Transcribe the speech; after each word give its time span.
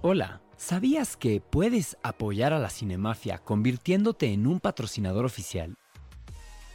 Hola, 0.00 0.40
¿sabías 0.56 1.16
que 1.16 1.40
puedes 1.40 1.96
apoyar 2.04 2.52
a 2.52 2.60
la 2.60 2.70
Cinemafia 2.70 3.38
convirtiéndote 3.38 4.32
en 4.32 4.46
un 4.46 4.60
patrocinador 4.60 5.24
oficial? 5.24 5.74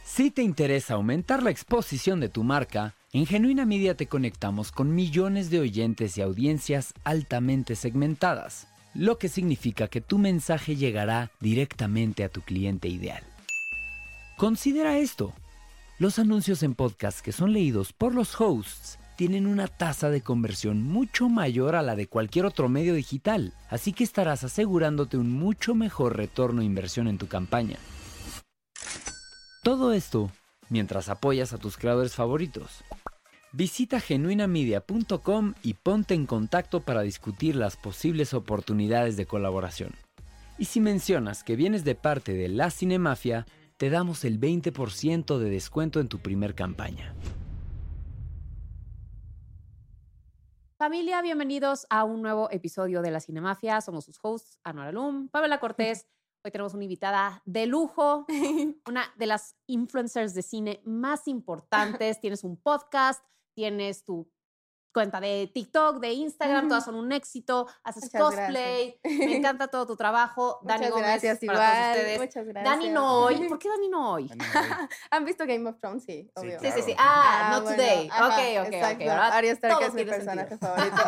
Si 0.04 0.30
te 0.30 0.42
interesa 0.42 0.94
aumentar 0.94 1.42
la 1.42 1.48
exposición 1.48 2.20
de 2.20 2.28
tu 2.28 2.44
marca, 2.44 2.94
en 3.14 3.24
Genuina 3.24 3.64
Media 3.64 3.96
te 3.96 4.08
conectamos 4.08 4.72
con 4.72 4.94
millones 4.94 5.48
de 5.48 5.60
oyentes 5.60 6.18
y 6.18 6.20
audiencias 6.20 6.92
altamente 7.02 7.76
segmentadas, 7.76 8.68
lo 8.92 9.16
que 9.16 9.30
significa 9.30 9.88
que 9.88 10.02
tu 10.02 10.18
mensaje 10.18 10.76
llegará 10.76 11.30
directamente 11.40 12.24
a 12.24 12.28
tu 12.28 12.42
cliente 12.42 12.88
ideal. 12.88 13.22
Considera 14.36 14.98
esto. 14.98 15.32
Los 15.98 16.18
anuncios 16.18 16.62
en 16.62 16.74
podcast 16.74 17.20
que 17.20 17.32
son 17.32 17.54
leídos 17.54 17.94
por 17.94 18.14
los 18.14 18.38
hosts 18.38 18.98
tienen 19.16 19.46
una 19.46 19.68
tasa 19.68 20.10
de 20.10 20.20
conversión 20.20 20.82
mucho 20.82 21.28
mayor 21.28 21.76
a 21.76 21.82
la 21.82 21.96
de 21.96 22.06
cualquier 22.06 22.46
otro 22.46 22.68
medio 22.68 22.94
digital, 22.94 23.54
así 23.68 23.92
que 23.92 24.04
estarás 24.04 24.44
asegurándote 24.44 25.16
un 25.16 25.30
mucho 25.30 25.74
mejor 25.74 26.16
retorno 26.16 26.60
de 26.60 26.66
inversión 26.66 27.08
en 27.08 27.18
tu 27.18 27.28
campaña. 27.28 27.76
Todo 29.62 29.92
esto 29.92 30.30
mientras 30.68 31.08
apoyas 31.08 31.52
a 31.52 31.58
tus 31.58 31.76
creadores 31.76 32.14
favoritos. 32.14 32.84
Visita 33.52 34.00
genuinamedia.com 34.00 35.54
y 35.62 35.74
ponte 35.74 36.14
en 36.14 36.26
contacto 36.26 36.80
para 36.80 37.02
discutir 37.02 37.54
las 37.54 37.76
posibles 37.76 38.34
oportunidades 38.34 39.16
de 39.16 39.26
colaboración. 39.26 39.92
Y 40.58 40.66
si 40.66 40.80
mencionas 40.80 41.44
que 41.44 41.56
vienes 41.56 41.84
de 41.84 41.94
parte 41.94 42.32
de 42.34 42.48
la 42.48 42.70
Cinemafia, 42.70 43.46
te 43.76 43.90
damos 43.90 44.24
el 44.24 44.40
20% 44.40 45.38
de 45.38 45.50
descuento 45.50 46.00
en 46.00 46.08
tu 46.08 46.18
primer 46.18 46.54
campaña. 46.54 47.14
Familia, 50.76 51.22
bienvenidos 51.22 51.86
a 51.88 52.02
un 52.02 52.20
nuevo 52.20 52.50
episodio 52.50 53.00
de 53.00 53.12
La 53.12 53.20
Cinemafia. 53.20 53.80
Somos 53.80 54.06
sus 54.06 54.18
hosts, 54.20 54.58
Anual 54.64 54.88
Alum, 54.88 55.28
Pamela 55.28 55.60
Cortés. 55.60 56.08
Hoy 56.44 56.50
tenemos 56.50 56.74
una 56.74 56.82
invitada 56.82 57.40
de 57.44 57.66
lujo, 57.66 58.26
una 58.88 59.04
de 59.16 59.26
las 59.26 59.54
influencers 59.68 60.34
de 60.34 60.42
cine 60.42 60.82
más 60.84 61.28
importantes. 61.28 62.18
Tienes 62.20 62.42
un 62.42 62.56
podcast, 62.56 63.24
tienes 63.54 64.02
tu 64.02 64.28
cuenta 64.94 65.20
de 65.20 65.50
TikTok, 65.52 65.98
de 65.98 66.12
Instagram, 66.12 66.68
todas 66.68 66.84
son 66.84 66.94
un 66.94 67.10
éxito, 67.12 67.66
haces 67.82 68.04
Muchas 68.04 68.20
cosplay, 68.22 68.98
me 69.04 69.36
encanta 69.36 69.66
todo 69.68 69.86
tu 69.86 69.96
trabajo. 69.96 70.60
Dani 70.62 70.78
Muchas 70.86 70.90
Gómez, 70.92 71.06
gracias, 71.22 71.38
para 71.44 71.58
todos 71.58 71.88
ustedes. 71.96 72.18
Muchas 72.20 72.46
gracias. 72.46 72.64
Dani 72.78 72.88
no 72.90 73.18
hoy. 73.24 73.48
¿Por 73.48 73.58
qué 73.58 73.68
Dani 73.68 73.88
no 73.88 74.12
hoy? 74.12 74.30
¿Han 75.10 75.24
visto 75.24 75.44
Game 75.46 75.68
of 75.68 75.78
Thrones? 75.80 76.04
Sí, 76.04 76.30
obvio. 76.36 76.58
Sí, 76.60 76.68
sí, 76.76 76.82
sí. 76.82 76.94
Ah, 76.96 77.50
no 77.56 77.62
bueno, 77.62 77.76
today. 77.76 78.08
ajá, 78.10 78.26
ok, 78.26 78.32
ok, 78.32 78.66
ok. 78.68 78.72
exacto. 78.74 78.98
¿verdad? 79.04 79.32
Arya 79.32 79.52
Stark 79.52 79.82
es 79.82 79.94
mi 79.94 80.04
personaje 80.04 80.48
sentido. 80.48 80.74
favorito. 80.74 81.02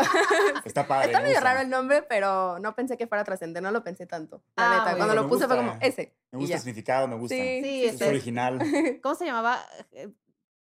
Está 0.65 0.87
padre. 0.87 1.07
Está 1.07 1.19
me 1.21 1.27
medio 1.29 1.41
raro 1.41 1.61
el 1.61 1.71
nombre, 1.71 2.03
pero 2.03 2.59
no 2.59 2.75
pensé 2.75 2.97
que 2.97 3.07
fuera 3.07 3.23
a 3.23 3.25
trascender, 3.25 3.63
no 3.63 3.71
lo 3.71 3.85
pensé 3.85 4.05
tanto. 4.07 4.43
La 4.57 4.67
Ah, 4.67 4.79
neta, 4.85 4.97
cuando 4.97 5.15
lo 5.15 5.29
puse 5.29 5.47
fue 5.47 5.57
gusta. 5.57 5.71
como 5.73 5.79
ese. 5.81 6.13
Me 6.33 6.39
gusta 6.41 6.55
el 6.57 6.61
significado, 6.61 7.07
me 7.09 7.17
gusta. 7.17 7.37
Sí, 7.37 7.61
Sí, 7.63 7.85
Es 7.87 8.03
original. 8.03 8.59
¿Cómo 9.03 9.15
se 9.15 9.25
llamaba 9.27 9.65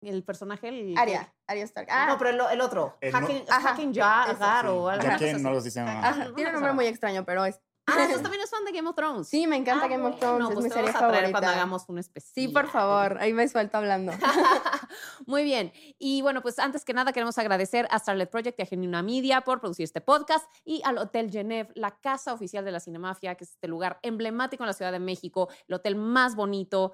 el 0.02 0.24
personaje? 0.24 0.70
El, 0.70 0.98
Arya, 0.98 1.34
Arya 1.48 1.64
Stark. 1.64 1.88
Ah, 1.90 2.08
No, 2.10 2.18
pero 2.18 2.30
el, 2.32 2.42
el 2.54 2.62
otro. 2.62 2.98
El 3.02 3.12
no- 3.12 3.18
Haken 3.20 3.90
ese, 3.92 4.00
Jar 4.00 4.36
sí. 4.66 4.68
o 4.72 4.88
algo 4.90 5.04
Ya 5.04 5.16
así. 5.16 5.34
no 5.42 5.52
lo 5.52 5.62
sé, 5.62 5.72
se 5.72 5.80
llama. 5.80 6.08
ajá, 6.08 6.26
no 6.26 6.34
tiene 6.34 6.50
un 6.50 6.54
nombre 6.56 6.74
muy 6.74 6.86
extraño, 6.86 7.24
pero 7.26 7.46
es. 7.46 7.60
Ah, 7.90 7.94
entonces 8.00 8.22
también 8.22 8.44
es 8.44 8.50
fan 8.50 8.66
de 8.66 8.74
Game 8.74 8.90
of 8.90 8.96
Thrones. 8.98 9.30
Sí, 9.30 9.48
me 9.48 9.56
encanta 9.56 9.86
Ah, 9.86 9.88
Game 9.88 10.04
of 10.06 10.18
bueno, 10.20 10.20
Thrones, 10.20 10.48
pues 10.48 10.58
es 10.58 10.64
mi 10.66 10.70
te 10.70 10.74
serie 10.76 10.90
a 10.90 10.94
traer 10.94 11.14
favorita. 11.14 11.32
cuando 11.32 11.50
hagamos 11.52 11.86
un 11.88 12.00
especial. 12.00 12.34
Sí, 12.36 12.48
por 12.50 12.68
favor, 12.68 13.18
ahí 13.22 13.32
me 13.32 13.48
suelto 13.48 13.78
hablando. 13.78 14.12
Muy 15.26 15.44
bien. 15.46 15.72
Y 15.98 16.22
bueno, 16.22 16.42
pues 16.42 16.60
antes 16.60 16.84
que 16.84 16.94
nada 16.94 17.14
queremos 17.14 17.38
agradecer 17.38 17.88
a 17.90 17.98
Starlet 18.00 18.30
Project 18.30 18.60
y 18.60 18.64
a 18.64 18.66
Genuina 18.66 19.02
Media 19.04 19.40
por 19.42 19.62
producir 19.62 19.84
este 19.86 20.02
podcast 20.02 20.46
y 20.66 20.82
al 20.84 20.98
Hotel 20.98 21.32
Genève, 21.32 21.70
la 21.76 21.92
casa 21.92 22.34
oficial 22.34 22.66
de 22.66 22.72
la 22.72 22.80
Cinemafia, 22.82 23.36
que 23.36 23.46
es 23.46 23.52
este 23.52 23.70
lugar 23.70 24.00
emblemático 24.02 24.64
en 24.64 24.68
la 24.68 24.74
Ciudad 24.74 24.92
de 24.92 25.00
México, 25.00 25.48
el 25.70 25.76
hotel 25.76 25.96
más 25.96 26.36
bonito. 26.36 26.94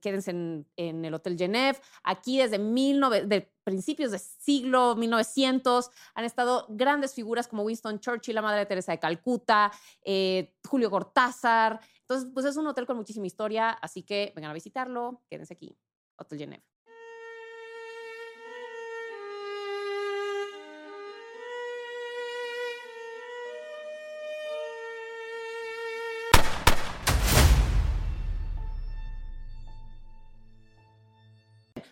Quédense 0.00 0.30
en, 0.30 1.04
el 1.04 1.14
Hotel 1.14 1.36
Genève. 1.36 1.78
Aquí 2.02 2.38
desde 2.38 2.58
19 2.58 3.26
de 3.26 3.52
principios 3.64 4.10
de 4.10 4.18
siglo 4.18 4.96
1900 4.96 5.90
han 6.14 6.24
estado 6.24 6.64
grandes 6.70 7.14
figuras 7.14 7.48
como 7.48 7.64
Winston 7.64 8.00
Churchill, 8.00 8.34
la 8.34 8.42
Madre 8.42 8.64
Teresa 8.64 8.92
de 8.92 8.98
Calcuta, 8.98 9.70
eh, 10.02 10.54
Julio 10.66 10.90
Cortázar. 10.90 11.80
Entonces, 12.00 12.30
pues 12.32 12.46
es 12.46 12.56
un 12.56 12.66
hotel 12.66 12.86
con 12.86 12.96
muchísima 12.96 13.26
historia, 13.26 13.70
así 13.70 14.02
que 14.02 14.32
vengan 14.34 14.52
a 14.52 14.54
visitarlo, 14.54 15.22
quédense 15.28 15.52
aquí, 15.52 15.76
Hotel 16.16 16.38
Genève. 16.38 16.77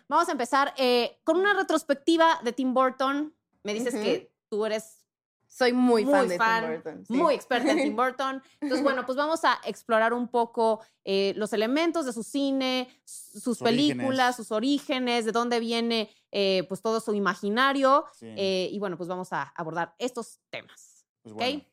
Vamos 0.09 0.29
a 0.29 0.31
empezar 0.31 0.73
eh, 0.77 1.19
con 1.23 1.37
una 1.37 1.53
retrospectiva 1.53 2.39
de 2.43 2.53
Tim 2.53 2.73
Burton. 2.73 3.33
Me 3.63 3.73
dices 3.73 3.93
Ujú. 3.93 4.03
que 4.03 4.31
tú 4.49 4.65
eres 4.65 5.03
Soy 5.49 5.71
muy, 5.71 6.03
Muy 6.03 6.13
fan 6.13 6.27
de 6.27 6.37
fan, 6.37 6.61
Tim 6.63 6.73
Burton. 6.73 7.05
sí. 7.05 7.13
muy 7.13 7.33
experta 7.33 7.71
en 7.71 7.77
Tim 7.77 7.95
Burton. 7.95 8.43
Entonces, 8.59 8.83
bueno, 8.83 9.05
pues 9.05 9.17
vamos 9.17 9.43
a 9.45 9.59
explorar 9.63 10.13
un 10.13 10.27
poco 10.27 10.81
eh, 11.05 11.33
los 11.37 11.53
elementos 11.53 12.05
de 12.05 12.11
su 12.11 12.21
cine, 12.21 12.89
sus 13.05 13.41
Sus 13.43 13.59
películas, 13.59 14.05
orígenes. 14.09 14.35
sus 14.35 14.51
orígenes, 14.51 15.25
de 15.25 15.31
dónde 15.31 15.59
viene 15.61 16.09
eh, 16.31 16.65
pues 16.67 16.81
todo 16.81 16.99
su 16.99 17.13
imaginario. 17.13 18.05
Sí. 18.13 18.27
eh, 18.35 18.69
y 18.71 18.77
bueno, 18.77 18.97
pues 18.97 19.07
vamos 19.07 19.31
a 19.31 19.43
abordar 19.55 19.95
estos 19.99 20.41
temas. 20.49 21.05
Pues 21.23 21.33
¿ok? 21.33 21.39
bueno, 21.39 21.63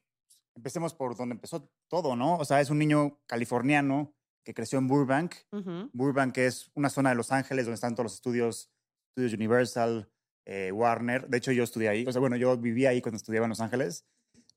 empecemos 0.54 0.94
por 0.94 1.16
donde 1.16 1.34
empezó 1.34 1.68
todo, 1.88 2.14
¿no? 2.14 2.36
O 2.38 2.44
sea, 2.44 2.60
es 2.60 2.70
un 2.70 2.78
niño 2.78 3.18
californiano 3.26 4.14
que 4.44 4.54
creció 4.54 4.78
en 4.78 4.86
Burbank. 4.86 5.34
Ujú. 5.50 5.90
Burbank 5.92 6.38
es 6.38 6.70
una 6.74 6.90
zona 6.90 7.10
de 7.10 7.16
Los 7.16 7.32
Ángeles 7.32 7.64
donde 7.64 7.74
están 7.74 7.94
todos 7.94 8.04
los 8.04 8.14
estudios, 8.14 8.70
estudios 9.08 9.32
Universal, 9.32 10.10
eh, 10.44 10.70
Warner. 10.72 11.28
De 11.28 11.38
hecho, 11.38 11.52
yo 11.52 11.64
estudié 11.64 11.88
ahí. 11.88 12.04
O 12.06 12.12
sea, 12.12 12.20
bueno, 12.20 12.36
yo 12.36 12.56
vivía 12.56 12.90
ahí 12.90 13.00
cuando 13.00 13.16
estudiaba 13.16 13.46
en 13.46 13.50
Los 13.50 13.60
Ángeles. 13.60 14.06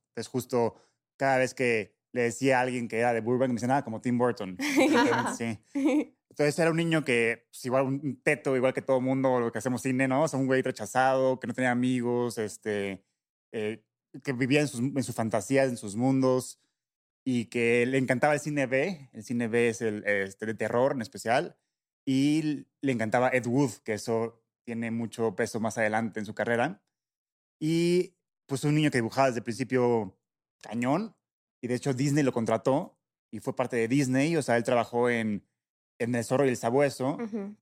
Entonces, 0.09 0.28
justo 0.28 0.76
cada 1.18 1.38
vez 1.38 1.53
que 1.53 1.96
le 2.12 2.24
decía 2.24 2.59
a 2.59 2.62
alguien 2.62 2.88
que 2.88 3.00
era 3.00 3.14
de 3.14 3.22
Burbank, 3.22 3.50
me 3.50 3.56
decían, 3.56 3.72
ah, 3.72 3.84
como 3.84 4.02
Tim 4.02 4.18
Burton. 4.18 4.58
sí. 5.38 5.59
Entonces 6.30 6.59
era 6.59 6.70
un 6.70 6.78
niño 6.78 7.03
que, 7.03 7.47
pues, 7.50 7.66
igual 7.66 7.86
un 7.86 8.22
teto, 8.22 8.56
igual 8.56 8.74
que 8.74 8.81
todo 8.81 9.02
mundo, 9.02 9.40
lo 9.40 9.52
que 9.52 9.58
hacemos 9.58 9.81
cine, 9.81 10.08
¿no? 10.08 10.24
O 10.24 10.28
sea, 10.28 10.40
un 10.40 10.46
güey 10.46 10.62
rechazado, 10.62 11.40
que 11.40 11.47
no 11.47 11.53
tenía 11.53 11.72
amigos, 11.72 12.38
este, 12.38 13.03
eh, 13.52 13.84
que 14.24 14.34
vivía 14.34 14.62
en 14.62 14.68
sus, 14.68 14.80
en 14.80 15.03
sus 15.03 15.16
fantasías, 15.16 15.70
en 15.70 15.78
sus 15.78 15.96
mundos, 15.96 16.59
y 17.30 17.48
que 17.48 17.86
le 17.86 17.98
encantaba 17.98 18.36
el 18.36 18.40
cine 18.40 18.68
B. 18.68 19.10
El 19.12 19.22
cine 19.22 19.50
B 19.50 19.68
es 19.68 19.82
el 19.82 20.06
este, 20.08 20.46
de 20.46 20.54
terror 20.54 20.94
en 20.94 21.02
especial. 21.02 21.58
Y 22.06 22.68
le 22.80 22.92
encantaba 22.94 23.28
Ed 23.34 23.46
Wood, 23.48 23.72
que 23.84 23.92
eso 23.96 24.42
tiene 24.64 24.92
mucho 24.92 25.36
peso 25.36 25.60
más 25.60 25.78
adelante 25.78 26.22
en 26.22 26.26
su 26.26 26.34
carrera. 26.34 26.82
Y 27.60 28.14
pues 28.46 28.64
un 28.64 28.76
niño 28.76 28.92
que 28.92 29.00
dibujaba 29.00 29.28
desde 29.28 29.40
el 29.40 29.44
principio 29.44 30.18
cañón. 30.62 31.18
Y 31.62 31.68
de 31.68 31.76
hecho 31.76 31.94
Disney 31.94 32.24
lo 32.24 32.32
contrató 32.32 32.98
y 33.30 33.40
fue 33.42 33.54
parte 33.58 33.76
de 33.76 33.90
Disney. 33.90 34.38
O 34.38 34.42
sea, 34.42 34.56
él 34.56 34.64
trabajó 34.64 35.09
en, 35.09 35.44
en 36.00 36.16
El 36.16 36.24
Zorro 36.24 36.46
y 36.46 36.50
el 36.50 36.56
Sabueso. 36.56 37.18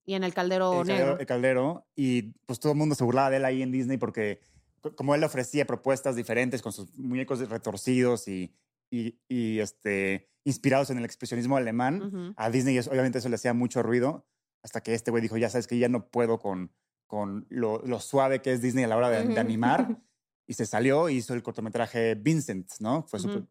Y 0.06 0.14
en 0.14 0.24
el 0.24 0.34
caldero 0.36 0.82
el, 0.82 0.88
negro. 0.88 0.98
caldero, 1.06 1.20
el 1.22 1.26
caldero, 1.26 1.88
y 1.96 2.22
pues 2.46 2.60
todo 2.60 2.74
el 2.74 2.78
mundo 2.78 2.94
se 2.94 3.04
burlaba 3.04 3.32
de 3.32 3.38
él 3.38 3.46
ahí 3.46 3.64
en 3.64 3.72
Disney 3.72 3.98
porque 3.98 4.42
co- 4.82 4.96
como 4.96 5.16
él 5.16 5.24
ofrecía 5.24 5.66
propuestas 5.66 6.16
diferentes 6.16 6.62
con 6.62 6.72
sus 6.72 6.96
muñecos 7.00 7.40
retorcidos 7.50 8.28
y, 8.28 8.54
y, 8.92 9.20
y, 9.28 9.60
este, 9.60 10.30
inspirados 10.44 10.90
en 10.90 10.98
el 10.98 11.06
expresionismo 11.06 11.58
alemán, 11.58 12.02
Ujú. 12.04 12.34
a 12.38 12.50
Disney 12.50 12.78
obviamente 12.80 13.20
eso 13.20 13.30
le 13.30 13.36
hacía 13.36 13.54
mucho 13.54 13.82
ruido 13.84 14.28
hasta 14.64 14.82
que 14.82 14.94
este 14.94 15.12
güey 15.12 15.22
dijo, 15.22 15.38
ya 15.38 15.50
sabes 15.50 15.68
que 15.68 15.78
ya 15.78 15.90
no 15.90 16.10
puedo 16.10 16.40
con, 16.40 16.74
con 17.08 17.46
lo, 17.50 17.80
lo 17.86 18.00
suave 18.00 18.42
que 18.42 18.52
es 18.52 18.62
Disney 18.62 18.84
a 18.84 18.88
la 18.88 18.98
hora 18.98 19.10
de, 19.10 19.24
de 19.24 19.32
Ujú. 19.32 19.40
animar. 19.40 20.02
Y 20.48 20.54
se 20.54 20.68
salió 20.68 21.10
y 21.10 21.16
hizo 21.16 21.34
el 21.34 21.42
cortometraje 21.42 22.14
Vincent, 22.14 22.70
¿no? 22.80 23.02
Fue 23.08 23.18
Ujú. 23.18 23.30
súper... 23.30 23.48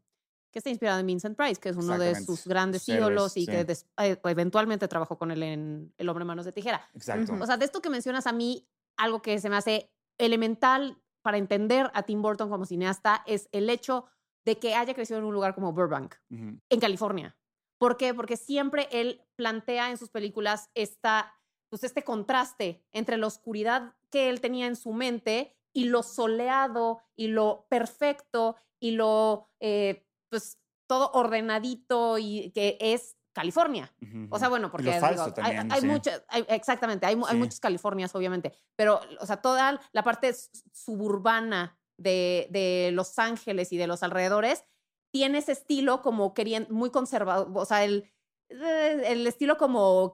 que 0.52 0.60
está 0.60 0.70
inspirado 0.70 1.00
en 1.00 1.06
Vincent 1.06 1.36
Price, 1.36 1.60
que 1.60 1.70
es 1.70 1.76
uno 1.76 1.98
de 1.98 2.14
sus 2.14 2.46
grandes 2.46 2.88
héroes, 2.88 3.00
ídolos 3.00 3.36
y 3.36 3.46
sí. 3.46 3.50
que 3.50 3.66
eh, 3.98 4.20
eventualmente 4.22 4.86
trabajó 4.86 5.18
con 5.18 5.32
él 5.32 5.42
en 5.42 5.92
El 5.98 6.08
hombre 6.08 6.24
manos 6.24 6.44
de 6.44 6.52
tijera. 6.52 6.88
Exacto. 6.94 7.34
O 7.40 7.46
sea, 7.46 7.56
de 7.56 7.64
esto 7.64 7.82
que 7.82 7.90
mencionas 7.90 8.28
a 8.28 8.32
mí, 8.32 8.68
algo 8.96 9.22
que 9.22 9.40
se 9.40 9.50
me 9.50 9.56
hace 9.56 9.90
elemental 10.18 11.02
para 11.22 11.36
entender 11.36 11.90
a 11.94 12.04
Tim 12.04 12.22
Burton 12.22 12.48
como 12.48 12.64
cineasta 12.64 13.24
es 13.26 13.48
el 13.50 13.68
hecho 13.70 14.06
de 14.44 14.58
que 14.58 14.74
haya 14.74 14.94
crecido 14.94 15.18
en 15.18 15.24
un 15.24 15.32
lugar 15.34 15.54
como 15.54 15.72
Burbank, 15.72 16.14
en 16.30 16.80
California. 16.80 17.36
¿Por 17.78 17.96
qué? 17.96 18.14
Porque 18.14 18.36
siempre 18.36 18.88
él 18.92 19.22
plantea 19.36 19.90
en 19.90 19.96
sus 19.98 20.10
películas 20.10 20.70
esta, 20.74 21.34
pues 21.70 21.82
este 21.84 22.02
contraste 22.04 22.84
entre 22.92 23.16
la 23.16 23.26
oscuridad 23.26 23.94
que 24.10 24.28
él 24.28 24.40
tenía 24.40 24.66
en 24.66 24.76
su 24.76 24.92
mente 24.92 25.56
y 25.72 25.86
lo 25.86 26.02
soleado 26.02 27.00
y 27.16 27.28
lo 27.28 27.66
perfecto 27.68 28.56
y 28.78 28.92
lo, 28.92 29.50
eh, 29.60 30.06
pues, 30.30 30.58
todo 30.86 31.10
ordenadito 31.12 32.18
y 32.18 32.50
que 32.54 32.76
es 32.80 33.16
California. 33.32 33.92
O 34.30 34.38
sea, 34.38 34.48
bueno, 34.48 34.70
porque 34.70 34.84
digo, 35.16 35.24
hay- 35.42 35.56
hay, 35.72 35.80
sí. 35.80 35.86
muchas, 35.88 36.22
exactamente, 36.48 37.06
hay, 37.06 37.14
hay 37.26 37.36
muchas 37.36 37.58
Californias, 37.58 38.14
obviamente, 38.14 38.52
pero, 38.76 39.00
o 39.20 39.26
sea, 39.26 39.38
toda 39.42 39.80
la 39.92 40.02
parte 40.04 40.32
suburbana 40.72 41.76
de, 41.96 42.48
de 42.50 42.90
Los 42.92 43.18
Ángeles 43.18 43.72
y 43.72 43.76
de 43.76 43.86
los 43.86 44.02
alrededores, 44.02 44.64
tiene 45.12 45.38
ese 45.38 45.52
estilo 45.52 46.02
como 46.02 46.34
queriendo, 46.34 46.72
muy 46.74 46.90
conservador, 46.90 47.48
o 47.54 47.64
sea, 47.64 47.84
el, 47.84 48.10
eh, 48.48 49.02
el 49.06 49.26
estilo 49.26 49.56
como 49.56 50.12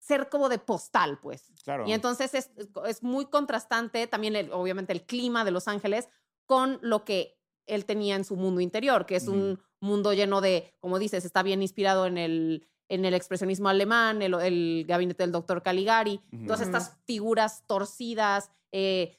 ser 0.00 0.28
como 0.28 0.48
de 0.48 0.58
postal, 0.58 1.20
pues. 1.20 1.52
Claro. 1.62 1.86
Y 1.86 1.92
entonces 1.92 2.34
es, 2.34 2.50
es 2.86 3.02
muy 3.02 3.26
contrastante 3.26 4.06
también, 4.06 4.34
el- 4.34 4.50
obviamente, 4.52 4.92
el 4.92 5.04
clima 5.06 5.44
de 5.44 5.50
Los 5.50 5.68
Ángeles 5.68 6.08
con 6.46 6.78
lo 6.82 7.04
que 7.04 7.38
él 7.66 7.84
tenía 7.84 8.16
en 8.16 8.24
su 8.24 8.34
mundo 8.34 8.60
interior, 8.60 9.06
que 9.06 9.14
es 9.16 9.28
un 9.28 9.60
mundo 9.80 10.12
lleno 10.12 10.40
de, 10.40 10.74
como 10.80 10.98
dices, 10.98 11.24
está 11.24 11.44
bien 11.44 11.62
inspirado 11.62 12.06
en 12.06 12.18
el, 12.18 12.66
en 12.88 13.04
el 13.04 13.14
expresionismo 13.14 13.68
alemán, 13.68 14.20
el, 14.22 14.34
el 14.34 14.84
gabinete 14.88 15.22
del 15.22 15.30
doctor 15.30 15.62
Caligari, 15.62 16.20
todas 16.46 16.60
estas 16.62 16.96
figuras 17.06 17.62
torcidas, 17.68 18.50
eh, 18.72 19.16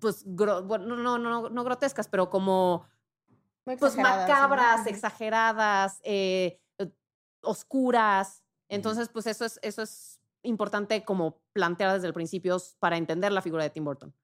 pues, 0.00 0.24
gro- 0.26 0.66
bueno, 0.66 0.96
no, 0.96 1.18
no, 1.18 1.18
no, 1.18 1.48
no 1.48 1.64
grotescas, 1.64 2.08
pero 2.08 2.30
como 2.30 2.86
Muy 3.64 3.76
pues 3.76 3.96
macabras, 3.96 4.86
exageradas, 4.86 6.00
eh, 6.02 6.60
eh, 6.78 6.90
oscuras. 7.42 8.42
Entonces, 8.68 9.08
pues 9.08 9.26
eso 9.26 9.44
es, 9.44 9.58
eso 9.62 9.82
es 9.82 10.20
importante 10.42 11.04
como 11.04 11.38
plantear 11.52 11.92
desde 11.94 12.06
el 12.06 12.14
principio 12.14 12.56
para 12.78 12.96
entender 12.96 13.32
la 13.32 13.42
figura 13.42 13.62
de 13.62 13.70
Tim 13.70 13.84
Burton. 13.84 14.14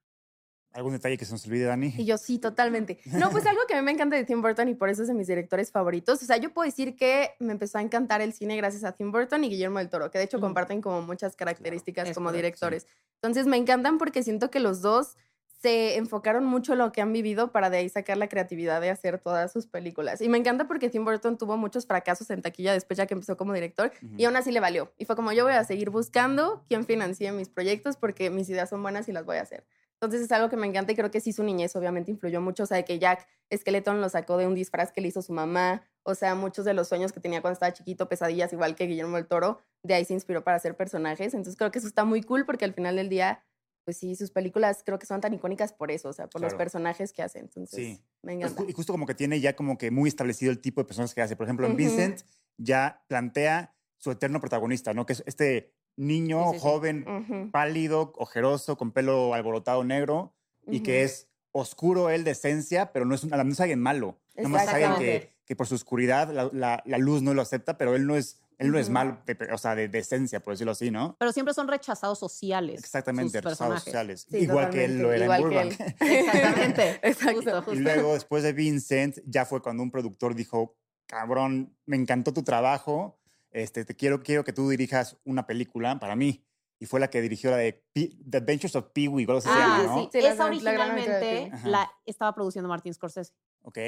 ¿Algún 0.73 0.93
detalle 0.93 1.17
que 1.17 1.25
se 1.25 1.33
nos 1.33 1.47
olvide, 1.47 1.65
Dani? 1.65 1.95
Y 1.97 2.05
yo 2.05 2.19
sí, 2.19 2.39
totalmente. 2.39 3.01
No, 3.07 3.31
pues 3.31 3.47
algo 3.47 3.63
que 3.67 3.75
a 3.75 3.79
mí 3.79 3.83
me 3.83 3.91
encanta 3.93 4.17
de 4.17 4.25
Tim 4.25 4.43
Burton 4.43 4.69
y 4.69 4.75
por 4.75 4.91
eso 4.91 5.03
es 5.03 5.09
de 5.09 5.15
mis 5.15 5.27
directores 5.27 5.73
favoritos. 5.73 6.23
O 6.23 6.27
sea, 6.27 6.37
yo 6.37 6.53
puedo 6.53 6.67
decir 6.67 6.95
que 6.95 7.31
me 7.41 7.53
empezó 7.53 7.79
a 7.79 7.83
encantar 7.83 8.21
el 8.21 8.33
cine 8.35 8.57
gracias 8.57 8.85
a 8.85 8.93
Tim 8.93 9.11
Burton 9.11 9.43
y 9.45 9.49
Guillermo 9.49 9.79
del 9.79 9.89
Toro, 9.89 10.11
que 10.11 10.19
de 10.19 10.25
hecho 10.25 10.41
comparten 10.41 10.83
como 10.83 11.01
muchas 11.03 11.37
características 11.37 12.13
como 12.13 12.27
correcto, 12.29 12.31
sí. 12.31 12.37
directores. 12.37 12.87
Entonces 13.15 13.47
me 13.47 13.57
encantan 13.57 13.99
porque 13.99 14.23
siento 14.23 14.51
que 14.51 14.61
los 14.61 14.83
dos 14.83 15.17
se 15.61 15.97
enfocaron 15.97 16.45
mucho 16.45 16.73
en 16.73 16.79
lo 16.79 16.93
que 16.93 17.01
han 17.01 17.13
vivido 17.13 17.51
para 17.51 17.69
de 17.69 17.79
ahí 17.79 17.89
sacar 17.89 18.17
la 18.17 18.29
creatividad 18.29 18.81
de 18.81 18.91
hacer 18.91 19.19
todas 19.19 19.53
sus 19.53 19.67
películas. 19.67 20.21
Y 20.21 20.29
me 20.29 20.39
encanta 20.39 20.67
porque 20.69 20.89
Tim 20.89 21.05
Burton 21.05 21.37
tuvo 21.37 21.57
muchos 21.57 21.87
fracasos 21.87 22.31
en 22.31 22.43
taquilla 22.43 22.73
después 22.73 22.97
ya 22.97 23.07
que 23.07 23.15
empezó 23.15 23.37
como 23.37 23.53
director 23.53 23.91
y 24.17 24.25
aún 24.25 24.37
así 24.37 24.53
le 24.53 24.61
valió. 24.61 24.93
Y 24.97 25.05
fue 25.05 25.17
como 25.17 25.33
yo 25.33 25.45
voy 25.45 25.55
a 25.55 25.65
seguir 25.65 25.91
buscando 25.91 26.65
quién 26.69 26.85
financie 26.85 27.33
mis 27.33 27.49
proyectos 27.49 27.97
porque 27.97 28.31
mis 28.31 28.49
ideas 28.49 28.71
son 28.71 28.83
buenas 28.83 29.09
y 29.09 29.13
las 29.13 29.25
voy 29.25 29.39
a 29.39 29.43
hacer. 29.43 29.65
Entonces 30.01 30.23
es 30.23 30.31
algo 30.31 30.49
que 30.49 30.57
me 30.57 30.69
encanta 30.69 30.93
y 30.93 30.95
creo 30.95 31.11
que 31.11 31.21
sí 31.21 31.33
su 31.33 31.43
niñez 31.43 31.75
obviamente 31.75 32.13
influyó 32.13 32.41
mucho. 32.41 32.63
O 32.63 32.67
sea, 32.67 32.77
de 32.77 32.85
que 32.85 33.01
Jack 33.01 33.27
Skeleton 33.53 34.01
lo 34.01 34.09
sacó 34.09 34.37
de 34.37 34.47
un 34.47 34.55
disfraz 34.55 34.93
que 34.93 35.01
le 35.01 35.09
hizo 35.09 35.23
su 35.23 35.33
mamá. 35.33 35.83
O 36.05 36.15
sea, 36.15 36.37
muchos 36.37 36.65
de 36.65 36.73
los 36.73 36.87
sueños 36.87 37.13
que 37.13 37.19
tenía 37.19 37.41
cuando 37.41 37.55
estaba 37.55 37.73
chiquito, 37.73 38.09
pesadillas, 38.09 38.53
igual 38.53 38.77
que 38.77 38.87
Guillermo 38.87 39.17
del 39.17 39.27
Toro, 39.27 39.61
de 39.83 39.95
ahí 39.95 40.05
se 40.05 40.15
inspiró 40.15 40.45
para 40.45 40.57
hacer 40.57 40.77
personajes. 40.77 41.35
Entonces 41.35 41.57
creo 41.57 41.73
que 41.73 41.81
eso 41.81 41.89
está 41.89 42.05
muy 42.05 42.23
cool 42.23 42.47
porque 42.47 42.65
al 42.65 42.75
final 42.75 42.95
del 42.95 43.09
día, 43.09 43.43
pues 43.89 43.97
sí, 43.97 44.15
sus 44.17 44.31
películas 44.31 44.83
creo 44.85 44.99
que 44.99 45.07
son 45.07 45.23
tan 45.23 45.33
icónicas 45.33 45.73
por 45.73 45.91
eso, 45.91 46.11
o 46.11 46.13
sea, 46.13 46.27
por 46.27 46.43
los 46.43 46.51
Claro. 46.51 46.59
personajes 46.59 47.11
que 47.15 47.23
hacen. 47.23 47.45
Entonces, 47.45 47.75
Sí. 47.97 48.03
me 48.23 48.35
Pues 48.37 48.51
encanta. 48.53 48.71
Y 48.71 48.75
justo 48.75 48.93
como 48.93 49.07
que 49.07 49.15
tiene 49.15 49.41
ya 49.41 49.57
como 49.57 49.79
que 49.79 49.91
muy 49.91 50.11
establecido 50.11 50.53
el 50.53 50.59
tipo 50.59 50.83
de 50.83 50.85
personas 50.85 51.15
que 51.15 51.23
hace. 51.23 51.37
Por 51.37 51.47
ejemplo, 51.47 51.65
en 51.65 51.73
Ujú. 51.73 51.79
Vincent 51.79 52.21
ya 52.59 53.03
plantea 53.09 53.73
su 53.97 54.11
eterno 54.11 54.41
protagonista, 54.41 54.93
¿no? 54.93 55.07
Que 55.07 55.15
es 55.15 55.23
este 55.25 55.73
niño 55.97 56.51
Sí, 56.51 56.57
sí, 56.57 56.61
joven, 56.61 57.07
Ujú, 57.09 57.51
pálido, 57.51 58.13
ojeroso, 58.19 58.77
con 58.77 58.93
pelo 58.93 59.33
alborotado 59.33 59.83
negro 59.85 60.35
y 60.67 60.81
que 60.81 61.03
es 61.03 61.27
oscuro 61.53 62.11
él 62.11 62.25
de 62.25 62.33
esencia, 62.33 62.93
pero 62.93 63.07
no 63.07 63.15
es, 63.15 63.25
un, 63.25 63.31
no 63.31 63.41
es 63.53 63.59
alguien 63.61 63.81
malo. 63.81 64.19
Nomás 64.37 64.65
es 64.65 64.69
alguien 64.69 64.97
que, 64.99 65.33
que 65.47 65.57
por 65.57 65.67
su 65.67 65.77
oscuridad 65.77 66.31
la, 66.31 66.51
la- 66.53 66.83
la 66.85 66.99
luz 66.99 67.23
no 67.23 67.33
lo 67.33 67.41
acepta, 67.41 67.79
pero 67.79 67.97
él 67.97 68.07
no 68.07 68.17
es, 68.17 68.39
él 68.59 68.71
no 68.73 68.79
es 68.79 68.91
malo, 68.91 69.19
de- 69.25 69.39
o 69.53 69.59
sea, 69.59 69.75
de, 69.75 69.89
de 69.89 69.99
esencia, 70.01 70.41
por 70.41 70.53
decirlo 70.55 70.73
así, 70.73 70.91
¿no? 70.91 71.17
Pero 71.19 71.33
siempre 71.33 71.55
son 71.55 71.69
rechazados 71.69 72.19
sociales. 72.19 72.79
Exactamente, 72.81 73.31
sus 73.39 73.45
rechazados 73.45 73.83
personajes. 73.85 73.85
sociales. 73.85 74.27
Sí, 74.31 74.37
Igual 74.39 74.71
que 74.71 74.85
él 74.85 74.99
lo 75.01 75.13
era 75.13 75.25
en 75.27 75.41
igual 75.41 75.41
que 75.41 75.47
Burbank. 75.77 75.81
él. 75.81 75.95
Exactamente. 76.01 77.01
Exacto. 77.09 77.35
Justo, 77.37 77.57
justo. 77.63 77.75
Y 77.75 77.79
luego, 77.79 78.15
después 78.15 78.43
de 78.43 78.53
Vincent, 78.53 79.19
ya 79.25 79.45
fue 79.47 79.63
cuando 79.63 79.83
un 79.83 79.91
productor 79.91 80.35
dijo, 80.35 80.77
cabrón, 81.07 81.77
me 81.87 81.97
encantó 81.97 82.33
tu 82.33 82.43
trabajo, 82.43 83.19
este, 83.51 83.85
te 83.85 83.95
quiero, 83.97 84.23
quiero 84.23 84.45
que 84.45 84.53
tú 84.53 84.69
dirijas 84.69 85.17
una 85.25 85.47
película 85.47 85.99
para 86.01 86.17
mí. 86.17 86.45
Y 86.81 86.87
fue 86.87 87.01
la 87.01 87.11
que 87.11 87.21
dirigió 87.21 87.51
la 87.51 87.57
de 87.57 87.85
The 87.95 88.37
Adventures 88.39 88.77
of 88.77 88.91
Pee-wee, 88.93 89.27
así 89.31 89.49
se 89.49 89.55
Ah, 89.55 89.59
llama, 89.59 89.83
¿no? 89.85 90.03
sí. 90.03 90.09
Sí, 90.13 90.21
la 90.21 90.29
Esa 90.29 90.43
la 90.45 90.49
originalmente 90.51 91.51
la 91.65 91.91
estaba 92.07 92.33
produciendo 92.35 92.69
Martin 92.69 92.95
Scorsese, 92.95 93.33
Ok. 93.63 93.79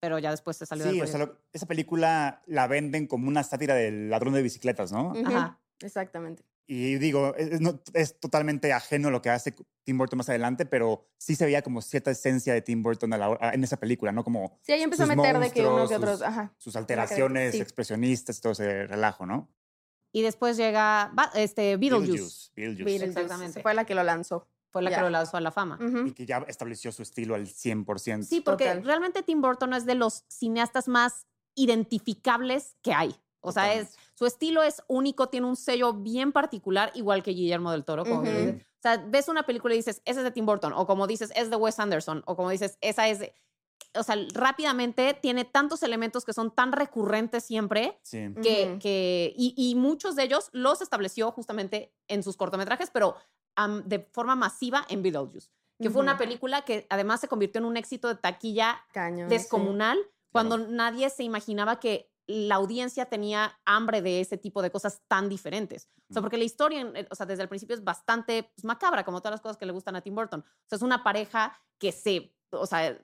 Pero 0.00 0.18
ya 0.18 0.30
después 0.30 0.56
se 0.56 0.66
salió 0.66 0.90
Sí, 0.90 1.00
o 1.00 1.06
sea, 1.06 1.18
lo- 1.18 1.38
esa 1.52 1.66
película 1.66 2.42
la 2.46 2.66
venden 2.66 3.06
como 3.06 3.28
una 3.28 3.42
sátira 3.42 3.74
del 3.74 4.10
ladrón 4.10 4.34
de 4.34 4.42
bicicletas, 4.42 4.92
¿no? 4.92 5.08
Ujú, 5.12 5.26
Ajá. 5.26 5.60
Exactamente. 5.80 6.44
Y 6.70 6.96
digo, 6.96 7.34
es, 7.36 7.60
no- 7.60 7.80
es 7.94 8.20
totalmente 8.20 8.72
ajeno 8.72 9.08
a 9.08 9.10
lo 9.10 9.22
que 9.22 9.30
hace 9.30 9.54
Tim 9.84 9.96
Burton 9.96 10.18
más 10.18 10.28
adelante, 10.28 10.66
pero 10.66 11.06
sí 11.16 11.34
se 11.34 11.46
veía 11.46 11.62
como 11.62 11.80
cierta 11.80 12.10
esencia 12.10 12.52
de 12.52 12.60
Tim 12.60 12.82
Burton 12.82 13.12
a 13.14 13.18
la 13.18 13.30
hora- 13.30 13.54
en 13.54 13.64
esa 13.64 13.78
película, 13.78 14.12
¿no? 14.12 14.22
Como 14.22 14.58
Sí, 14.62 14.72
ahí 14.72 14.82
empezó 14.82 15.04
a 15.04 15.06
sus 15.06 15.16
meter 15.16 15.38
de 15.38 15.50
que 15.50 15.60
unos 15.62 15.72
y 15.72 15.94
monstruos, 15.94 16.02
otros, 16.02 16.18
sus- 16.18 16.26
ajá. 16.28 16.52
sus 16.58 16.76
alteraciones 16.76 17.52
sí. 17.54 17.60
expresionistas, 17.60 18.40
todo 18.40 18.52
ese 18.52 18.86
relajo, 18.86 19.24
¿no? 19.24 19.48
Y 20.12 20.22
después 20.22 20.56
llega 20.56 21.12
este, 21.34 21.76
Beetlejuice. 21.76 22.50
Beetlejuice. 22.54 22.84
Beetlejuice, 22.84 23.04
Exactamente. 23.06 23.62
Fue 23.62 23.74
la 23.74 23.84
que 23.84 23.94
lo 23.94 24.02
lanzó. 24.02 24.46
Fue 24.78 24.84
la 24.84 24.90
Ya. 24.90 24.96
que 24.96 25.02
lo 25.02 25.10
lanzó 25.10 25.36
a 25.36 25.40
la 25.40 25.50
fama. 25.50 25.78
Y 26.06 26.12
que 26.12 26.26
ya 26.26 26.44
estableció 26.48 26.90
su 26.92 27.02
estilo 27.02 27.34
al 27.34 27.46
100%. 27.46 28.22
Sí, 28.24 28.40
porque 28.40 28.64
Total. 28.64 28.84
realmente 28.84 29.22
Tim 29.22 29.40
Burton 29.40 29.74
es 29.74 29.84
de 29.86 29.94
los 29.94 30.24
cineastas 30.28 30.88
más 30.88 31.26
identificables 31.54 32.76
que 32.82 32.92
hay. 32.92 33.14
O 33.40 33.52
sea, 33.52 33.72
es, 33.74 33.96
su 34.14 34.26
estilo 34.26 34.62
es 34.62 34.82
único, 34.88 35.28
tiene 35.28 35.46
un 35.46 35.56
sello 35.56 35.92
bien 35.94 36.32
particular, 36.32 36.90
igual 36.94 37.22
que 37.22 37.30
Guillermo 37.30 37.70
del 37.70 37.84
Toro. 37.84 38.04
Como. 38.04 38.22
O 38.22 38.80
sea, 38.82 38.96
ves 38.98 39.28
una 39.28 39.44
película 39.44 39.74
y 39.74 39.78
dices, 39.78 40.02
esa 40.04 40.20
es 40.20 40.24
de 40.24 40.30
Tim 40.30 40.44
Burton, 40.46 40.72
o 40.74 40.86
como 40.86 41.06
dices, 41.06 41.32
es 41.34 41.50
de 41.50 41.56
Wes 41.56 41.78
Anderson, 41.78 42.22
o 42.26 42.36
como 42.36 42.50
dices, 42.50 42.78
esa 42.80 43.08
es 43.08 43.18
de... 43.18 43.34
O 43.98 44.02
sea, 44.02 44.16
rápidamente 44.34 45.14
tiene 45.14 45.44
tantos 45.44 45.82
elementos 45.82 46.24
que 46.24 46.32
son 46.32 46.50
tan 46.54 46.72
recurrentes 46.72 47.44
siempre 47.44 47.98
Sí. 48.02 48.32
que, 48.42 48.78
que- 48.80 49.34
y, 49.36 49.54
y 49.56 49.74
muchos 49.74 50.16
de 50.16 50.24
ellos 50.24 50.48
los 50.52 50.80
estableció 50.80 51.30
justamente 51.32 51.92
en 52.08 52.22
sus 52.22 52.36
cortometrajes, 52.36 52.90
pero 52.90 53.16
de 53.84 53.98
forma 54.12 54.36
masiva 54.36 54.84
en 54.88 55.02
Beetlejuice, 55.02 55.48
que 55.80 55.90
fue 55.90 56.00
una 56.00 56.16
película 56.16 56.62
que 56.62 56.86
además 56.90 57.20
se 57.20 57.28
convirtió 57.28 57.58
en 57.58 57.64
un 57.64 57.76
éxito 57.76 58.06
de 58.08 58.14
taquilla 58.14 58.84
Cañón. 58.92 59.28
sí. 59.28 59.34
descomunal 59.36 59.98
cuando 60.32 60.58
nadie 60.58 61.10
se 61.10 61.24
imaginaba 61.24 61.80
que 61.80 62.10
la 62.28 62.56
audiencia 62.56 63.06
tenía 63.06 63.58
hambre 63.64 64.02
de 64.02 64.20
ese 64.20 64.36
tipo 64.36 64.60
de 64.60 64.70
cosas 64.70 65.00
tan 65.08 65.28
diferentes. 65.30 65.88
O 66.10 66.12
sea, 66.12 66.20
Ujú. 66.20 66.22
porque 66.22 66.36
la 66.36 66.44
historia, 66.44 66.80
en- 66.82 67.08
o 67.10 67.14
sea, 67.14 67.24
desde 67.26 67.42
el 67.42 67.48
principio 67.48 67.74
es 67.74 67.82
bastante 67.82 68.42
pues, 68.54 68.64
macabra, 68.64 69.02
como 69.02 69.20
todas 69.20 69.32
las 69.32 69.40
cosas 69.40 69.56
que 69.56 69.64
le 69.66 69.72
gustan 69.72 69.96
a 69.96 70.02
Tim 70.02 70.14
Burton. 70.14 70.40
O 70.40 70.68
sea, 70.68 70.76
es 70.76 70.82
una 70.82 71.02
pareja 71.02 71.58
que 71.78 71.90
se, 71.90 72.34
o 72.52 72.66
sea, 72.66 73.00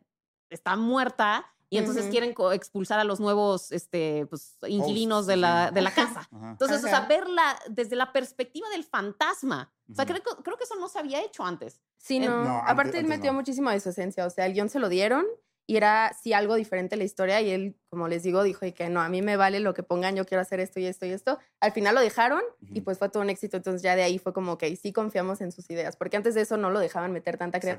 está 0.51 0.77
muerta 0.77 1.47
y 1.71 1.79
entonces 1.79 2.05
Ujú. 2.05 2.13
quieren 2.13 2.35
co- 2.35 2.53
expulsar 2.53 3.01
a 3.01 3.05
los 3.05 3.19
nuevos 3.19 3.73
este, 3.73 4.27
pues, 4.27 4.59
inquilinos 4.69 5.27
de 5.27 5.37
la, 5.37 5.69
sí. 5.69 5.75
de 5.75 5.81
la 5.83 5.91
casa. 5.91 6.29
Ajá. 6.31 6.51
Entonces, 6.53 6.85
o 6.85 6.87
sea, 6.87 6.99
Ajá. 6.99 7.07
verla 7.09 7.59
desde 7.69 7.97
la 7.97 8.13
perspectiva 8.13 8.69
del 8.69 8.85
fantasma. 8.85 9.73
O 9.91 9.95
sea, 9.95 10.07
creo, 10.07 10.23
que- 10.23 10.43
creo 10.43 10.57
que 10.57 10.65
eso 10.65 10.77
no 10.77 10.89
se 10.89 10.99
había 10.99 11.21
hecho 11.23 11.43
antes. 11.45 11.81
Sí, 11.99 12.17
Eh, 12.19 12.21
no. 12.21 12.45
No, 12.45 12.51
antes- 12.59 12.71
Aparte, 12.73 12.99
él 12.99 13.07
metió 13.07 13.33
no. 13.33 13.39
muchísimo 13.39 13.71
de 13.71 13.81
su 13.81 13.89
esencia. 13.89 14.25
O 14.27 14.31
sea, 14.31 14.47
el 14.47 14.53
guion 14.53 14.69
se 14.69 14.79
lo 14.79 14.89
dieron 14.89 15.27
y 15.67 15.77
era 15.77 16.13
sí 16.23 16.33
algo 16.33 16.55
diferente 16.55 16.97
la 16.97 17.05
historia. 17.05 17.41
Y 17.41 17.51
él, 17.51 17.77
como 17.89 18.07
les 18.07 18.23
digo, 18.23 18.43
dijo 18.45 18.65
y 18.67 18.73
que 18.73 18.89
no, 18.89 19.01
a 19.01 19.09
mí 19.09 19.21
me 19.23 19.37
vale 19.37 19.59
lo 19.61 19.75
que 19.75 19.83
pongan, 19.83 20.15
yo 20.15 20.25
quiero 20.27 20.43
hacer 20.43 20.61
esto 20.61 20.79
y 20.79 20.87
esto 20.87 21.07
y 21.07 21.11
esto. 21.11 21.39
Al 21.61 21.73
final 21.73 21.95
lo 21.97 22.03
dejaron 22.03 22.43
y 22.61 22.83
pues 22.83 22.99
fue 22.99 23.09
todo 23.09 23.23
un 23.23 23.31
éxito. 23.31 23.57
Entonces 23.57 23.83
ya 23.83 23.97
de 23.97 24.03
ahí 24.05 24.19
fue 24.19 24.33
como 24.33 24.59
que 24.59 24.77
sí 24.77 24.93
confiamos 24.93 25.41
en 25.41 25.51
sus 25.51 25.69
ideas. 25.71 25.97
Porque 25.97 26.17
antes 26.19 26.35
de 26.37 26.43
eso 26.43 26.57
no 26.57 26.71
lo 26.71 26.79
dejaban 26.79 27.11
meter 27.13 27.37
tanta 27.37 27.59
Exacto. 27.59 27.79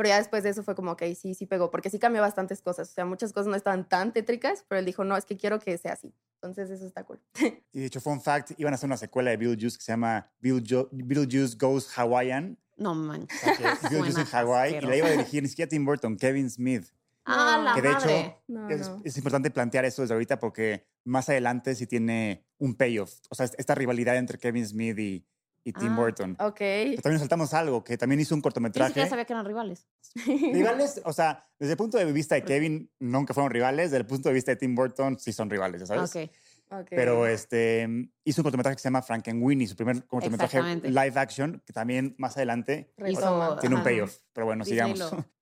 Pero 0.00 0.08
ya 0.08 0.16
después 0.16 0.42
de 0.42 0.48
eso 0.48 0.62
fue 0.62 0.74
como 0.74 0.96
que 0.96 1.14
sí, 1.14 1.34
sí 1.34 1.44
pegó. 1.44 1.70
Porque 1.70 1.90
sí 1.90 1.98
cambió 1.98 2.22
bastantes 2.22 2.62
cosas. 2.62 2.88
O 2.88 2.92
sea, 2.94 3.04
muchas 3.04 3.34
cosas 3.34 3.48
no 3.48 3.54
estaban 3.54 3.86
tan 3.86 4.14
tétricas, 4.14 4.64
pero 4.66 4.78
él 4.78 4.86
dijo, 4.86 5.04
no, 5.04 5.14
es 5.14 5.26
que 5.26 5.36
quiero 5.36 5.58
que 5.58 5.76
sea 5.76 5.92
así. 5.92 6.14
Entonces 6.36 6.70
eso 6.70 6.86
está 6.86 7.04
cool. 7.04 7.20
Y 7.72 7.80
de 7.80 7.86
hecho, 7.86 8.00
fun 8.00 8.20
fact, 8.22 8.52
iban 8.58 8.72
a 8.72 8.76
hacer 8.76 8.86
una 8.86 8.96
secuela 8.96 9.30
de 9.30 9.36
Beetlejuice 9.36 9.76
que 9.76 9.84
se 9.84 9.92
llama 9.92 10.32
Beetleju- 10.42 10.88
Beetlejuice 10.90 11.56
Goes 11.58 11.86
Hawaiian. 11.98 12.56
No 12.78 12.94
manches. 12.94 13.38
O 13.42 13.54
sea, 13.56 13.76
que 13.76 13.88
Beetlejuice 13.90 14.20
en 14.20 14.26
Hawái. 14.26 14.76
Y 14.76 14.80
la 14.80 14.96
iba 14.96 15.06
a 15.08 15.10
dirigir 15.10 15.42
ni 15.42 15.48
siquiera 15.50 15.68
Tim 15.68 15.84
Burton, 15.84 16.16
Kevin 16.16 16.48
Smith. 16.50 16.86
Ah, 17.26 17.56
No. 17.58 17.64
la 17.64 17.74
Que 17.74 17.82
de 17.82 17.90
hecho. 17.92 18.42
No, 18.48 18.70
Es, 18.70 18.88
no. 18.88 19.02
es 19.04 19.16
importante 19.18 19.50
plantear 19.50 19.84
eso 19.84 20.00
desde 20.00 20.14
ahorita 20.14 20.38
porque 20.38 20.86
más 21.04 21.28
adelante 21.28 21.74
sí 21.74 21.86
tiene 21.86 22.46
un 22.58 22.74
payoff. 22.74 23.12
O 23.28 23.34
sea, 23.34 23.44
esta 23.44 23.74
rivalidad 23.74 24.16
entre 24.16 24.38
Kevin 24.38 24.66
Smith 24.66 24.98
y, 24.98 25.26
y 25.64 25.72
Tim 25.72 25.92
Ah. 25.92 25.96
Burton. 25.96 26.36
Ok. 26.40 26.56
Pero 26.58 27.02
también 27.02 27.18
saltamos 27.20 27.52
algo, 27.54 27.84
que 27.84 27.98
también 27.98 28.20
hizo 28.20 28.34
un 28.34 28.40
Yo 28.40 28.44
cortometraje. 28.44 28.88
siquiera 28.90 29.08
sabía 29.08 29.24
que 29.24 29.32
eran 29.32 29.44
rivales. 29.44 29.86
Rivales, 30.26 31.00
o 31.04 31.12
sea, 31.12 31.46
desde 31.58 31.72
el 31.72 31.76
punto 31.76 31.98
de 31.98 32.10
vista 32.12 32.34
de 32.34 32.44
Kevin, 32.44 32.90
nunca 32.98 33.34
fueron 33.34 33.50
rivales. 33.50 33.90
Desde 33.90 33.98
el 33.98 34.06
punto 34.06 34.28
de 34.28 34.34
vista 34.34 34.52
de 34.52 34.56
Tim 34.56 34.74
Burton, 34.74 35.18
sí 35.18 35.32
son 35.32 35.50
rivales, 35.50 35.80
ya 35.80 35.86
¿sabes? 35.86 36.14
Ok. 36.16 36.30
Ok. 36.72 36.86
Pero 36.90 37.26
este, 37.26 37.88
hizo 38.24 38.40
un 38.40 38.44
cortometraje 38.44 38.76
que 38.76 38.82
se 38.82 38.86
llama 38.86 39.02
Frankenweenie, 39.02 39.66
su 39.66 39.74
primer 39.74 40.06
cortometraje 40.06 40.62
live 40.88 41.12
action, 41.18 41.60
que 41.66 41.72
también 41.72 42.14
más 42.16 42.36
adelante 42.36 42.92
Retoma. 42.96 43.58
tiene 43.58 43.74
un 43.74 43.80
Ajá. 43.80 43.90
payoff. 43.90 44.18
Pero 44.32 44.46
bueno, 44.46 44.64
Disney 44.64 44.94
sigamos. 44.94 45.12
lo- 45.12 45.24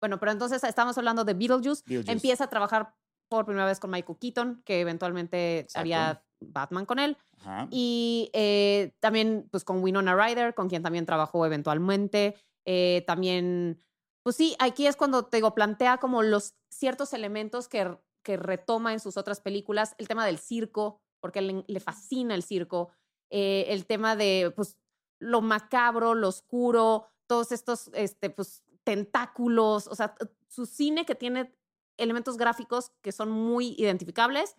Bueno, 0.00 0.18
pero 0.18 0.32
entonces 0.32 0.64
estamos 0.64 0.96
hablando 0.96 1.24
de 1.24 1.34
Beetlejuice. 1.34 1.82
Beetlejuice. 1.84 2.12
Empieza 2.12 2.44
a 2.44 2.48
trabajar 2.48 2.94
por 3.28 3.44
primera 3.44 3.66
vez 3.66 3.78
con 3.78 3.90
Michael 3.90 4.16
Keaton, 4.18 4.62
que 4.64 4.80
eventualmente 4.80 5.58
Exacto. 5.58 5.80
haría 5.80 6.22
Batman 6.40 6.86
con 6.86 6.98
él. 6.98 7.16
Ajá. 7.38 7.68
Y 7.70 8.30
eh, 8.32 8.92
también 9.00 9.48
pues 9.50 9.64
con 9.64 9.82
Winona 9.82 10.14
Ryder, 10.14 10.54
con 10.54 10.68
quien 10.68 10.82
también 10.82 11.06
trabajó 11.06 11.44
eventualmente. 11.46 12.36
Eh, 12.64 13.04
también 13.06 13.82
Pues 14.22 14.36
sí, 14.36 14.54
aquí 14.58 14.86
es 14.86 14.96
cuando 14.96 15.24
te 15.24 15.38
digo, 15.38 15.54
plantea 15.54 15.98
como 15.98 16.22
los 16.22 16.54
ciertos 16.68 17.12
elementos 17.14 17.68
que, 17.68 17.96
que 18.22 18.36
retoma 18.36 18.92
en 18.92 19.00
sus 19.00 19.16
otras 19.16 19.40
películas, 19.40 19.94
el 19.98 20.08
tema 20.08 20.26
del 20.26 20.38
circo, 20.38 21.00
porque 21.20 21.40
le, 21.40 21.64
le 21.66 21.80
fascina 21.80 22.34
el 22.34 22.42
circo, 22.42 22.90
eh, 23.30 23.66
el 23.68 23.86
tema 23.86 24.16
de 24.16 24.52
pues, 24.54 24.76
lo 25.20 25.40
macabro, 25.40 26.14
lo 26.14 26.28
oscuro, 26.28 27.06
todos 27.26 27.52
estos 27.52 27.90
este, 27.94 28.30
pues, 28.30 28.62
tentáculos, 28.84 29.86
o 29.86 29.94
sea, 29.94 30.14
su 30.48 30.66
cine 30.66 31.04
que 31.04 31.14
tiene 31.14 31.54
elementos 31.96 32.36
gráficos 32.36 32.92
que 33.02 33.12
son 33.12 33.30
muy 33.30 33.74
identificables. 33.78 34.54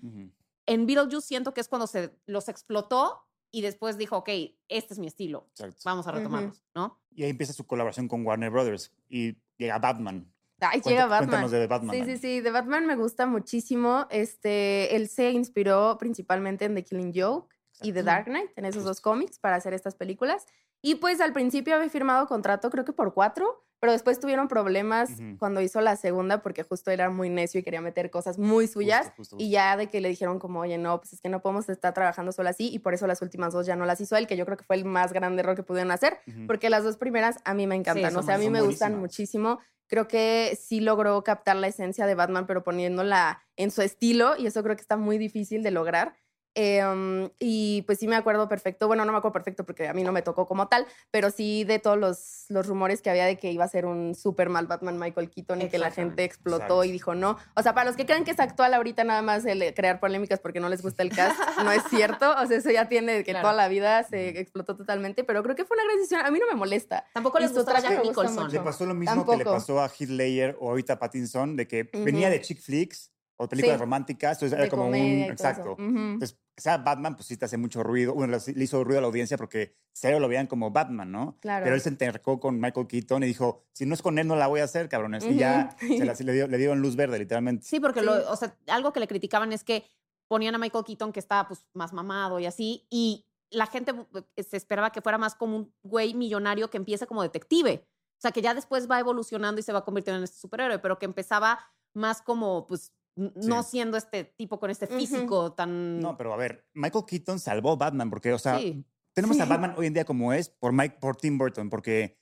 En 0.65 0.86
Beetlejuice 0.86 1.27
siento 1.27 1.53
que 1.53 1.62
es 1.62 1.68
cuando 1.68 1.88
se 1.88 2.15
los 2.25 2.48
explotó 2.50 3.22
y 3.51 3.62
después 3.62 3.98
dijo, 3.98 4.18
ok, 4.18 4.30
este 4.70 4.94
es 4.94 5.00
mi 5.00 5.08
estilo, 5.08 5.48
Exacto. 5.51 5.82
vamos 5.86 6.08
a 6.08 6.12
retomarlos, 6.12 6.63
¿no? 6.74 7.00
Y 7.13 7.24
ahí 7.24 7.30
empieza 7.32 7.51
su 7.53 7.65
colaboración 7.68 8.08
con 8.08 8.25
Warner 8.25 8.50
Brothers 8.50 8.94
y 9.10 9.36
llega 9.58 9.77
Batman. 9.80 10.32
Ay, 10.62 10.80
Cuenta- 10.80 10.89
llega 10.89 11.06
Batman. 11.08 11.30
Cuéntanos 11.30 11.51
de 11.51 11.68
Batman. 11.68 11.96
Sí, 11.96 12.00
Dani. 12.01 12.12
sí, 12.13 12.18
sí, 12.20 12.41
de 12.41 12.51
Batman 12.51 12.86
me 12.86 12.96
gusta 12.96 13.25
muchísimo. 13.25 14.06
Este, 14.12 14.96
él 14.96 15.10
se 15.10 15.32
inspiró 15.32 15.98
principalmente 16.00 16.65
en 16.65 16.75
The 16.75 16.84
Killing 16.84 17.12
Joke 17.15 17.53
y 17.82 17.91
The. 17.91 18.03
Dark 18.03 18.25
Knight, 18.25 18.51
en 18.56 18.65
esos 18.65 18.84
dos 18.84 19.01
cómics, 19.01 19.39
para 19.39 19.56
hacer 19.56 19.74
estas 19.74 19.96
películas. 19.96 20.46
Y 20.84 20.96
pues 20.96 21.20
al 21.20 21.34
principio 21.34 21.75
había 21.75 21.89
firmado 21.89 22.27
contrato, 22.27 22.70
creo 22.70 22.86
que 22.86 22.94
por 22.94 23.13
cuatro, 23.13 23.65
pero 23.81 23.93
después 23.93 24.19
tuvieron 24.19 24.47
problemas 24.47 25.09
cuando 25.39 25.59
hizo 25.59 25.81
la 25.81 25.95
segunda 25.95 26.43
porque 26.43 26.61
justo 26.61 26.91
era 26.91 27.09
muy 27.09 27.29
necio 27.29 27.59
y 27.59 27.63
quería 27.63 27.81
meter 27.81 28.11
cosas 28.11 28.38
muy 28.38 28.67
suyas. 28.67 29.07
Justo, 29.07 29.15
justo, 29.17 29.35
Y 29.39 29.50
ya 29.50 29.75
de 29.75 29.88
que 29.88 30.00
le 30.01 30.09
dijeron 30.09 30.38
como, 30.38 30.59
oye, 30.59 30.77
no, 30.77 31.00
pues 31.00 31.13
es 31.13 31.19
que 31.19 31.29
no 31.29 31.41
podemos 31.41 31.67
estar 31.67 31.91
trabajando 31.91 32.31
solo 32.31 32.50
así 32.50 32.69
y 32.71 32.77
por 32.77 32.93
eso 32.93 33.07
las 33.07 33.23
últimas 33.23 33.53
dos 33.53 33.65
ya 33.65 33.75
no 33.75 33.88
las 33.88 34.00
hizo 34.00 34.15
él, 34.15 34.27
que 34.27 34.38
yo 34.38 34.45
creo 34.45 34.55
que 34.55 34.63
fue 34.63 34.75
el 34.75 34.85
más 34.85 35.13
grande 35.13 35.41
error 35.41 35.55
que 35.55 35.63
pudieron 35.63 35.91
hacer, 35.91 36.19
porque 36.45 36.69
las 36.69 36.83
dos 36.83 36.97
primeras 36.97 37.39
a 37.43 37.55
mí 37.55 37.65
me 37.65 37.75
encantan, 37.75 38.11
son 38.11 38.19
o 38.21 38.23
sea, 38.23 38.35
a 38.35 38.38
mí 38.38 38.51
me 38.51 38.61
gustan 38.61 39.00
muchísimo. 39.00 39.59
Creo 39.88 40.07
que 40.07 40.57
sí 40.61 40.79
logró 40.79 41.23
captar 41.23 41.55
la 41.55 41.67
esencia 41.67 42.05
de 42.05 42.13
Batman, 42.13 42.45
pero 42.45 42.63
poniéndola 42.63 43.43
en 43.55 43.71
su 43.71 43.81
estilo, 43.81 44.38
y 44.38 44.45
eso 44.45 44.61
creo 44.61 44.75
que 44.75 44.81
está 44.81 44.95
muy 44.95 45.17
difícil 45.17 45.63
de 45.63 45.71
lograr. 45.71 46.15
Em, 46.53 47.29
y 47.39 47.84
pues 47.84 48.00
sí 48.00 48.08
me 48.08 48.17
acuerdo 48.17 48.50
perfecto, 48.50 48.88
bueno, 48.88 49.05
no 49.05 49.12
me 49.13 49.17
acuerdo 49.20 49.34
perfecto 49.34 49.65
porque 49.65 49.88
a 49.88 49.93
mí 49.93 50.03
no 50.03 50.12
me 50.12 50.22
tocó 50.22 50.46
como 50.46 50.67
tal, 50.67 50.86
pero 51.10 51.31
sí 51.31 51.63
de 51.63 51.79
todos 51.79 51.98
los, 51.98 52.46
los 52.50 52.67
rumores 52.67 53.01
que 53.01 53.10
había 53.10 53.25
de 53.25 53.38
que 53.38 53.51
iba 53.51 53.63
a 53.63 53.70
ser 53.70 53.86
un 53.86 54.15
super 54.15 54.50
mal 54.50 54.67
Batman 54.67 55.00
Michael 55.00 55.29
Keaton 55.29 55.62
y 55.62 55.70
que 55.70 55.77
la 55.77 55.91
gente 55.91 56.25
explotó 56.25 56.63
Exacto. 56.63 56.84
y 56.84 56.91
dijo 56.91 57.15
no. 57.15 57.38
O 57.55 57.63
sea, 57.63 57.74
para 57.74 57.88
los 57.88 57.96
que 57.96 58.05
creen 58.05 58.25
que 58.25 58.31
es 58.31 58.39
actual 58.39 58.74
ahorita 58.74 59.03
nada 59.05 59.22
más 59.22 59.46
el 59.46 59.74
crear 59.74 60.00
polémicas 60.00 60.39
porque 60.41 60.60
no 60.60 60.67
les 60.67 60.81
gusta 60.81 61.03
el 61.03 61.10
cast, 61.10 61.39
no 61.63 61.72
es 61.72 61.84
cierto. 61.89 62.29
O 62.41 62.46
sea, 62.46 62.58
eso 62.58 62.70
ya 62.70 62.89
tiene 62.89 63.24
que 63.24 63.31
Claro. 63.31 63.43
toda 63.43 63.53
la 63.53 63.70
vida 63.70 64.03
se 64.03 64.39
explotó 64.39 64.75
totalmente, 64.75 65.24
pero 65.24 65.41
creo 65.43 65.55
que 65.55 65.63
fue 65.63 65.75
una 65.77 65.86
gran 65.86 65.98
decisión. 65.98 66.25
A 66.25 66.31
mí 66.31 66.39
no 66.39 66.48
me 66.48 66.55
molesta. 66.55 67.05
Tampoco 67.13 67.39
les 67.39 67.53
gustaba 67.53 67.79
traje 67.79 67.96
Jack 67.96 68.03
Nicholson. 68.05 68.51
Le 68.51 68.60
pasó 68.60 68.86
lo 68.86 68.93
mismo 68.93 69.25
que 69.25 69.38
le 69.38 69.46
pasó 69.46 69.79
a 69.79 69.86
Heath 69.88 70.10
Ledger 70.10 70.58
o 70.60 70.70
ahorita 70.70 70.93
a 70.93 71.00
Pattinson, 71.00 71.55
de 71.55 71.67
que 71.67 71.89
venía 71.93 72.29
de 72.29 72.41
chick 72.41 72.60
flicks 72.60 73.10
o 73.43 73.50
películas 73.50 73.77
Sí. 73.77 73.81
románticas, 73.81 74.38
entonces 74.38 74.53
era 74.53 74.63
de 74.65 74.69
como 74.69 74.83
comedia 74.83 75.19
y 75.19 75.24
un... 75.25 75.31
Exacto. 75.31 75.75
Entonces, 75.79 76.38
que 76.55 76.62
sea 76.62 76.77
Batman, 76.77 77.15
pues 77.15 77.27
sí 77.27 77.38
te 77.38 77.45
hace 77.45 77.57
mucho 77.57 77.81
ruido. 77.83 78.13
Bueno, 78.13 78.38
le 78.55 78.63
hizo 78.63 78.83
ruido 78.83 79.00
a 79.00 79.01
la 79.01 79.07
audiencia 79.07 79.38
porque 79.38 79.75
cero 79.93 80.19
lo 80.19 80.27
veían 80.27 80.48
como 80.48 80.71
Batman, 80.71 81.12
¿no? 81.12 81.38
Claro. 81.41 81.63
Pero 81.63 81.75
él 81.75 81.81
se 81.81 81.89
entercó 81.89 82.39
con 82.39 82.60
Michael 82.60 82.88
Keaton 82.88 83.24
y 83.24 83.27
dijo, 83.27 83.63
si 83.74 83.86
no 83.86 83.93
es 83.93 84.01
con 84.01 84.19
él, 84.19 84.27
no 84.27 84.36
la 84.36 84.48
voy 84.48 84.60
a 84.60 84.65
hacer, 84.65 84.88
cabrones. 84.89 85.24
Y 85.25 85.36
ya 85.36 85.75
se 85.79 86.05
la- 86.05 86.13
le, 86.13 86.33
dio, 86.33 86.48
le 86.48 86.57
dieron 86.57 86.81
luz 86.81 86.95
verde, 86.95 87.17
literalmente. 87.19 87.65
Sí, 87.65 87.79
porque 87.79 88.01
Sí. 88.01 88.05
Lo, 88.05 88.31
o 88.31 88.36
sea, 88.36 88.55
algo 88.67 88.93
que 88.93 89.00
le 89.00 89.07
criticaban 89.07 89.51
es 89.53 89.63
que 89.63 89.86
ponían 90.27 90.55
a 90.55 90.57
Michael 90.57 90.83
Keaton 90.86 91.12
que 91.12 91.19
estaba 91.19 91.48
pues 91.48 91.65
más 91.74 91.93
mamado 91.93 92.39
y 92.39 92.45
así, 92.45 92.86
y 92.89 93.25
la 93.50 93.65
gente 93.65 93.93
se 94.38 94.55
esperaba 94.55 94.91
que 94.91 95.01
fuera 95.01 95.17
más 95.17 95.36
como 95.36 95.57
un 95.57 95.74
güey 95.83 96.13
millonario 96.13 96.69
que 96.69 96.77
empiece 96.77 97.05
como 97.07 97.21
detective. 97.21 97.86
O 98.17 98.21
sea, 98.21 98.31
que 98.31 98.41
ya 98.41 98.53
después 98.53 98.89
va 98.89 99.00
evolucionando 99.00 99.60
y 99.60 99.63
se 99.63 99.74
va 99.74 99.83
convirtiendo 99.83 100.19
en 100.19 100.24
este 100.25 100.38
superhéroe, 100.38 100.77
pero 100.79 101.00
que 101.00 101.05
empezaba 101.05 101.60
más 101.93 102.21
como, 102.21 102.67
pues, 102.67 102.93
no 103.15 103.63
Sí. 103.63 103.70
siendo 103.72 103.98
este 103.98 104.24
tipo 104.24 104.60
con 104.60 104.70
este 104.72 104.88
físico 104.88 105.53
tan... 105.53 106.00
No, 106.00 106.18
pero 106.18 106.34
a 106.34 106.38
ver, 106.38 106.65
Michael 106.74 107.06
Keaton 107.06 107.39
salvó 107.39 107.72
a 107.74 107.75
Batman 107.75 108.10
porque, 108.10 108.34
o 108.34 108.39
sea, 108.39 108.58
sí. 108.60 108.84
tenemos 109.13 109.39
a 109.39 109.44
Sí. 109.44 109.50
Batman 109.50 109.74
hoy 109.77 109.88
en 109.88 109.94
día 109.94 110.06
como 110.06 110.34
es 110.34 110.50
por, 110.50 110.72
Mike, 110.74 110.98
por 111.00 111.15
Tim 111.18 111.38
Burton, 111.38 111.70
porque... 111.70 112.18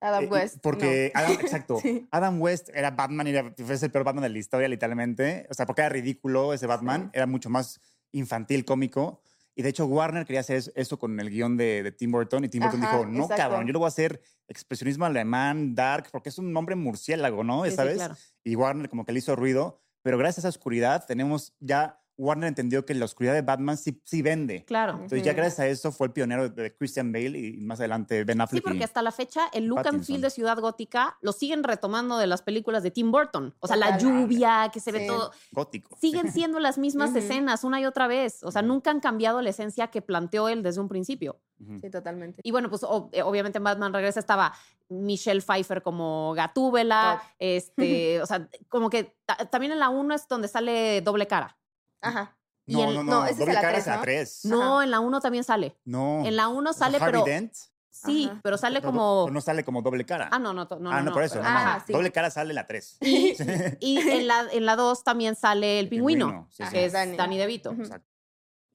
Adam 0.00 0.24
eh, 0.24 0.28
West. 0.28 0.58
Porque 0.62 1.10
no. 1.14 1.20
Adam, 1.20 1.32
exacto. 1.40 1.78
Adam 2.10 2.40
West 2.40 2.68
era 2.74 2.90
Batman 2.90 3.26
y 3.28 3.30
era, 3.30 3.54
es 3.56 3.82
el 3.82 3.90
peor 3.90 4.04
Batman 4.04 4.24
de 4.24 4.28
la 4.28 4.38
historia, 4.38 4.68
literalmente. 4.68 5.46
O 5.50 5.54
sea, 5.54 5.64
porque 5.64 5.80
era 5.80 5.88
ridículo 5.88 6.52
ese 6.52 6.66
Batman, 6.66 7.10
era 7.14 7.26
mucho 7.26 7.48
más 7.48 7.80
infantil, 8.12 8.64
cómico. 8.66 9.22
Y 9.54 9.62
de 9.62 9.70
hecho, 9.70 9.86
Warner 9.86 10.26
quería 10.26 10.40
hacer 10.40 10.56
es- 10.58 10.70
eso 10.76 10.98
con 10.98 11.18
el 11.18 11.30
guion 11.30 11.56
de, 11.56 11.82
de 11.82 11.92
Tim 11.92 12.12
Burton. 12.12 12.44
Y 12.44 12.48
Tim 12.50 12.62
Burton 12.62 12.82
Ajá, 12.82 12.98
dijo: 12.98 13.06
No, 13.06 13.22
exacto. 13.22 13.36
cabrón, 13.42 13.66
yo 13.66 13.72
lo 13.72 13.78
voy 13.78 13.86
a 13.86 13.88
hacer 13.88 14.20
expresionismo 14.48 15.06
alemán, 15.06 15.74
dark, 15.74 16.08
porque 16.12 16.28
es 16.28 16.36
un 16.36 16.52
nombre 16.52 16.76
murciélago, 16.76 17.42
¿no? 17.42 17.64
Sí, 17.64 17.70
sí, 17.70 17.76
¿Sabes? 17.76 17.94
claro. 17.94 18.16
Y 18.44 18.54
Warner 18.54 18.90
como 18.90 19.06
que 19.06 19.12
le 19.12 19.20
hizo 19.20 19.34
ruido. 19.34 19.80
Pero 20.06 20.18
gracias 20.18 20.44
a 20.44 20.48
esa 20.50 20.56
oscuridad, 20.56 21.04
tenemos 21.04 21.52
ya. 21.58 22.00
Warner 22.18 22.48
entendió 22.48 22.86
que 22.86 22.94
la 22.94 23.04
oscuridad 23.04 23.34
de 23.34 23.42
Batman 23.42 23.76
sí, 23.76 24.00
sí 24.04 24.22
vende. 24.22 24.64
Claro. 24.64 24.94
Entonces, 24.94 25.22
ya 25.22 25.32
gracias 25.34 25.58
a 25.60 25.66
eso 25.66 25.92
fue 25.92 26.06
el 26.06 26.12
pionero 26.12 26.48
de 26.48 26.74
Christian 26.74 27.12
Bale 27.12 27.38
y 27.38 27.56
más 27.58 27.78
adelante 27.80 28.24
Ben 28.24 28.38
Sí, 28.38 28.42
Affleck. 28.42 28.62
porque 28.64 28.78
y- 28.78 28.82
hasta 28.82 29.02
la 29.02 29.12
fecha 29.12 29.48
el 29.52 29.66
look 29.66 29.86
and 29.86 30.02
feel 30.04 30.20
de 30.22 30.30
Ciudad 30.30 30.58
Gótica 30.58 31.18
lo 31.20 31.32
siguen 31.32 31.62
retomando 31.62 32.16
de 32.18 32.26
las 32.26 32.42
películas 32.42 32.82
de 32.82 32.90
Tim 32.90 33.10
Burton. 33.12 33.54
O 33.60 33.66
sea, 33.66 33.76
la 33.76 33.98
lluvia, 33.98 34.70
que 34.72 34.80
se 34.80 34.92
ve 34.92 35.00
Sí. 35.00 35.06
todo. 35.08 35.30
gótico. 35.52 35.96
Siguen 36.00 36.32
siendo 36.32 36.58
las 36.58 36.78
mismas 36.78 37.14
escenas 37.14 37.64
una 37.64 37.80
y 37.80 37.84
otra 37.86 38.06
vez. 38.06 38.42
O 38.42 38.50
sea, 38.50 38.62
nunca 38.62 38.90
han 38.90 39.00
cambiado 39.00 39.42
la 39.42 39.50
esencia 39.50 39.88
que 39.88 40.00
planteó 40.02 40.48
él 40.48 40.62
desde 40.62 40.80
un 40.80 40.88
principio. 40.88 41.40
Sí, 41.80 41.90
totalmente. 41.90 42.40
Y 42.44 42.50
bueno, 42.50 42.68
pues 42.70 42.82
eh, 43.12 43.22
obviamente 43.22 43.58
en 43.58 43.64
Batman 43.64 43.92
Regresa 43.92 44.20
estaba 44.20 44.52
Michelle 44.88 45.40
Pfeiffer 45.40 45.82
como 45.82 46.32
Gatúbela, 46.34 47.18
Top. 47.20 47.30
este, 47.38 48.20
o 48.22 48.26
sea, 48.26 48.48
como 48.68 48.88
que 48.90 49.16
ta- 49.24 49.36
también 49.50 49.72
en 49.72 49.78
la 49.80 49.88
1 49.88 50.14
es 50.14 50.28
donde 50.28 50.48
sale 50.48 51.00
doble 51.00 51.26
cara. 51.26 51.56
Ajá. 52.00 52.36
Y 52.66 52.72
No, 52.74 52.82
en- 52.88 52.94
no, 52.94 53.02
no, 53.04 53.12
no, 53.20 53.24
ese 53.24 53.32
es 53.34 53.38
doble 53.38 53.54
la 53.54 53.60
cara 53.60 53.72
tres, 53.74 53.80
es 53.82 53.86
la 53.86 53.96
¿no? 53.96 54.02
3. 54.02 54.44
No, 54.44 54.82
en 54.82 54.90
la 54.90 55.00
1 55.00 55.20
también 55.20 55.44
sale. 55.44 55.76
No. 55.84 56.24
En 56.26 56.34
la 56.36 56.48
1 56.48 56.70
O 56.70 56.72
sea, 56.72 56.86
sale, 56.86 56.96
Harvey 56.98 57.12
pero 57.12 57.24
Dent, 57.24 57.54
sí, 57.90 58.28
Ajá. 58.30 58.40
pero 58.42 58.58
sale 58.58 58.80
pero 58.80 58.90
como 58.92 59.04
do- 59.26 59.30
no 59.30 59.40
sale 59.40 59.64
como 59.64 59.82
doble 59.82 60.04
cara. 60.04 60.28
Ah, 60.32 60.38
no, 60.40 60.52
no, 60.52 60.66
no, 60.80 60.90
ah, 60.90 61.00
no, 61.02 61.12
por 61.12 61.22
eso. 61.22 61.34
pero- 61.34 61.44
no, 61.44 61.50
no, 61.50 61.56
Ajá, 61.58 61.78
no. 61.78 61.84
sí. 61.86 61.92
Doble 61.92 62.10
cara 62.12 62.30
sale 62.30 62.52
la 62.54 62.66
3. 62.66 62.96
Y, 63.02 63.36
y 63.80 63.98
en 63.98 64.26
la 64.26 64.46
en 64.50 64.66
la 64.66 64.74
2 64.76 65.04
también 65.04 65.36
sale 65.36 65.78
el 65.78 65.84
El 65.84 65.90
pingüino, 65.90 66.26
pingüino, 66.26 66.48
sí, 66.50 66.62
Ajá, 66.64 66.70
sí. 66.72 66.76
que 66.76 66.84
es 66.86 66.92
Danny. 66.92 67.16
Danny 67.16 67.38
DeVito. 67.38 67.70
Exacto. 67.72 68.08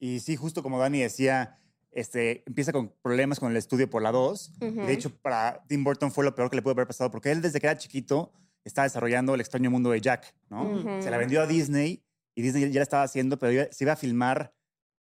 Y 0.00 0.20
sí, 0.20 0.36
justo 0.36 0.62
como 0.62 0.78
Dani 0.78 1.00
decía, 1.00 1.58
este, 1.92 2.42
empieza 2.46 2.72
con 2.72 2.94
problemas 3.02 3.38
con 3.38 3.50
el 3.50 3.56
estudio 3.58 3.88
por 3.90 4.00
la 4.02 4.10
2. 4.10 4.52
Y 4.60 4.68
Ujú. 4.68 4.86
de 4.86 4.92
hecho, 4.94 5.10
para 5.20 5.62
Tim 5.68 5.84
Burton 5.84 6.10
fue 6.10 6.24
lo 6.24 6.34
peor 6.34 6.48
que 6.48 6.56
le 6.56 6.62
pudo 6.62 6.72
haber 6.72 6.86
pasado, 6.86 7.10
porque 7.10 7.30
él 7.30 7.42
desde 7.42 7.60
que 7.60 7.66
era 7.66 7.76
chiquito 7.76 8.32
estaba 8.64 8.84
desarrollando 8.86 9.34
El 9.34 9.40
extraño 9.42 9.70
mundo 9.70 9.90
de 9.90 10.00
Jack, 10.00 10.34
¿no? 10.48 10.62
Ujú. 10.64 11.02
Se 11.02 11.10
la 11.10 11.18
vendió 11.18 11.42
a 11.42 11.46
Disney 11.46 12.02
y 12.34 12.42
Disney 12.42 12.70
ya 12.70 12.80
la 12.80 12.82
estaba 12.84 13.02
haciendo, 13.02 13.38
pero 13.38 13.52
iba- 13.52 13.66
se 13.70 13.84
iba 13.84 13.92
a 13.92 13.96
filmar 13.96 14.54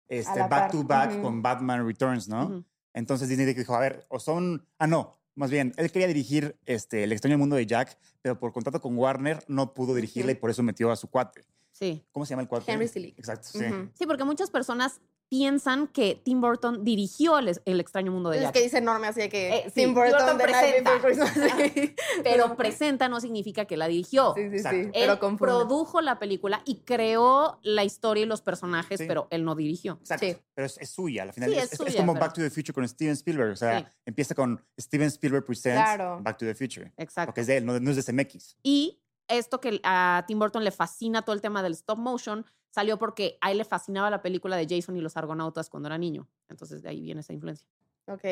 este, 0.09 0.41
back 0.41 0.49
par. 0.51 0.71
to 0.71 0.83
back 0.85 1.21
con 1.23 1.43
Batman 1.43 1.87
Returns, 1.87 2.29
¿no? 2.29 2.65
Entonces 2.95 3.29
Disney 3.29 3.47
dijo, 3.53 3.75
a 3.75 3.81
ver, 3.81 4.07
o 4.09 4.19
son... 4.19 4.67
Ah, 4.79 4.87
no, 4.87 5.21
más 5.37 5.51
bien, 5.51 5.73
él 5.77 5.91
quería 5.93 6.09
dirigir 6.09 6.59
este, 6.67 7.05
El 7.05 7.13
extraño 7.13 7.39
mundo 7.39 7.55
de 7.57 7.65
Jack, 7.67 7.97
pero 8.21 8.39
por 8.39 8.53
contrato 8.53 8.81
con 8.81 8.97
Warner 8.99 9.45
no 9.47 9.73
pudo 9.75 9.95
dirigirla 9.95 10.33
y 10.33 10.35
por 10.35 10.51
eso 10.51 10.63
metió 10.63 10.91
a 10.91 10.97
su 10.97 11.09
cuate. 11.09 11.45
Sí. 11.71 12.05
¿Cómo 12.11 12.27
se 12.27 12.31
llama 12.31 12.43
el 12.43 12.49
cuate? 12.49 12.71
Henry 12.71 12.89
Selick. 12.89 13.17
Exacto, 13.19 13.49
sí. 13.53 13.65
Sí, 13.95 14.07
porque 14.07 14.25
muchas 14.25 14.51
personas 14.51 15.01
piensan 15.31 15.87
que 15.87 16.21
Tim 16.23 16.41
Burton 16.41 16.85
dirigió 16.85 17.39
el, 17.39 17.57
el 17.65 17.81
extraño 17.81 18.11
mundo 18.13 18.31
de 18.31 18.39
Es 18.39 18.43
Jack. 18.43 18.53
que 18.53 18.63
dice 18.63 18.79
enorme, 18.79 19.07
así 19.07 19.21
de 19.21 19.29
que 19.29 19.49
Eh, 19.59 19.63
sí, 19.67 19.73
Tim 19.77 19.95
Burton, 19.95 20.37
presenta. 20.37 20.93
Before 20.95 21.15
Christmas. 21.15 21.31
Sí. 21.75 21.95
Pero 22.25 22.57
presenta 22.57 23.09
no 23.09 23.21
significa 23.21 23.65
que 23.65 23.77
la 23.77 23.87
dirigió. 23.87 24.35
Sí, 24.37 24.51
sí, 24.51 24.57
Exacto. 24.57 24.79
sí. 24.83 24.91
Él 24.93 25.19
confunde. 25.21 25.39
produjo 25.53 26.01
la 26.01 26.19
película 26.19 26.63
y 26.65 26.81
creó 26.81 27.59
la 27.63 27.85
historia 27.85 28.25
y 28.25 28.27
los 28.27 28.43
personajes, 28.43 28.99
Sí. 28.99 29.05
pero 29.07 29.29
él 29.31 29.45
no 29.45 29.55
dirigió. 29.55 29.95
Exacto. 30.01 30.27
Sí. 30.27 30.37
Pero 30.55 30.67
es, 30.67 30.79
es 30.79 30.91
suya, 30.91 31.23
al 31.23 31.33
final. 31.33 31.51
Sí, 31.51 31.57
es, 31.57 31.65
es 31.65 31.73
es- 31.75 31.81
es 31.81 31.87
suya, 31.87 32.01
como 32.01 32.15
pero- 32.15 32.27
Back 32.27 32.35
to 32.35 32.41
the 32.43 32.51
Future 32.51 32.73
con 32.75 32.89
Steven 32.89 33.13
Spielberg. 33.13 33.53
O 33.53 33.57
sea, 33.57 33.79
Sí. 33.81 33.87
empieza 34.07 34.35
con 34.35 34.61
Steven 34.79 35.07
Spielberg 35.09 35.45
Presents 35.45 35.81
Claro. 35.81 36.19
Back 36.23 36.39
to 36.39 36.45
the 36.47 36.55
Future. 36.57 36.93
Exacto. 36.97 37.29
Porque 37.29 37.43
es 37.43 37.47
de 37.47 37.59
él, 37.59 37.65
no, 37.67 37.79
no 37.79 37.91
es 37.91 37.97
de 37.97 38.03
CMX. 38.03 38.57
Y 38.65 39.00
esto 39.31 39.61
que 39.61 39.81
a 39.85 40.25
Tim 40.27 40.39
Burton 40.39 40.65
le 40.65 40.71
fascina 40.71 41.23
todo 41.23 41.35
el 41.35 41.41
tema 41.41 41.63
del 41.63 41.73
stop 41.73 41.99
motion 41.99 42.45
salió 42.71 42.99
porque 42.99 43.39
a 43.41 43.51
él 43.51 43.59
le 43.59 43.65
fascinaba 43.65 44.11
la 44.11 44.23
película 44.23 44.57
de 44.57 44.67
Jason 44.69 44.97
y 44.97 45.01
los 45.01 45.17
Argonautas 45.17 45.69
cuando 45.71 45.89
era 45.89 45.99
niño. 45.99 46.29
Entonces 46.49 46.83
de 46.83 46.89
ahí 46.91 47.01
viene 47.01 47.21
esa 47.21 47.33
influencia. 47.33 47.67
Ok. 48.07 48.23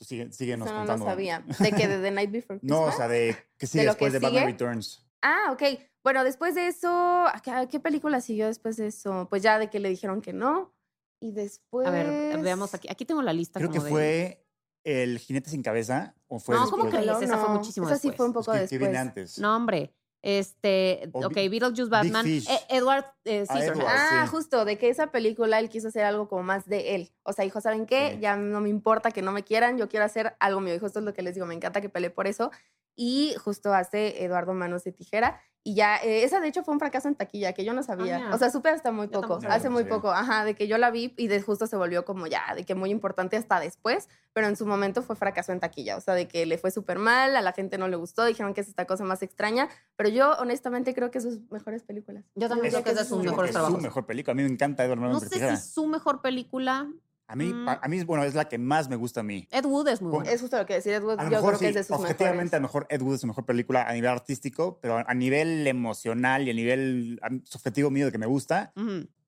Sigue, 0.00 0.30
síguenos 0.32 0.66
Eso 0.66 0.74
no 0.74 0.80
lo 0.82 0.86
contando. 0.86 1.04
sabía. 1.06 1.44
¿De 1.58 1.72
que 1.72 1.88
de 1.88 1.98
The 2.00 2.10
Night 2.10 2.30
Before 2.30 2.58
No, 2.62 2.76
o 2.80 2.84
Christmas? 2.86 2.96
sea, 2.96 3.08
de 3.08 3.36
que 3.58 3.66
sigue 3.66 3.84
lo 3.84 3.90
después 3.92 4.12
que 4.12 4.18
de 4.18 4.24
Batman 4.24 4.40
sigue? 4.42 4.52
Returns. 4.52 5.06
Ah, 5.22 5.50
ok. 5.52 5.62
Bueno, 6.04 6.22
después 6.24 6.54
de 6.54 6.68
eso, 6.68 6.88
¿a 6.88 7.40
qué, 7.42 7.68
qué 7.70 7.80
película 7.80 8.20
siguió 8.20 8.46
después 8.46 8.76
de 8.76 8.86
eso? 8.88 9.26
Pues 9.28 9.42
ya 9.42 9.58
de 9.58 9.68
que 9.70 9.80
le 9.80 9.88
dijeron 9.88 10.20
que 10.20 10.32
no. 10.32 10.72
Y 11.18 11.32
después. 11.32 11.88
A 11.88 11.90
ver, 11.90 12.38
veamos 12.42 12.74
aquí. 12.74 12.86
Aquí 12.90 13.04
tengo 13.04 13.22
la 13.22 13.32
lista. 13.32 13.58
Creo 13.58 13.70
que 13.70 13.78
como 13.78 13.86
de- 13.86 13.90
fue 13.92 14.46
El 14.84 15.18
Jinete 15.18 15.50
sin 15.50 15.62
Cabeza. 15.62 16.14
¿O 16.28 16.38
fue 16.38 16.54
No, 16.54 16.68
¿cómo 16.70 16.84
después? 16.84 17.04
crees? 17.04 17.22
Esa 17.22 17.38
fue 17.38 17.48
No, 17.48 17.54
muchísimo 17.54 17.86
Esa 17.86 17.96
sí 17.96 18.08
después. 18.08 18.16
fue 18.16 18.26
un 18.26 18.32
Pues 18.34 18.46
poco 18.46 18.58
que- 18.58 18.68
que 18.68 18.78
viene 18.78 18.92
después. 18.92 19.08
antes. 19.08 19.38
No, 19.38 19.56
hombre. 19.56 19.94
Este, 20.28 21.08
O 21.12 21.24
ok, 21.26 21.34
Beetlejuice 21.34 21.88
Batman. 21.88 22.26
Eh, 22.26 22.42
Edward 22.70 23.04
eh, 23.24 23.44
Ah, 23.48 23.54
Scissorhands. 23.54 23.78
Edward. 23.80 23.94
Ah, 23.96 24.22
sí. 24.24 24.30
justo, 24.32 24.64
de 24.64 24.76
que 24.76 24.88
esa 24.88 25.12
película 25.12 25.60
él 25.60 25.68
quiso 25.68 25.86
hacer 25.86 26.04
algo 26.04 26.28
como 26.28 26.42
más 26.42 26.66
de 26.66 26.96
él. 26.96 27.12
O 27.22 27.32
sea, 27.32 27.44
dijo, 27.44 27.60
¿saben 27.60 27.86
qué? 27.86 28.14
Sí. 28.14 28.20
Ya 28.20 28.36
no 28.36 28.60
me 28.60 28.68
importa 28.68 29.12
que 29.12 29.22
no 29.22 29.30
me 29.30 29.44
quieran, 29.44 29.78
yo 29.78 29.88
quiero 29.88 30.04
hacer 30.04 30.34
algo 30.40 30.60
mío. 30.60 30.74
Y 30.74 30.80
justo 30.80 30.98
es 30.98 31.04
lo 31.04 31.14
que 31.14 31.22
les 31.22 31.34
digo, 31.34 31.46
me 31.46 31.54
encanta 31.54 31.80
que 31.80 31.88
peleé 31.88 32.10
por 32.10 32.26
eso. 32.26 32.50
Y 32.96 33.34
justo 33.44 33.72
hace 33.72 34.24
Eduardo 34.24 34.52
Manos 34.52 34.82
de 34.82 34.90
Tijera. 34.90 35.40
Y 35.66 35.74
ya, 35.74 35.96
eh, 35.96 36.22
esa 36.22 36.38
de 36.38 36.46
hecho 36.46 36.62
fue 36.62 36.74
un 36.74 36.78
fracaso 36.78 37.08
en 37.08 37.16
taquilla, 37.16 37.52
que 37.52 37.64
yo 37.64 37.72
no 37.72 37.82
sabía. 37.82 38.18
mira. 38.18 38.32
o 38.32 38.38
sea, 38.38 38.50
supe 38.50 38.68
hasta 38.68 38.92
muy 38.92 39.08
poco, 39.08 39.40
hace 39.48 39.68
muy 39.68 39.82
poco, 39.82 40.12
ajá, 40.12 40.44
de 40.44 40.54
que 40.54 40.68
yo 40.68 40.78
la 40.78 40.92
vi 40.92 41.12
y 41.16 41.26
de 41.26 41.42
justo 41.42 41.66
se 41.66 41.74
volvió 41.74 42.04
como 42.04 42.28
ya, 42.28 42.54
de 42.54 42.62
que 42.62 42.76
muy 42.76 42.90
importante 42.90 43.36
hasta 43.36 43.58
después, 43.58 44.08
pero 44.32 44.46
en 44.46 44.54
su 44.54 44.64
momento 44.64 45.02
fue 45.02 45.16
fracaso 45.16 45.50
en 45.50 45.58
taquilla. 45.58 45.96
O 45.96 46.00
sea, 46.00 46.14
de 46.14 46.28
que 46.28 46.46
le 46.46 46.56
fue 46.56 46.70
súper 46.70 47.00
mal, 47.00 47.34
a 47.34 47.40
la 47.40 47.52
gente 47.52 47.78
no 47.78 47.88
le 47.88 47.96
gustó, 47.96 48.24
dijeron 48.24 48.54
que 48.54 48.60
es 48.60 48.68
esta 48.68 48.84
cosa 48.84 49.02
más 49.02 49.24
extraña, 49.24 49.68
pero 49.96 50.08
yo 50.08 50.34
honestamente 50.38 50.94
creo 50.94 51.10
que 51.10 51.18
es 51.18 51.24
sus 51.24 51.40
mejores 51.50 51.82
películas. 51.82 52.22
Yo 52.36 52.48
también 52.48 52.70
creo 52.70 52.84
que 52.84 52.90
es 52.90 52.98
de 52.98 53.04
sus 53.04 53.24
mejores 53.24 53.50
trabajos. 53.50 53.74
Es 53.74 53.80
su 53.80 53.82
mejor 53.82 54.06
película. 54.06 54.32
A 54.32 54.34
mí 54.36 54.44
me 54.44 54.50
encanta 54.50 54.84
Edward 54.84 55.00
No 55.00 55.06
Manos 55.08 55.28
de 55.28 55.36
sé 55.36 55.56
si 55.56 55.72
su 55.72 55.88
mejor 55.88 56.22
película. 56.22 56.88
A 57.28 57.34
mí, 57.34 57.52
Mm. 57.52 57.68
a 57.68 57.88
mí, 57.88 58.04
bueno, 58.04 58.22
es 58.22 58.34
la 58.34 58.44
que 58.48 58.56
más 58.56 58.88
me 58.88 58.94
gusta 58.94 59.20
a 59.20 59.22
mí. 59.24 59.48
Ed 59.50 59.64
Wood 59.64 59.88
es 59.88 60.00
muy 60.00 60.12
buena. 60.12 60.30
Es 60.30 60.40
justo 60.40 60.56
lo 60.58 60.64
que 60.64 60.74
decir 60.74 60.92
Ed 60.92 61.02
Wood, 61.02 61.18
A 61.18 61.24
lo 61.24 61.30
yo 61.30 61.36
mejor 61.38 61.48
creo 61.50 61.58
que 61.58 61.68
es 61.70 61.74
de 61.74 61.82
sus 61.84 61.96
objetivamente 61.96 62.36
mejores. 62.36 62.52
a 62.54 62.56
lo 62.58 62.62
mejor 62.62 62.86
Ed 62.88 63.02
Wood 63.02 63.14
es 63.16 63.20
su 63.22 63.26
mejor 63.26 63.44
película 63.44 63.82
a 63.82 63.92
nivel 63.92 64.10
artístico, 64.10 64.78
pero 64.80 65.02
a 65.04 65.14
nivel 65.14 65.66
emocional 65.66 66.46
y 66.46 66.50
a 66.50 66.54
nivel 66.54 67.18
a- 67.22 67.30
subjetivo 67.44 67.90
mío 67.90 68.06
de 68.06 68.12
que 68.12 68.18
me 68.18 68.26
gusta. 68.26 68.72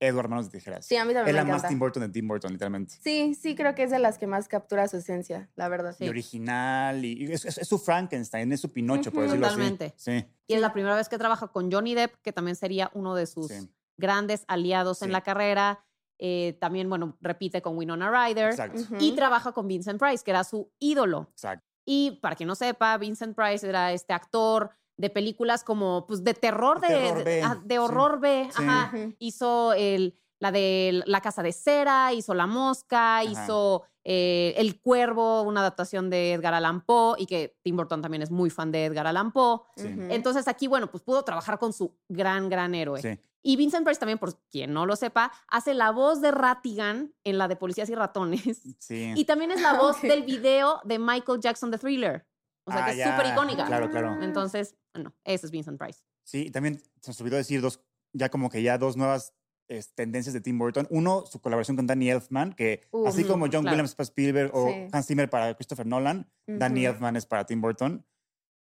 Edward 0.00 0.28
Manos 0.28 0.48
de 0.48 0.56
Tijeras. 0.58 0.86
Sí, 0.86 0.94
a 0.96 1.04
mí 1.04 1.12
también 1.12 1.26
es 1.26 1.32
me 1.34 1.38
la 1.38 1.44
más 1.44 1.54
encanta. 1.54 1.68
Tim 1.70 1.78
Burton 1.80 2.02
de 2.04 2.08
Tim 2.10 2.28
Burton, 2.28 2.52
literalmente. 2.52 2.94
Sí, 3.02 3.34
sí, 3.34 3.56
creo 3.56 3.74
que 3.74 3.82
es 3.82 3.90
de 3.90 3.98
las 3.98 4.16
que 4.16 4.28
más 4.28 4.46
captura 4.46 4.86
su 4.86 4.98
esencia, 4.98 5.50
la 5.56 5.68
verdad. 5.68 5.92
Sí. 5.98 6.04
Y 6.04 6.08
original, 6.08 7.04
y 7.04 7.14
y 7.24 7.32
es, 7.32 7.44
es- 7.44 7.58
es 7.58 7.66
su 7.66 7.78
Frankenstein, 7.80 8.52
es 8.52 8.60
su 8.60 8.72
Pinocho, 8.72 9.10
por 9.10 9.24
decirlo 9.24 9.48
Totalmente. 9.48 9.94
así. 9.96 10.20
Sí, 10.20 10.26
Y 10.46 10.54
es 10.54 10.60
la 10.60 10.72
primera 10.72 10.94
vez 10.94 11.08
que 11.08 11.18
trabaja 11.18 11.48
con 11.48 11.70
Johnny 11.72 11.96
Depp, 11.96 12.14
que 12.22 12.32
también 12.32 12.54
sería 12.54 12.92
uno 12.94 13.16
de 13.16 13.26
sus 13.26 13.48
sí, 13.48 13.68
grandes 13.96 14.44
aliados 14.46 15.02
en 15.02 15.10
la 15.10 15.22
carrera. 15.22 15.84
Eh, 16.18 16.56
también, 16.60 16.88
bueno, 16.88 17.16
repite 17.20 17.62
con 17.62 17.76
Winona 17.76 18.10
Ryder. 18.10 18.50
exacto. 18.50 18.80
Y 18.98 19.12
trabaja 19.12 19.52
con 19.52 19.68
Vincent 19.68 20.00
Price, 20.00 20.24
que 20.24 20.30
era 20.32 20.44
su 20.44 20.70
ídolo. 20.80 21.28
exacto. 21.32 21.64
Y 21.84 22.18
para 22.20 22.36
quien 22.36 22.48
no 22.48 22.54
sepa, 22.54 22.98
Vincent 22.98 23.34
Price 23.34 23.66
era 23.66 23.92
este 23.92 24.12
actor 24.12 24.70
de 24.98 25.08
películas 25.10 25.64
como, 25.64 26.04
pues, 26.06 26.22
de 26.24 26.34
terror, 26.34 26.80
de, 26.80 26.88
Terror 26.88 27.18
de- 27.18 27.24
B, 27.24 27.42
de 27.64 27.74
sí. 27.74 27.78
horror 27.78 28.20
B. 28.20 28.50
Ajá. 28.54 28.92
Hizo 29.20 29.72
el, 29.72 30.18
la 30.40 30.50
de 30.52 31.02
La 31.06 31.20
Casa 31.20 31.42
de 31.42 31.52
Cera, 31.52 32.12
hizo 32.12 32.34
La 32.34 32.46
Mosca, 32.46 33.22
hizo 33.24 33.84
eh, 34.04 34.54
El 34.56 34.80
Cuervo, 34.80 35.42
una 35.42 35.60
adaptación 35.60 36.10
de 36.10 36.32
Edgar 36.34 36.52
Allan 36.52 36.80
Poe, 36.84 37.14
y 37.18 37.26
que 37.26 37.56
Tim 37.62 37.76
Burton 37.76 38.02
también 38.02 38.22
es 38.22 38.30
muy 38.30 38.50
fan 38.50 38.70
de 38.72 38.86
Edgar 38.86 39.06
Allan 39.06 39.32
Poe. 39.32 39.60
Sí. 39.76 39.86
Entonces 40.10 40.48
aquí, 40.48 40.66
bueno, 40.66 40.90
pues 40.90 41.02
pudo 41.02 41.22
trabajar 41.22 41.58
con 41.58 41.72
su 41.72 41.94
gran, 42.08 42.48
gran 42.48 42.74
héroe. 42.74 43.00
Y 43.42 43.56
Vincent 43.56 43.84
Price 43.84 44.00
también, 44.00 44.18
por 44.18 44.38
quien 44.50 44.72
no 44.72 44.84
lo 44.84 44.96
sepa, 44.96 45.32
hace 45.48 45.72
la 45.74 45.90
voz 45.92 46.20
de 46.20 46.30
Ratigan 46.32 47.14
en 47.24 47.38
la 47.38 47.46
de 47.48 47.56
Policías 47.56 47.88
y 47.88 47.94
Ratones. 47.94 48.60
sí. 48.78 49.12
Y 49.14 49.24
también 49.24 49.50
es 49.52 49.60
la 49.62 49.72
voz 49.78 50.02
del 50.02 50.22
video 50.24 50.80
de 50.84 50.98
Michael 50.98 51.40
Jackson, 51.40 51.70
The 51.70 51.78
Thriller. 51.78 52.26
O 52.64 52.72
sea, 52.72 52.84
Ah, 52.84 52.92
que 52.92 53.00
es 53.02 53.08
súper 53.08 53.26
icónica. 53.32 53.64
Claro, 53.66 53.88
claro. 53.90 54.22
Entonces, 54.22 54.76
bueno, 54.92 55.14
ese 55.24 55.46
es 55.46 55.52
Vincent 55.52 55.78
Price. 55.78 56.00
Sí, 56.24 56.46
y 56.46 56.50
también 56.50 56.78
se 57.00 57.10
nos 57.10 57.20
olvidó 57.20 57.36
decir 57.36 57.60
dos, 57.62 57.80
ya 58.12 58.28
como 58.28 58.50
que 58.50 58.62
ya 58.62 58.76
dos 58.76 58.96
nuevas 58.96 59.32
es, 59.68 59.94
tendencias 59.94 60.34
de 60.34 60.40
Tim 60.42 60.58
Burton. 60.58 60.86
Uno, 60.90 61.24
su 61.24 61.40
colaboración 61.40 61.76
con 61.76 61.86
Danny 61.86 62.10
Elfman, 62.10 62.52
que 62.54 62.86
Uh, 62.90 63.06
así 63.06 63.24
como 63.24 63.44
John 63.46 63.62
claro. 63.62 63.70
Williams 63.70 63.94
para 63.94 64.04
Spielberg 64.04 64.50
o 64.54 64.66
Sí. 64.68 64.88
Hans 64.92 65.06
Zimmer 65.06 65.30
para 65.30 65.54
Christopher 65.54 65.86
Nolan, 65.86 66.30
Danny. 66.46 66.84
Elfman 66.86 67.16
es 67.16 67.24
para 67.24 67.46
Tim 67.46 67.60
Burton. 67.62 68.04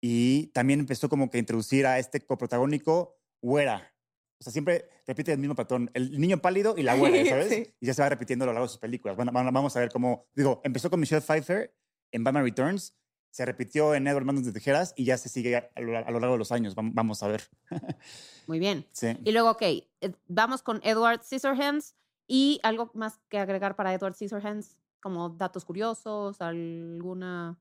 Y 0.01 0.47
también 0.47 0.81
empezó 0.81 1.09
como 1.09 1.29
que 1.31 1.37
a 1.37 1.39
introducir 1.39 1.87
a 1.87 1.97
este 1.97 2.19
coprotagónico 2.21 3.17
güera. 3.41 3.91
O 4.39 4.43
sea, 4.43 4.51
siempre 4.51 4.89
repite 5.07 5.31
el 5.31 5.39
mismo 5.39 5.55
patrón, 5.55 5.89
el 5.93 6.19
niño 6.19 6.37
pálido 6.39 6.75
y 6.77 6.83
la 6.83 6.95
güera, 6.97 7.23
¿sabes? 7.29 7.49
Sí. 7.49 7.73
Y 7.79 7.85
ya 7.85 7.93
se 7.93 8.01
va 8.01 8.09
repitiendo 8.09 8.43
a 8.43 8.47
lo 8.47 8.53
largo 8.53 8.65
de 8.65 8.69
sus 8.71 8.79
películas. 8.79 9.15
Bueno, 9.15 9.31
vamos 9.33 9.75
a 9.75 9.79
ver 9.79 9.89
cómo, 9.91 10.27
digo, 10.35 10.61
empezó 10.63 10.89
con 10.89 10.99
Michelle 10.99 11.21
Pfeiffer 11.21 11.73
en 12.11 12.23
Batman 12.23 12.43
Returns, 12.43 12.95
se 13.31 13.45
repitió 13.45 13.95
en 13.95 14.07
Edward 14.07 14.23
Manos 14.25 14.45
de 14.45 14.53
Tijeras 14.53 14.93
y 14.95 15.03
ya 15.05 15.17
se 15.17 15.27
sigue 15.29 15.55
a, 15.57 15.69
lo, 15.81 15.97
a 15.97 16.09
lo 16.09 16.19
largo 16.19 16.33
de 16.35 16.39
los 16.39 16.51
años. 16.53 16.75
Vam- 16.75 16.91
Vamos 16.93 17.21
a 17.23 17.27
ver. 17.27 17.43
Muy 18.47 18.59
bien. 18.59 18.85
Sí. 18.91 19.17
Y 19.23 19.31
luego, 19.31 19.51
ok, 19.51 19.61
eh, 19.61 19.85
vamos 20.27 20.61
con 20.61 20.79
Edward 20.83 21.21
Scissorhands. 21.23 21.95
¿Y 22.27 22.59
algo 22.63 22.91
más 22.93 23.19
que 23.29 23.37
agregar 23.37 23.75
para 23.75 23.93
Edward 23.93 24.15
Scissorhands? 24.15 24.77
Como 25.01 25.29
datos 25.29 25.65
curiosos, 25.65 26.41
alguna... 26.41 27.59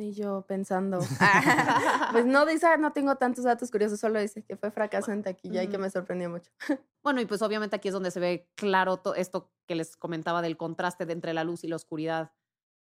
Y 0.00 0.12
yo 0.12 0.42
pensando. 0.48 0.98
pues 2.12 2.24
no, 2.26 2.46
de 2.46 2.54
esa 2.54 2.76
no 2.76 2.92
tengo 2.92 3.16
tantos 3.16 3.44
datos 3.44 3.70
curiosos, 3.70 4.00
solo 4.00 4.18
ese 4.18 4.42
que 4.42 4.56
fue 4.56 4.70
fracaso 4.70 5.12
en 5.12 5.22
taquilla 5.22 5.62
y 5.62 5.68
que 5.68 5.78
me 5.78 5.90
sorprendió 5.90 6.30
mucho. 6.30 6.50
Bueno, 7.02 7.22
y 7.22 7.24
pues 7.26 7.40
obviamente 7.40 7.74
aquí 7.76 7.88
es 7.88 7.94
donde 7.94 8.10
se 8.10 8.20
ve 8.20 8.50
claro 8.56 8.98
to- 8.98 9.14
esto 9.14 9.50
que 9.66 9.74
les 9.74 9.96
comentaba 9.96 10.42
del 10.42 10.58
contraste 10.58 11.06
de 11.06 11.14
entre 11.14 11.32
la 11.32 11.44
luz 11.44 11.64
y 11.64 11.68
la 11.68 11.76
oscuridad. 11.76 12.32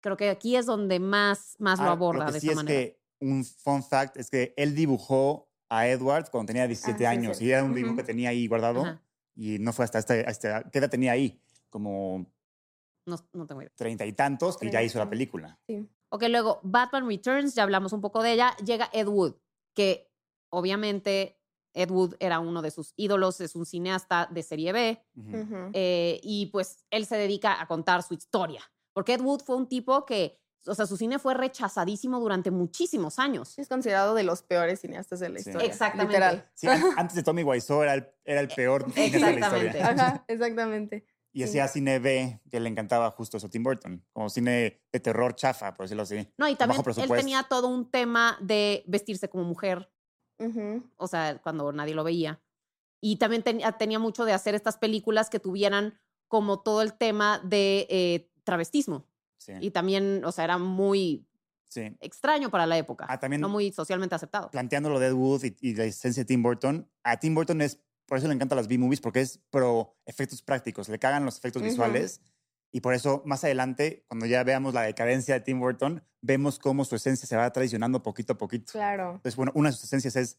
Creo 0.02 0.18
que 0.18 0.28
aquí 0.28 0.56
es 0.56 0.66
donde 0.66 1.00
más, 1.00 1.56
más 1.58 1.78
lo 1.78 1.86
Ah, 1.86 1.92
aborda 1.92 2.26
que 2.26 2.32
de 2.32 2.40
sí 2.40 2.46
esa 2.48 2.52
es 2.52 2.56
manera. 2.56 2.78
que 2.80 3.00
un 3.20 3.42
fun 3.46 3.82
fact 3.82 4.18
es 4.18 4.28
que 4.28 4.52
él 4.58 4.74
dibujó 4.74 5.48
a 5.70 5.88
Edward 5.88 6.28
cuando 6.30 6.48
tenía 6.48 6.66
17 6.66 7.06
Ah, 7.06 7.12
sí, 7.12 7.16
años 7.16 7.36
sí. 7.38 7.46
y 7.46 7.52
era 7.52 7.64
un 7.64 7.72
dibujo 7.74 7.94
Ujú. 7.94 8.02
que 8.02 8.04
tenía 8.04 8.28
ahí 8.28 8.46
guardado 8.46 8.82
Ajá. 8.82 9.02
y 9.34 9.58
no 9.58 9.72
fue 9.72 9.86
hasta 9.86 10.00
este, 10.00 10.20
hasta, 10.26 10.64
¿qué 10.70 10.80
edad 10.80 10.90
tenía 10.90 11.12
ahí? 11.12 11.40
Como 11.70 12.26
No, 13.06 13.16
no 13.32 13.46
tengo 13.46 13.62
idea. 13.62 13.72
treinta 13.74 14.04
y 14.04 14.12
tantos 14.12 14.58
que 14.58 14.70
ya 14.70 14.82
hizo 14.82 14.98
la 14.98 15.08
película. 15.08 15.58
Sí. 15.66 15.88
Ok, 16.14 16.22
luego 16.28 16.60
Batman 16.62 17.08
Returns, 17.08 17.56
ya 17.56 17.64
hablamos 17.64 17.92
un 17.92 18.00
poco 18.00 18.22
de 18.22 18.34
ella. 18.34 18.56
Llega 18.64 18.88
Ed 18.92 19.08
Wood, 19.08 19.34
que 19.74 20.08
obviamente 20.48 21.40
Ed 21.72 21.90
Wood 21.90 22.14
era 22.20 22.38
uno 22.38 22.62
de 22.62 22.70
sus 22.70 22.92
ídolos, 22.96 23.40
es 23.40 23.56
un 23.56 23.66
cineasta 23.66 24.28
de 24.30 24.44
serie 24.44 24.72
B, 24.72 25.04
eh, 25.72 26.20
y 26.22 26.46
pues 26.46 26.84
él 26.90 27.04
se 27.06 27.16
dedica 27.16 27.60
a 27.60 27.66
contar 27.66 28.04
su 28.04 28.14
historia. 28.14 28.62
Porque 28.92 29.14
Ed 29.14 29.22
Wood 29.22 29.40
fue 29.44 29.56
un 29.56 29.68
tipo 29.68 30.06
que, 30.06 30.40
o 30.66 30.74
sea, 30.76 30.86
su 30.86 30.96
cine 30.96 31.18
fue 31.18 31.34
rechazadísimo 31.34 32.20
durante 32.20 32.52
muchísimos 32.52 33.18
años. 33.18 33.58
Es 33.58 33.66
considerado 33.68 34.14
de 34.14 34.22
los 34.22 34.42
peores 34.42 34.82
cineastas 34.82 35.18
de 35.18 35.30
la 35.30 35.40
Sí. 35.40 35.50
historia. 35.50 35.66
Exactamente. 35.66 36.12
Literal. 36.12 36.48
Sí, 36.54 36.68
an- 36.68 36.82
antes 36.96 37.16
de 37.16 37.24
Tommy 37.24 37.42
Wiseau 37.42 37.82
era 37.82 37.94
el, 37.94 38.06
era 38.24 38.40
el 38.40 38.46
peor 38.48 38.84
cineasta 38.92 39.18
de 39.18 39.18
la 39.20 39.30
exactamente. 39.32 39.78
historia. 39.78 39.88
Ajá, 40.04 40.24
exactamente. 40.28 41.06
Y 41.34 41.38
Sí. 41.40 41.44
hacía 41.44 41.68
cine 41.68 41.98
B, 41.98 42.40
que 42.48 42.60
le 42.60 42.68
encantaba 42.70 43.10
justo 43.10 43.36
eso 43.36 43.48
a 43.48 43.50
Tim 43.50 43.64
Burton, 43.64 44.02
como 44.12 44.30
cine 44.30 44.80
de 44.92 45.00
terror 45.00 45.34
chafa, 45.34 45.74
por 45.74 45.84
decirlo 45.84 46.04
así. 46.04 46.26
No, 46.38 46.48
y 46.48 46.54
también 46.54 46.80
él 46.96 47.08
tenía 47.08 47.42
todo 47.42 47.66
un 47.68 47.90
tema 47.90 48.38
de 48.40 48.84
vestirse 48.86 49.28
como 49.28 49.44
mujer, 49.44 49.90
o 50.96 51.06
sea, 51.08 51.40
cuando 51.42 51.72
nadie 51.72 51.94
lo 51.94 52.04
veía. 52.04 52.40
Y 53.00 53.16
también 53.16 53.42
tenía, 53.42 53.72
tenía 53.72 53.98
mucho 53.98 54.24
de 54.24 54.32
hacer 54.32 54.54
estas 54.54 54.78
películas 54.78 55.28
que 55.28 55.40
tuvieran 55.40 55.98
como 56.28 56.60
todo 56.62 56.82
el 56.82 56.94
tema 56.94 57.40
de 57.44 57.86
eh, 57.90 58.30
travestismo. 58.44 59.06
Sí, 59.38 59.52
Y 59.60 59.70
también, 59.72 60.24
o 60.24 60.32
sea, 60.32 60.44
era 60.44 60.56
muy 60.58 61.26
sí. 61.68 61.94
extraño 62.00 62.50
para 62.50 62.66
la 62.66 62.78
época. 62.78 63.06
Ah, 63.08 63.18
también- 63.20 63.40
no 63.42 63.48
muy 63.48 63.72
socialmente 63.72 64.14
aceptado. 64.14 64.50
planteando 64.50 64.88
lo 64.88 64.98
de 64.98 65.08
Ed 65.08 65.12
Wood 65.12 65.44
y, 65.44 65.56
y 65.60 65.74
la 65.74 65.84
esencia 65.84 66.22
de 66.22 66.26
Tim 66.26 66.42
Burton, 66.42 66.88
a 67.02 67.18
Tim 67.18 67.34
Burton 67.34 67.60
es, 67.60 67.78
por 68.06 68.18
eso 68.18 68.28
le 68.28 68.34
encantan 68.34 68.56
las 68.56 68.68
B-movies, 68.68 69.00
porque 69.00 69.20
es 69.20 69.38
pro 69.50 69.96
efectos 70.06 70.42
prácticos, 70.42 70.88
le 70.88 70.98
cagan 70.98 71.24
los 71.24 71.38
efectos 71.38 71.62
visuales. 71.62 72.20
Y 72.72 72.80
por 72.80 72.92
eso, 72.92 73.22
más 73.24 73.44
adelante, 73.44 74.04
cuando 74.08 74.26
ya 74.26 74.42
veamos 74.42 74.74
la 74.74 74.82
decadencia 74.82 75.34
de 75.34 75.40
Tim 75.40 75.60
Burton, 75.60 76.02
vemos 76.22 76.58
cómo 76.58 76.84
su 76.84 76.96
esencia 76.96 77.26
se 77.28 77.36
va 77.36 77.52
traicionando 77.52 78.02
poquito 78.02 78.32
a 78.32 78.36
poquito. 78.38 78.72
Claro. 78.72 79.10
Entonces, 79.16 79.36
bueno, 79.36 79.52
una 79.54 79.68
de 79.70 79.76
sus 79.76 79.84
esencias 79.84 80.16
es 80.16 80.38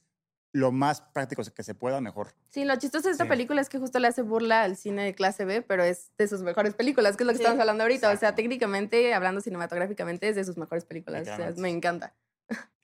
lo 0.52 0.72
más 0.72 1.02
práctico 1.02 1.44
que 1.54 1.64
se 1.64 1.76
pueda, 1.76 2.00
mejor. 2.02 2.34
Sí, 2.50 2.64
lo 2.66 2.76
chistoso 2.78 3.08
de 3.08 3.14
esta 3.14 3.24
Sí. 3.26 3.30
película 3.30 3.62
es 3.62 3.70
que 3.70 3.78
justo 3.80 4.00
le 4.00 4.08
hace 4.08 4.22
burla 4.22 4.64
al 4.64 4.76
cine 4.78 5.04
de 5.04 5.16
clase 5.16 5.44
B, 5.46 5.62
pero 5.62 5.84
es 5.84 6.12
de 6.18 6.28
sus 6.28 6.42
mejores 6.42 6.74
películas, 6.74 7.16
que 7.18 7.24
es 7.24 7.28
lo 7.28 7.32
que 7.34 7.38
Sí, 7.38 7.44
estamos 7.44 7.60
hablando 7.60 7.84
ahorita. 7.84 8.10
O 8.12 8.18
sea, 8.18 8.36
técnicamente, 8.36 9.14
hablando 9.14 9.42
cinematográficamente, 9.42 10.28
es 10.30 10.36
de 10.36 10.44
sus 10.46 10.58
mejores 10.58 10.86
películas. 10.86 11.24
O 11.24 11.36
sea, 11.38 11.54
me 11.58 11.70
encanta. 11.70 12.16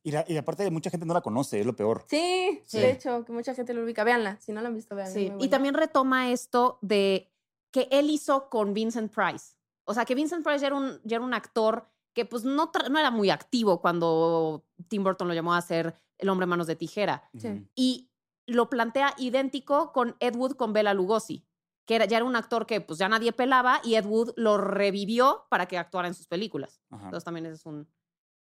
Y, 0.04 0.12
la- 0.12 0.26
y 0.28 0.38
aparte, 0.38 0.70
mucha 0.72 0.90
gente 0.90 1.06
no 1.06 1.14
la 1.14 1.22
conoce, 1.22 1.60
es 1.60 1.66
lo 1.66 1.76
peor. 1.76 2.06
Sí, 2.10 2.62
Sí. 2.66 2.80
de 2.80 2.92
hecho, 2.92 3.24
que 3.24 3.32
mucha 3.32 3.54
gente 3.54 3.74
lo 3.74 3.84
ubica. 3.84 4.04
Véanla, 4.04 4.38
si 4.40 4.52
no 4.52 4.62
la 4.62 4.70
han 4.70 4.76
visto, 4.76 4.96
véanla. 4.96 5.14
Sí, 5.14 5.32
y 5.40 5.48
también 5.50 5.74
retoma 5.76 6.32
esto 6.32 6.80
de 6.82 7.32
que 7.72 7.88
él 7.92 8.10
hizo 8.10 8.50
con 8.50 8.74
Vincent 8.74 9.14
Price. 9.14 9.56
O 9.86 9.94
sea, 9.94 10.06
que 10.06 10.16
Vincent 10.16 10.44
Price 10.44 10.60
ya 10.60 10.68
era 10.68 10.76
un, 10.76 11.00
ya 11.04 11.18
era 11.18 11.26
un 11.26 11.34
actor 11.34 11.88
que 12.14 12.26
pues 12.26 12.44
no, 12.44 12.72
no 12.90 13.00
era 13.00 13.12
muy 13.12 13.30
activo 13.30 13.80
cuando 13.80 14.66
Tim 14.90 15.04
Burton 15.04 15.28
lo 15.28 15.34
llamó 15.34 15.54
a 15.54 15.58
hacer 15.58 15.96
El 16.18 16.30
hombre 16.30 16.46
manos 16.46 16.68
de 16.68 16.76
tijera. 16.76 17.30
Sí. 17.38 17.66
Y 17.76 18.12
lo 18.48 18.70
plantea 18.70 19.14
idéntico 19.18 19.92
con 19.94 20.16
Ed 20.20 20.36
Wood 20.36 20.54
con 20.56 20.74
Bela 20.74 20.94
Lugosi, 20.94 21.46
que 21.88 21.96
era, 21.96 22.06
ya 22.06 22.18
era 22.18 22.26
un 22.26 22.36
actor 22.36 22.66
que 22.66 22.82
pues 22.82 23.00
ya 23.00 23.08
nadie 23.08 23.32
pelaba 23.32 23.80
y 23.84 23.96
Ed 23.96 24.06
Wood 24.06 24.34
lo 24.36 24.58
revivió 24.58 25.46
para 25.50 25.68
que 25.68 25.78
actuara 25.78 26.08
en 26.08 26.14
sus 26.14 26.28
películas. 26.28 26.82
Ajá. 26.90 27.06
Entonces 27.06 27.24
también 27.24 27.46
ese 27.46 27.56
es 27.56 27.66
un 27.66 27.88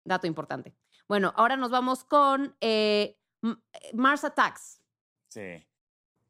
dato 0.06 0.28
importante. 0.28 0.76
Bueno, 1.08 1.34
ahora 1.36 1.56
nos 1.58 1.72
vamos 1.72 2.04
con 2.04 2.56
eh, 2.62 3.18
M- 3.44 3.58
Mars 3.94 4.24
Attacks 4.24 4.82
Sí. 5.30 5.66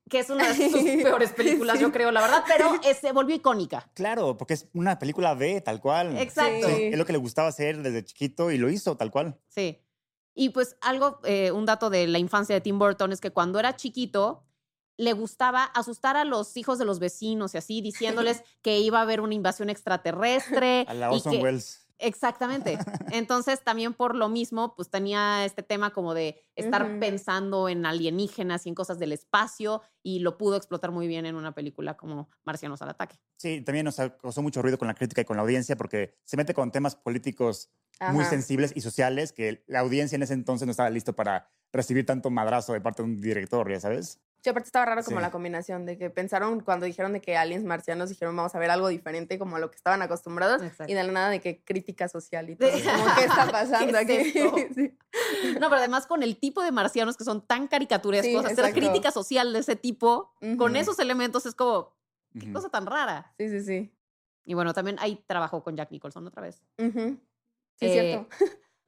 que 0.09 0.19
es 0.19 0.29
una 0.29 0.51
de 0.51 0.69
sus 0.69 0.81
peores 1.03 1.31
películas, 1.31 1.77
Sí. 1.77 1.81
yo 1.83 1.91
creo, 1.91 2.11
la 2.11 2.21
verdad, 2.21 2.43
pero 2.47 2.73
eh, 2.83 2.93
se 2.93 3.11
volvió 3.11 3.35
icónica. 3.35 3.89
Claro, 3.93 4.35
porque 4.37 4.53
es 4.55 4.67
una 4.73 4.99
película 4.99 5.33
B, 5.33 5.61
tal 5.61 5.79
cual. 5.81 6.17
Exacto. 6.17 6.67
Sí. 6.67 6.83
Es 6.91 6.97
lo 6.97 7.05
que 7.05 7.13
le 7.13 7.19
gustaba 7.19 7.47
hacer 7.47 7.81
desde 7.81 8.03
chiquito 8.03 8.51
y 8.51 8.57
lo 8.57 8.69
hizo 8.69 8.97
tal 8.97 9.11
cual. 9.11 9.39
Sí. 9.47 9.81
Y 10.33 10.49
pues 10.49 10.75
algo, 10.81 11.19
eh, 11.23 11.51
un 11.51 11.65
dato 11.65 11.89
de 11.89 12.07
la 12.07 12.19
infancia 12.19 12.53
de 12.55 12.61
Tim 12.61 12.77
Burton 12.77 13.13
es 13.13 13.21
que 13.21 13.31
cuando 13.31 13.57
era 13.59 13.75
chiquito 13.77 14.43
le 14.97 15.13
gustaba 15.13 15.63
asustar 15.63 16.17
a 16.17 16.25
los 16.25 16.55
hijos 16.57 16.77
de 16.77 16.85
los 16.85 16.99
vecinos 16.99 17.53
y 17.53 17.57
así, 17.57 17.81
diciéndoles 17.81 18.43
que 18.61 18.79
iba 18.79 18.99
a 18.99 19.01
haber 19.03 19.21
una 19.21 19.33
invasión 19.33 19.69
extraterrestre. 19.69 20.85
A 20.87 20.93
la 20.93 21.09
y 21.11 21.15
Orson 21.15 21.31
que- 21.33 21.39
Welles. 21.41 21.84
Exactamente. 21.99 22.77
Entonces, 23.11 23.63
también 23.63 23.93
por 23.93 24.15
lo 24.15 24.29
mismo, 24.29 24.75
pues 24.75 24.89
tenía 24.89 25.45
este 25.45 25.63
tema 25.63 25.91
como 25.91 26.13
de 26.13 26.41
estar 26.55 26.99
pensando 26.99 27.69
en 27.69 27.85
alienígenas 27.85 28.65
y 28.65 28.69
en 28.69 28.75
cosas 28.75 28.99
del 28.99 29.11
espacio 29.11 29.81
y 30.03 30.19
lo 30.19 30.37
pudo 30.37 30.57
explotar 30.57 30.91
muy 30.91 31.07
bien 31.07 31.25
en 31.25 31.35
una 31.35 31.53
película 31.53 31.95
como 31.95 32.29
Marcianos 32.43 32.81
al 32.81 32.89
ataque. 32.89 33.17
Sí, 33.37 33.61
también 33.61 33.85
nos 33.85 33.95
causó 33.95 34.41
mucho 34.41 34.61
ruido 34.61 34.77
con 34.77 34.87
la 34.87 34.93
crítica 34.93 35.21
y 35.21 35.25
con 35.25 35.37
la 35.37 35.43
audiencia 35.43 35.75
porque 35.75 36.17
se 36.23 36.37
mete 36.37 36.53
con 36.53 36.71
temas 36.71 36.95
políticos 36.95 37.69
muy 38.11 38.21
Ajá. 38.21 38.29
sensibles 38.29 38.71
y 38.75 38.81
sociales 38.81 39.31
que 39.31 39.63
la 39.67 39.79
audiencia 39.79 40.15
en 40.15 40.23
ese 40.23 40.33
entonces 40.33 40.65
no 40.65 40.71
estaba 40.71 40.89
listo 40.89 41.15
para 41.15 41.49
recibir 41.71 42.05
tanto 42.05 42.29
madrazo 42.29 42.73
de 42.73 42.81
parte 42.81 43.01
de 43.03 43.09
un 43.09 43.21
director, 43.21 43.69
ya 43.71 43.79
sabes. 43.79 44.19
Sí, 44.41 44.49
aparte 44.49 44.67
estaba 44.67 44.85
raro 44.85 45.03
como 45.03 45.17
Sí. 45.17 45.21
la 45.23 45.31
combinación 45.31 45.85
de 45.87 45.97
que 45.97 46.09
pensaron 46.11 46.59
cuando 46.59 46.85
dijeron 46.85 47.13
de 47.13 47.19
que 47.21 47.35
aliens 47.35 47.63
marcianos 47.65 48.09
dijeron 48.09 48.35
vamos 48.35 48.53
a 48.53 48.59
ver 48.59 48.69
algo 48.69 48.89
diferente 48.89 49.39
como 49.39 49.55
a 49.55 49.59
lo 49.59 49.71
que 49.71 49.77
estaban 49.77 50.01
acostumbrados 50.03 50.61
Exacto. 50.61 50.91
y 50.91 50.95
de 50.95 51.03
la 51.03 51.11
nada 51.11 51.29
de 51.29 51.41
que 51.41 51.63
crítica 51.63 52.07
social 52.07 52.47
y 52.51 52.55
todo. 52.55 52.69
Como, 52.69 53.15
¿qué 53.15 53.23
está 53.25 53.47
pasando 53.51 53.91
¿Qué 53.91 53.97
aquí? 53.97 54.13
es 54.13 54.35
esto? 54.35 54.55
Sí. 54.75 54.97
No, 55.59 55.69
pero 55.69 55.77
además 55.77 56.05
con 56.05 56.21
el 56.21 56.37
tipo 56.37 56.61
de 56.61 56.71
marcianos 56.71 57.17
que 57.17 57.23
son 57.23 57.41
tan 57.47 57.67
caricaturescos, 57.67 58.45
Sí, 58.45 58.51
hacer 58.51 58.73
crítica 58.73 59.11
social 59.11 59.51
de 59.53 59.59
ese 59.59 59.75
tipo, 59.75 60.33
con 60.57 60.71
Ujú. 60.71 60.75
esos 60.75 60.99
elementos 60.99 61.45
es 61.45 61.55
como, 61.55 61.93
qué 62.37 62.45
Ujú. 62.45 62.53
cosa 62.53 62.69
tan 62.69 62.85
rara. 62.85 63.33
Sí, 63.39 63.49
sí, 63.49 63.61
sí. 63.61 63.91
Y 64.43 64.53
bueno, 64.53 64.73
también 64.73 64.97
ahí 64.99 65.23
trabajó 65.25 65.63
con 65.63 65.75
Jack 65.75 65.89
Nicholson 65.91 66.27
otra 66.27 66.43
vez. 66.43 66.61
Ujú. 66.77 67.17
Sí, 67.79 67.85
Eh, 67.87 67.91
cierto. 67.91 68.27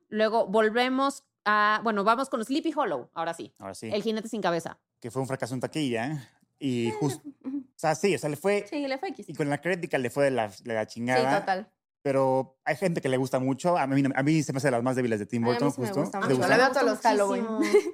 Luego 0.10 0.47
volvemos 0.47 1.23
a, 1.45 1.82
bueno, 1.84 2.04
vamos 2.04 2.30
con 2.30 2.43
Sleepy 2.43 2.73
Hollow, 2.76 3.10
ahora 3.13 3.34
sí. 3.34 3.54
Ahora 3.60 3.73
sí, 3.73 3.89
El 3.91 4.02
jinete 4.04 4.30
sin 4.30 4.41
cabeza. 4.41 4.80
que 5.00 5.12
fue 5.12 5.21
un 5.21 5.28
fracaso 5.28 5.54
en 5.54 5.60
taquilla. 5.62 6.08
¿eh? 6.08 6.28
Y 6.60 6.91
justo, 7.00 7.21
o 7.45 7.50
sea, 7.76 7.93
sí, 7.95 8.15
o 8.15 8.17
sea, 8.19 8.30
le 8.30 8.36
fue, 8.38 8.65
Sí, 8.69 8.88
le 8.88 8.97
fue 8.97 9.10
X. 9.10 9.28
y 9.30 9.34
con 9.34 9.50
la 9.50 9.60
crítica 9.62 9.97
le 9.97 10.10
fue 10.10 10.26
de 10.26 10.32
la, 10.32 10.47
de 10.63 10.73
la 10.73 10.82
Sí, 10.86 10.95
chingada. 10.95 11.39
total. 11.41 11.71
Pero 12.04 12.58
hay 12.63 12.78
gente 12.78 13.02
que 13.02 13.10
le 13.10 13.17
gusta 13.17 13.38
mucho. 13.38 13.78
A 13.78 13.86
mí, 13.86 14.02
a 14.15 14.23
mí 14.23 14.41
se 14.43 14.54
me 14.54 14.58
hace 14.58 14.67
de 14.67 14.71
las 14.71 14.82
más 14.84 14.95
débiles 14.95 15.19
de 15.19 15.26
Tim 15.26 15.43
Burton, 15.43 15.73
sí 15.73 15.82
me 15.82 15.88
justo. 15.88 16.02
gusta 16.04 16.19
¿Te 16.21 16.26
mucho. 16.28 16.38
gusta? 16.38 16.47
La 16.50 16.63
veo 16.63 16.71
todos 16.71 16.86
los 16.86 17.00
Halloween. 17.00 17.45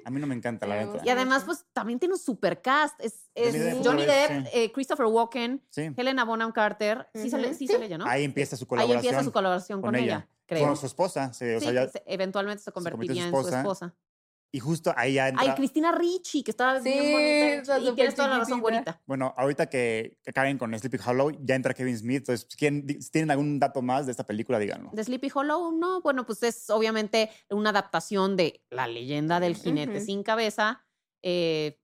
A 0.04 0.10
mí 0.10 0.20
no 0.20 0.26
me 0.28 0.36
encanta, 0.36 0.66
la 0.68 0.84
gusta. 0.84 1.02
Y 1.04 1.08
además, 1.10 1.42
pues 1.44 1.66
también 1.72 1.98
tiene 1.98 2.14
un 2.14 2.20
super 2.20 2.62
cast. 2.62 2.94
Es, 3.00 3.28
es 3.34 3.52
Johnny 3.52 3.58
Depp 3.64 3.84
Johnny 3.84 4.04
Depp, 4.06 4.30
sí. 4.46 4.50
eh, 4.52 4.72
Christopher 4.72 5.06
Walken, 5.06 5.64
Sí. 5.70 5.90
Helena 5.96 6.24
Bonham 6.24 6.52
Carter. 6.52 7.08
Sí, 7.12 7.28
sale, 7.28 7.48
Ujú. 7.48 7.56
sí 7.58 7.66
Sí. 7.66 7.72
sale 7.72 7.86
ella, 7.86 7.98
¿no? 7.98 8.06
Ahí 8.06 8.22
empieza 8.22 8.56
su 8.56 8.64
Ahí 8.64 8.68
colaboración. 8.68 8.98
empieza 9.04 9.24
su 9.24 9.32
colaboración 9.32 9.80
con, 9.80 9.88
con 9.88 9.96
ella, 9.96 10.04
ella. 10.04 10.28
Creo. 10.46 10.66
Con 10.66 10.76
su 10.76 10.86
esposa. 10.86 11.32
se- 11.32 11.56
o 11.56 11.60
Sí, 11.60 11.66
sea, 11.66 11.74
ya- 11.86 11.88
se- 11.90 12.02
eventualmente 12.06 12.62
se 12.62 12.72
convirtió 12.72 12.94
en 12.94 12.98
convertiría 13.00 13.22
su 13.22 13.28
en 13.28 13.32
su 13.34 13.48
esposa. 13.48 13.60
esposa. 13.86 13.94
y 14.52 14.60
justo 14.60 14.94
ahí 14.96 15.14
ya 15.14 15.28
entra. 15.30 15.42
Ay, 15.50 15.56
Cristina 15.56 15.90
Ricci, 15.90 16.44
que 16.44 16.52
estaba 16.52 16.80
Sí, 16.80 16.88
bien 16.88 17.10
bonita. 17.12 17.80
Y 17.80 17.92
tienes 17.96 18.14
toda 18.14 18.28
la 18.28 18.38
razón, 18.38 18.60
güerita. 18.60 19.02
Bueno, 19.04 19.34
ahorita 19.36 19.66
que, 19.68 20.20
acaben 20.24 20.58
con 20.58 20.78
Sleepy 20.78 20.96
Hollow, 21.04 21.32
ya 21.42 21.56
entra 21.56 21.74
Kevin 21.74 21.98
Smith. 21.98 22.18
Entonces, 22.18 22.46
¿quién, 22.56 22.86
di- 22.86 23.02
si 23.02 23.10
tienen 23.10 23.32
algún 23.32 23.58
dato 23.58 23.82
más 23.82 24.06
de 24.06 24.12
esta 24.12 24.24
película, 24.24 24.60
díganlo. 24.60 24.90
De 24.92 25.02
Sleepy 25.02 25.28
Hollow, 25.34 25.72
no, 25.72 26.02
bueno, 26.02 26.24
pues 26.24 26.44
es 26.44 26.70
obviamente 26.70 27.30
una 27.50 27.70
adaptación 27.70 28.36
de 28.36 28.62
la 28.70 28.86
leyenda 28.86 29.40
del 29.40 29.56
jinete 29.56 29.96
Ujú. 29.96 30.04
sin 30.06 30.22
cabeza, 30.22 30.86
eh, 31.24 31.80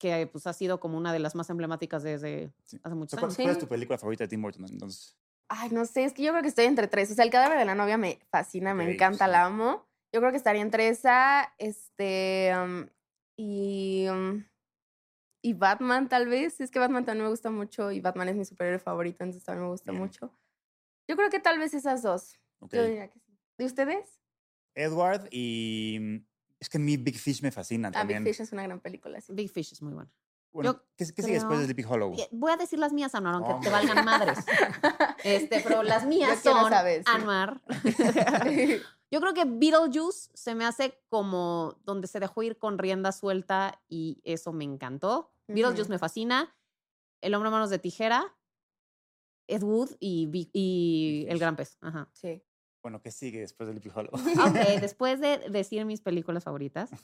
que 0.00 0.26
pues 0.26 0.48
ha 0.48 0.52
sido 0.54 0.80
como 0.80 0.98
una 0.98 1.12
de 1.12 1.20
las 1.20 1.36
más 1.36 1.48
emblemáticas 1.50 2.02
desde 2.02 2.52
Sí. 2.64 2.80
hace 2.82 2.94
muchos 2.96 3.10
sea, 3.10 3.20
¿Cuál, 3.20 3.30
años. 3.30 3.36
cuál 3.36 3.50
es 3.50 3.58
tu 3.60 3.68
película 3.68 3.96
favorita 3.96 4.24
de 4.24 4.28
Tim 4.28 4.42
Burton? 4.42 4.64
Entonces, 4.68 5.16
Ay, 5.48 5.70
no 5.70 5.84
sé, 5.86 6.04
es 6.04 6.12
que 6.12 6.22
yo 6.22 6.30
creo 6.32 6.42
que 6.42 6.48
estoy 6.48 6.66
entre 6.66 6.88
tres. 6.88 7.10
O 7.10 7.14
sea, 7.14 7.24
el 7.24 7.30
cadáver 7.30 7.58
de 7.58 7.64
la 7.64 7.74
novia 7.74 7.96
me 7.96 8.18
fascina, 8.30 8.74
me 8.74 8.84
Ok, 8.84 8.90
encanta, 8.90 9.24
sí. 9.26 9.30
la 9.32 9.44
amo. 9.46 9.86
Yo 10.12 10.20
creo 10.20 10.30
que 10.30 10.36
estaría 10.36 10.62
entre 10.62 10.88
esa, 10.88 11.54
este, 11.58 12.52
um, 12.62 12.86
y, 13.36 14.06
um, 14.08 14.44
y 15.42 15.52
Batman 15.54 16.08
tal 16.08 16.28
vez. 16.28 16.60
Es 16.60 16.70
que 16.70 16.78
Batman 16.78 17.04
también 17.04 17.24
me 17.24 17.30
gusta 17.30 17.50
mucho 17.50 17.90
y 17.92 18.00
Batman 18.00 18.28
es 18.28 18.36
mi 18.36 18.44
superhéroe 18.44 18.78
favorito, 18.78 19.24
entonces 19.24 19.44
también 19.44 19.64
me 19.64 19.70
gusta 19.70 19.90
Bien. 19.92 20.02
mucho. 20.02 20.32
Yo 21.08 21.16
creo 21.16 21.30
que 21.30 21.40
tal 21.40 21.58
vez 21.58 21.72
esas 21.74 22.02
dos. 22.02 22.38
ok. 22.60 22.74
Yo 22.74 22.84
diría 22.84 23.08
que 23.08 23.18
sí. 23.18 23.38
¿De 23.58 23.64
ustedes? 23.64 24.20
Edward 24.74 25.28
y. 25.30 25.98
mm, 26.00 26.16
Es 26.60 26.68
que 26.68 26.76
a 26.78 26.80
mí 26.80 26.96
Big 26.96 27.16
Fish 27.18 27.42
me 27.42 27.50
fascina 27.52 27.88
Ah, 27.88 27.90
Big 27.90 27.98
también. 28.16 28.24
Fish 28.24 28.40
es 28.42 28.52
una 28.52 28.64
gran 28.64 28.80
película, 28.80 29.20
sí. 29.20 29.32
Big 29.32 29.50
Fish 29.50 29.72
es 29.72 29.80
muy 29.82 29.94
buena. 29.94 30.10
Bueno, 30.52 30.72
Yo 30.72 30.80
¿qué, 30.96 31.04
qué 31.14 31.22
sigue 31.22 31.34
después 31.34 31.58
de 31.58 31.66
Sleepy 31.66 31.84
Hollow? 31.84 32.14
Voy 32.32 32.52
a 32.52 32.56
decir 32.56 32.78
las 32.78 32.92
mías, 32.92 33.14
Anuar, 33.14 33.34
aunque 33.36 33.66
te 33.66 33.70
valgan 33.70 34.04
madres. 34.04 34.38
Este, 35.24 35.60
pero 35.60 35.82
las 35.82 36.06
mías 36.06 36.40
son 36.40 36.70
saber, 36.70 37.02
sí. 37.04 37.10
Anuar. 37.12 37.60
Yo 39.10 39.20
creo 39.20 39.34
que 39.34 39.44
Beetlejuice 39.44 40.30
se 40.34 40.54
me 40.54 40.64
hace 40.64 41.00
como 41.08 41.76
donde 41.84 42.06
se 42.06 42.20
dejó 42.20 42.42
ir 42.42 42.58
con 42.58 42.78
rienda 42.78 43.10
suelta 43.12 43.80
y 43.88 44.20
eso 44.24 44.52
me 44.52 44.64
encantó. 44.64 45.32
Beetlejuice 45.48 45.82
Ujú. 45.82 45.92
me 45.92 45.98
fascina. 45.98 46.54
El 47.20 47.34
hombre 47.34 47.48
a 47.48 47.50
manos 47.50 47.70
de 47.70 47.78
tijera, 47.78 48.36
Ed 49.48 49.62
Wood 49.62 49.90
y, 49.98 50.48
y 50.52 51.26
El 51.28 51.38
gran 51.38 51.56
pez. 51.56 51.76
Ajá. 51.80 52.08
sí. 52.12 52.42
Bueno, 52.80 53.02
¿qué 53.02 53.10
sigue 53.10 53.40
después 53.40 53.66
de 53.66 53.72
Sleepy 53.74 53.90
Hollow? 53.92 54.12
Ok, 54.48 54.80
después 54.80 55.20
de 55.20 55.38
decir 55.50 55.84
mis 55.84 56.00
películas 56.00 56.44
favoritas, 56.44 56.90
No, 56.92 56.96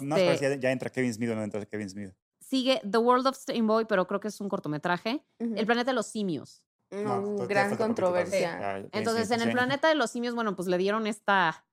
no, 0.00 0.16
pero 0.16 0.30
Este- 0.32 0.38
si 0.38 0.42
ya, 0.42 0.54
ya 0.56 0.72
entra 0.72 0.90
Kevin 0.90 1.12
Smith 1.12 1.30
o 1.30 1.34
no 1.34 1.42
entra 1.44 1.64
Kevin 1.66 1.90
Smith. 1.90 2.12
Sigue 2.50 2.80
The 2.90 2.98
World 2.98 3.28
of 3.28 3.38
Boy, 3.62 3.84
pero 3.84 4.06
creo 4.06 4.18
que 4.20 4.28
es 4.28 4.40
un 4.40 4.48
cortometraje. 4.48 5.24
El 5.38 5.66
planeta 5.66 5.92
de 5.92 5.94
los 5.94 6.06
simios. 6.06 6.64
No, 6.90 6.98
No, 7.04 7.22
todavía 7.22 7.46
gran 7.46 7.76
controversia. 7.76 8.88
Entonces, 8.92 9.30
en 9.30 9.40
el 9.42 9.52
planeta 9.52 9.88
de 9.88 9.94
los 9.94 10.10
simios, 10.10 10.34
bueno, 10.34 10.56
pues 10.56 10.66
le 10.66 10.76
dieron 10.76 11.06
esta 11.06 11.64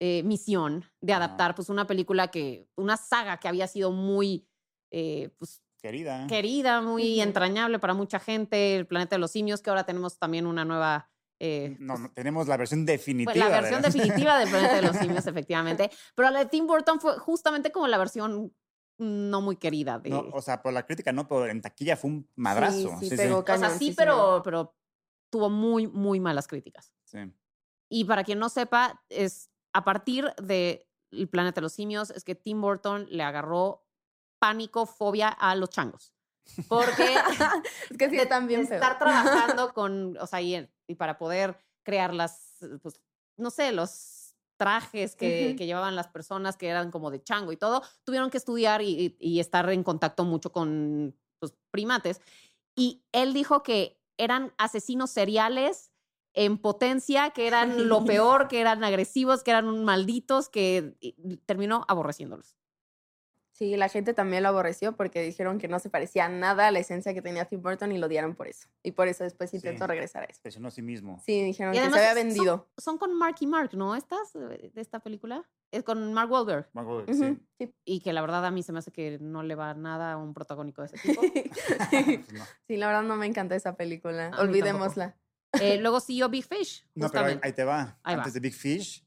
eh, 0.00 0.22
misión 0.24 0.84
de 1.00 1.12
adaptar 1.12 1.54
pues 1.54 1.68
una 1.68 1.86
película 1.86 2.28
que, 2.28 2.68
una 2.74 2.96
saga 2.96 3.38
que 3.38 3.46
había 3.46 3.68
sido 3.68 3.92
muy 3.92 4.48
eh, 4.90 5.30
pues, 5.38 5.62
Querida. 5.80 6.26
querida, 6.26 6.80
muy 6.80 7.20
entrañable 7.20 7.78
para 7.78 7.94
mucha 7.94 8.18
gente, 8.18 8.76
el 8.76 8.86
planeta 8.86 9.14
de 9.14 9.20
los 9.20 9.30
simios, 9.30 9.62
que 9.62 9.70
ahora 9.70 9.84
tenemos 9.84 10.18
también 10.18 10.46
una 10.46 10.64
nueva... 10.64 11.08
eh, 11.38 11.76
No, 11.78 11.94
pues, 11.94 12.00
no, 12.00 12.10
tenemos 12.12 12.48
la 12.48 12.56
versión 12.56 12.84
definitiva. 12.84 13.32
pues, 13.32 13.44
la 13.48 13.60
versión 13.60 13.82
definitiva 13.82 14.38
del 14.38 14.48
planeta 14.50 14.74
de 14.74 14.82
los 14.82 14.96
simios, 15.22 15.26
efectivamente. 15.28 15.90
Pero 16.16 16.30
la 16.30 16.40
de 16.40 16.46
Tim 16.46 16.66
Burton 16.66 17.00
fue 17.00 17.16
justamente 17.18 17.70
como 17.70 17.86
la 17.86 17.98
versión 17.98 18.52
no 18.98 19.40
muy 19.40 19.56
querida 19.56 19.98
de... 19.98 20.10
No, 20.10 20.26
o 20.32 20.42
sea, 20.42 20.62
por 20.62 20.72
la 20.72 20.86
crítica 20.86 21.12
no, 21.12 21.28
pero 21.28 21.46
en 21.46 21.60
taquilla 21.60 21.96
fue 21.96 22.10
un 22.10 22.30
madrazo. 22.34 22.90
sí, 23.00 23.08
Sí, 23.08 23.10
sí. 23.10 23.16
pegó 23.16 23.38
o 23.40 23.44
sea, 23.44 23.70
sí, 23.70 23.94
pero, 23.96 24.40
pero 24.44 24.74
tuvo 25.30 25.50
muy, 25.50 25.86
muy 25.86 26.20
malas 26.20 26.46
críticas. 26.46 26.92
Sí. 27.04 27.18
Y 27.88 28.04
para 28.04 28.24
quien 28.24 28.38
no 28.38 28.48
sepa, 28.48 29.02
es 29.08 29.50
a 29.72 29.84
partir 29.84 30.32
de 30.42 30.88
El 31.10 31.28
planeta 31.28 31.56
de 31.56 31.62
los 31.62 31.72
simios, 31.72 32.10
es 32.10 32.24
que 32.24 32.34
Tim 32.34 32.60
Burton 32.60 33.06
le 33.10 33.22
agarró 33.22 33.86
pánico, 34.38 34.86
fobia 34.86 35.28
a 35.28 35.54
los 35.54 35.70
changos. 35.70 36.12
Porque 36.68 37.14
Es 37.90 37.96
que 37.96 38.10
sí, 38.10 38.16
de, 38.16 38.40
bien 38.46 38.66
de 38.66 38.74
estar 38.74 38.98
trabajando 38.98 39.72
con, 39.74 40.16
o 40.18 40.26
sea, 40.26 40.40
y, 40.40 40.68
y 40.86 40.94
para 40.94 41.18
poder 41.18 41.58
crear 41.84 42.12
las, 42.14 42.58
pues, 42.82 43.00
no 43.36 43.50
sé, 43.50 43.72
los 43.72 43.90
trajes 44.56 45.16
que, 45.16 45.54
llevaban 45.58 45.96
las 45.96 46.08
personas 46.08 46.56
que 46.56 46.68
eran 46.68 46.90
como 46.90 47.10
de 47.10 47.22
chango 47.22 47.52
y 47.52 47.56
todo, 47.56 47.82
tuvieron 48.04 48.30
que 48.30 48.38
estudiar 48.38 48.82
y, 48.82 49.16
y- 49.20 49.36
y 49.36 49.40
estar 49.40 49.68
en 49.70 49.82
contacto 49.82 50.24
mucho 50.24 50.52
con 50.52 51.14
pues, 51.38 51.54
primates. 51.70 52.20
Y 52.74 53.04
él 53.12 53.32
dijo 53.32 53.62
que 53.62 54.00
eran 54.18 54.52
asesinos 54.58 55.10
seriales 55.10 55.92
en 56.34 56.58
potencia, 56.58 57.30
que 57.30 57.46
eran 57.46 57.88
lo 57.88 58.04
peor, 58.04 58.48
que 58.48 58.60
eran 58.60 58.84
agresivos, 58.84 59.42
que 59.42 59.50
eran 59.52 59.84
malditos, 59.84 60.48
que 60.48 60.96
terminó 61.46 61.84
aborreciéndolos. 61.88 62.56
Sí, 63.56 63.74
la 63.76 63.88
gente 63.88 64.12
también 64.12 64.42
lo 64.42 64.50
aborreció 64.50 64.96
porque 64.96 65.22
dijeron 65.22 65.58
que 65.58 65.66
no 65.66 65.78
se 65.78 65.88
parecía 65.88 66.28
nada 66.28 66.66
a 66.66 66.70
la 66.70 66.78
esencia 66.78 67.14
que 67.14 67.22
tenía 67.22 67.46
Tim 67.46 67.62
Burton 67.62 67.90
y 67.90 67.96
lo 67.96 68.06
odiaron 68.06 68.34
por 68.34 68.48
eso. 68.48 68.68
Y 68.82 68.90
por 68.92 69.08
eso 69.08 69.24
después 69.24 69.48
Sí. 69.50 69.56
intentó 69.56 69.86
regresar 69.86 70.24
a 70.24 70.26
eso. 70.26 70.40
Presionó 70.42 70.68
a 70.68 70.70
sí 70.70 70.82
mismo. 70.82 71.22
Sí, 71.24 71.42
dijeron 71.42 71.74
Y 71.74 71.78
que 71.78 71.84
se 71.84 71.90
había 71.98 72.08
son- 72.08 72.14
vendido. 72.16 72.68
Son, 72.76 72.98
con 72.98 73.14
Mark 73.14 73.36
y 73.40 73.46
Mark, 73.46 73.70
¿no? 73.72 73.96
¿Estas 73.96 74.34
eh, 74.34 74.70
de 74.74 74.80
esta 74.82 75.00
película? 75.00 75.42
Es 75.70 75.84
con 75.84 76.12
Mark 76.12 76.30
Wahlberg. 76.30 76.68
Que 77.06 77.12
Ujú, 77.12 77.24
sí. 77.24 77.38
sí. 77.58 77.74
Y 77.86 78.00
que 78.00 78.12
la 78.12 78.20
verdad 78.20 78.44
a 78.44 78.50
mí 78.50 78.62
se 78.62 78.72
me 78.72 78.80
hace 78.80 78.92
que 78.92 79.18
no 79.20 79.42
le 79.42 79.54
va 79.54 79.72
nada 79.72 80.12
a 80.12 80.16
un 80.18 80.34
protagónico 80.34 80.82
de 80.82 80.88
ese 80.88 80.98
tipo. 80.98 81.20
Pues 81.90 82.32
no. 82.32 82.44
Sí, 82.68 82.76
la 82.76 82.86
verdad 82.88 83.02
no 83.04 83.16
me 83.16 83.24
encanta 83.26 83.56
esa 83.56 83.74
película. 83.74 84.28
A 84.34 84.42
Olvidémosla. 84.42 85.16
Eh, 85.60 85.78
luego 85.78 86.00
siguió 86.00 86.28
Big 86.28 86.44
Fish. 86.44 86.86
No, 86.94 87.08
pero 87.08 87.40
ahí, 87.42 87.52
te 87.54 87.64
va. 87.64 87.98
Ahí 88.02 88.14
va. 88.16 88.20
Antes 88.22 88.34
de 88.34 88.40
Big 88.40 88.52
Fish, 88.54 89.02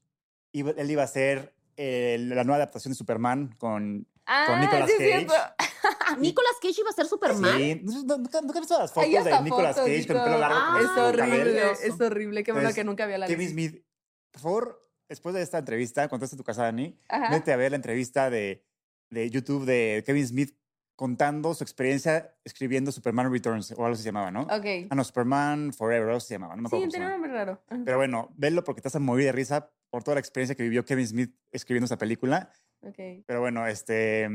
él 0.52 0.90
iba 0.90 1.02
a 1.02 1.04
hacer 1.04 1.54
eh, 1.76 2.16
la 2.18 2.42
nueva 2.42 2.56
adaptación 2.56 2.90
de 2.90 2.96
Superman 2.96 3.54
con. 3.56 4.06
Ah, 4.26 4.58
Nicolas 4.60 4.90
sí, 4.90 4.96
Cage. 4.98 5.26
Nicolas 6.20 6.52
Cage 6.62 6.80
iba 6.80 6.90
a 6.90 6.92
ser 6.92 7.06
Superman. 7.06 7.52
Sí. 7.58 7.80
¿No- 7.82 8.18
¿Nunca, 8.18 8.40
nunca 8.40 8.54
has 8.58 8.60
visto 8.60 8.78
las 8.78 8.92
fotos 8.92 9.10
de 9.10 9.40
Nicolas 9.42 9.76
fotos 9.76 9.90
Cage 9.90 10.06
con 10.06 10.16
el 10.16 10.22
pelo 10.24 10.38
largo? 10.38 10.56
Ah, 10.58 10.72
con 10.72 10.82
es 10.82 10.90
horrible, 11.20 11.70
es 11.82 12.00
horrible. 12.00 12.44
Qué 12.44 12.52
bueno 12.52 12.68
Entonces, 12.68 12.74
que 12.80 12.84
nunca 12.84 13.04
había 13.04 13.18
la 13.18 13.26
Kevin 13.26 13.46
luz. 13.46 13.52
Smith, 13.52 13.84
por 14.32 14.40
favor, 14.42 14.90
después 15.08 15.34
de 15.34 15.42
esta 15.42 15.58
entrevista, 15.58 16.04
en 16.10 16.36
tu 16.36 16.44
casa, 16.44 16.62
Dani, 16.62 16.98
Ajá. 17.08 17.30
vete 17.30 17.52
a 17.52 17.56
ver 17.56 17.72
la 17.72 17.76
entrevista 17.76 18.30
de, 18.30 18.64
de 19.10 19.30
YouTube 19.30 19.64
de 19.64 20.02
Kevin 20.06 20.26
Smith 20.26 20.56
contando 20.96 21.54
su 21.54 21.64
experiencia 21.64 22.36
escribiendo 22.44 22.92
Superman 22.92 23.32
Returns, 23.32 23.72
o 23.72 23.84
algo 23.86 23.96
se 23.96 24.04
llamaba, 24.04 24.30
¿no? 24.30 24.42
Ok. 24.42 24.66
Ah, 24.90 24.94
no, 24.94 25.02
Superman 25.02 25.72
Forever, 25.72 26.08
algo 26.08 26.20
se 26.20 26.34
llamaba, 26.34 26.54
no 26.56 26.62
me 26.62 26.68
Sí, 26.68 26.76
acuerdo 26.76 26.90
se 26.90 26.98
tenía 26.98 27.06
un 27.06 27.12
nombre 27.14 27.32
raro. 27.32 27.62
Pero 27.86 27.96
bueno, 27.96 28.28
velo 28.36 28.62
porque 28.64 28.82
te 28.82 28.88
vas 28.88 28.96
a 28.96 29.00
morir 29.00 29.24
de 29.26 29.32
risa 29.32 29.72
por 29.88 30.04
toda 30.04 30.16
la 30.16 30.20
experiencia 30.20 30.54
que 30.54 30.62
vivió 30.62 30.84
Kevin 30.84 31.08
Smith 31.08 31.34
escribiendo 31.50 31.86
esta 31.86 31.96
película. 31.96 32.52
Ok. 32.82 33.24
Pero 33.26 33.40
bueno, 33.40 33.66
este, 33.66 34.28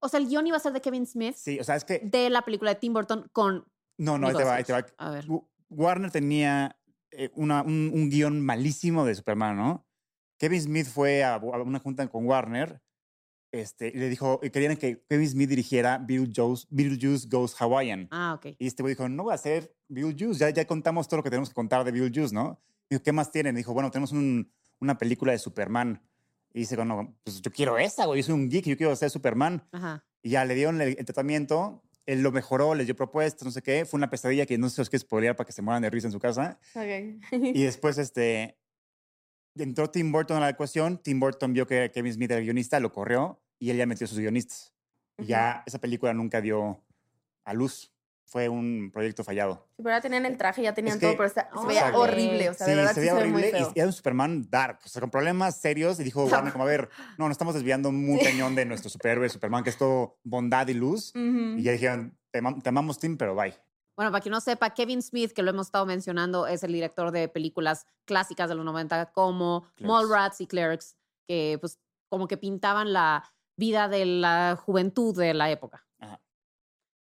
O 0.00 0.08
sea, 0.08 0.20
el 0.20 0.28
guion 0.28 0.46
iba 0.46 0.56
a 0.56 0.60
ser 0.60 0.72
de 0.72 0.80
Kevin 0.80 1.06
Smith 1.06 1.34
sí, 1.36 1.58
o 1.58 1.64
sea, 1.64 1.76
es 1.76 1.84
que, 1.84 1.98
de 2.00 2.30
la 2.30 2.42
película 2.42 2.72
de 2.74 2.80
Tim 2.80 2.92
Burton 2.92 3.28
con. 3.32 3.66
no, 3.98 4.16
no, 4.18 4.28
ahí 4.28 4.34
te 4.34 4.44
va, 4.44 4.54
ahí 4.56 4.64
te 4.64 4.72
va. 4.72 4.86
A 4.98 5.10
ver. 5.10 5.24
Wa- 5.28 5.42
Warner 5.70 6.10
tenía 6.10 6.78
eh, 7.10 7.30
una, 7.34 7.62
un, 7.62 7.90
un 7.92 8.08
guion 8.10 8.40
malísimo 8.40 9.04
de 9.04 9.14
Superman, 9.14 9.56
¿no? 9.56 9.86
Kevin 10.38 10.62
Smith 10.62 10.86
fue 10.86 11.24
a, 11.24 11.34
a 11.34 11.62
una 11.62 11.80
junta 11.80 12.06
con 12.08 12.24
Warner 12.26 12.80
este, 13.50 13.88
y 13.88 13.92
le 13.98 14.08
dijo, 14.08 14.40
y 14.42 14.50
querían 14.50 14.76
que 14.76 15.02
Kevin 15.08 15.28
Smith 15.28 15.48
dirigiera 15.48 15.98
Beetlejuice, 15.98 16.66
Beetlejuice 16.70 17.26
Goes 17.28 17.54
Hawaiian. 17.60 18.06
Ah, 18.10 18.34
ok. 18.36 18.54
Y 18.58 18.66
este 18.66 18.82
güey 18.82 18.94
dijo, 18.94 19.08
no 19.08 19.24
va 19.24 19.34
a 19.34 19.38
ser 19.38 19.74
Beetlejuice, 19.88 20.38
ya, 20.38 20.50
ya 20.50 20.66
contamos 20.66 21.08
todo 21.08 21.18
lo 21.18 21.22
que 21.24 21.30
tenemos 21.30 21.48
que 21.48 21.54
contar 21.54 21.82
de 21.84 21.90
Beetlejuice, 21.92 22.34
¿no? 22.34 22.60
Dijo, 22.90 23.02
¿qué 23.02 23.10
más 23.12 23.30
tienen? 23.32 23.54
Dijo, 23.56 23.72
bueno, 23.72 23.90
tenemos 23.90 24.12
un- 24.12 24.52
una 24.80 24.96
película 24.96 25.32
de 25.32 25.38
Superman. 25.38 26.00
Y 26.52 26.60
dice, 26.60 26.76
bueno, 26.76 27.16
pues 27.24 27.40
yo 27.40 27.52
quiero 27.52 27.78
esa, 27.78 28.06
güey, 28.06 28.20
yo 28.20 28.26
soy 28.26 28.34
un 28.34 28.48
geek, 28.48 28.64
yo 28.64 28.76
quiero 28.76 28.94
ser 28.96 29.10
Superman. 29.10 29.66
Ajá. 29.72 30.04
Y 30.22 30.30
ya 30.30 30.44
le 30.44 30.54
dieron 30.54 30.80
el, 30.80 30.96
el 30.98 31.04
tratamiento, 31.04 31.82
él 32.08 32.22
lo 32.22 32.32
mejoró, 32.32 32.74
les 32.74 32.86
dio 32.86 32.96
propuestas, 32.96 33.44
no 33.44 33.50
sé 33.50 33.62
qué. 33.62 33.84
Fue 33.84 33.98
una 33.98 34.08
pesadilla 34.08 34.46
que 34.46 34.56
no 34.56 34.70
sé 34.70 34.76
si 34.76 34.80
os 34.80 34.90
qué 34.90 34.98
spoilear 34.98 35.36
para 35.36 35.46
que 35.46 35.52
se 35.52 35.60
mueran 35.60 35.82
de 35.82 35.90
risa 35.90 36.08
en 36.08 36.12
su 36.12 36.18
casa. 36.18 36.58
Ok. 36.74 37.30
Y 37.32 37.62
después, 37.64 37.98
este, 37.98 38.58
entró 39.54 39.90
Tim 39.90 40.10
Burton 40.10 40.38
a 40.38 40.40
la 40.40 40.48
ecuación. 40.48 41.02
Tim 41.02 41.20
Burton 41.20 41.52
vio 41.52 41.66
que 41.66 41.90
Kevin 41.92 42.14
Smith 42.14 42.30
era 42.30 42.38
el 42.38 42.44
guionista, 42.44 42.80
lo 42.80 42.92
corrió 42.92 43.42
y 43.58 43.68
él 43.68 43.76
ya 43.76 43.84
metió 43.84 44.06
a 44.06 44.08
sus 44.08 44.18
guionistas. 44.18 44.72
Y 45.18 45.26
ya 45.26 45.62
esa 45.66 45.78
película 45.80 46.14
nunca 46.14 46.40
dio 46.40 46.82
a 47.44 47.52
luz. 47.52 47.92
Fue 48.30 48.48
un 48.50 48.90
proyecto 48.92 49.24
fallado. 49.24 49.66
Sí, 49.76 49.82
pero 49.82 49.96
ya 49.96 50.00
tenían 50.02 50.26
el 50.26 50.36
traje, 50.36 50.62
ya 50.62 50.74
tenían 50.74 50.98
que- 50.98 51.06
todo, 51.06 51.16
pero 51.16 51.26
está- 51.28 51.48
se 51.58 51.66
veía 51.66 51.78
Exacto. 51.80 52.00
horrible. 52.00 52.50
O 52.50 52.54
sea, 52.54 52.66
de 52.66 52.74
verdad 52.74 52.90
se 52.90 52.94
sí 52.96 53.00
veía 53.00 53.12
se 53.12 53.16
ve 53.16 53.22
horrible 53.22 53.52
y 53.74 53.78
era 53.78 53.86
un 53.86 53.92
Superman 53.94 54.46
dark, 54.50 54.80
o 54.84 54.88
sea, 54.88 55.00
con 55.00 55.10
problemas 55.10 55.58
serios. 55.58 55.98
Y 55.98 56.04
dijo 56.04 56.24
Warner, 56.50 56.52
como 56.52 56.64
a 56.64 56.66
ver, 56.66 56.90
no, 57.16 57.24
nos 57.26 57.32
estamos 57.32 57.54
desviando 57.54 57.90
muy 57.90 58.20
cañón 58.20 58.54
de 58.54 58.66
nuestro 58.66 58.90
superhéroe 58.90 59.28
Superman, 59.30 59.64
que 59.64 59.70
es 59.70 59.78
todo 59.78 60.18
bondad 60.24 60.68
y 60.68 60.74
luz. 60.74 61.12
Y 61.14 61.62
ya 61.62 61.72
dijeron, 61.72 62.18
te, 62.30 62.38
am- 62.40 62.60
te 62.60 62.68
amamos, 62.68 62.98
Tim, 62.98 63.16
pero 63.16 63.34
bye. 63.34 63.54
Bueno, 63.96 64.12
para 64.12 64.20
quien 64.22 64.32
no 64.32 64.40
sepa, 64.40 64.70
Kevin 64.74 65.02
Smith, 65.02 65.32
que 65.32 65.42
lo 65.42 65.50
hemos 65.50 65.66
estado 65.68 65.84
mencionando, 65.86 66.46
es 66.46 66.62
el 66.62 66.72
director 66.72 67.10
de 67.10 67.28
películas 67.28 67.84
clásicas 68.04 68.48
de 68.48 68.54
los 68.54 68.64
90 68.64 69.06
como 69.12 69.62
Clerks. 69.74 69.82
Mallrats 69.92 70.40
y 70.40 70.46
Clerks, 70.46 70.96
que 71.26 71.56
pues 71.60 71.80
como 72.08 72.28
que 72.28 72.36
pintaban 72.36 72.92
la 72.92 73.24
vida 73.56 73.88
de 73.88 74.04
la 74.06 74.56
juventud 74.62 75.16
de 75.18 75.34
la 75.34 75.50
época. 75.50 75.84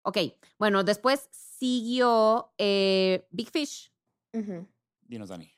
Ok, 0.03 0.19
bueno, 0.59 0.83
después 0.85 1.29
siguió 1.31 2.53
eh, 2.59 3.27
Big 3.31 3.51
Fish. 3.51 3.93
Ujú. 4.33 4.67
Dinos, 5.03 5.29
Dani. 5.29 5.53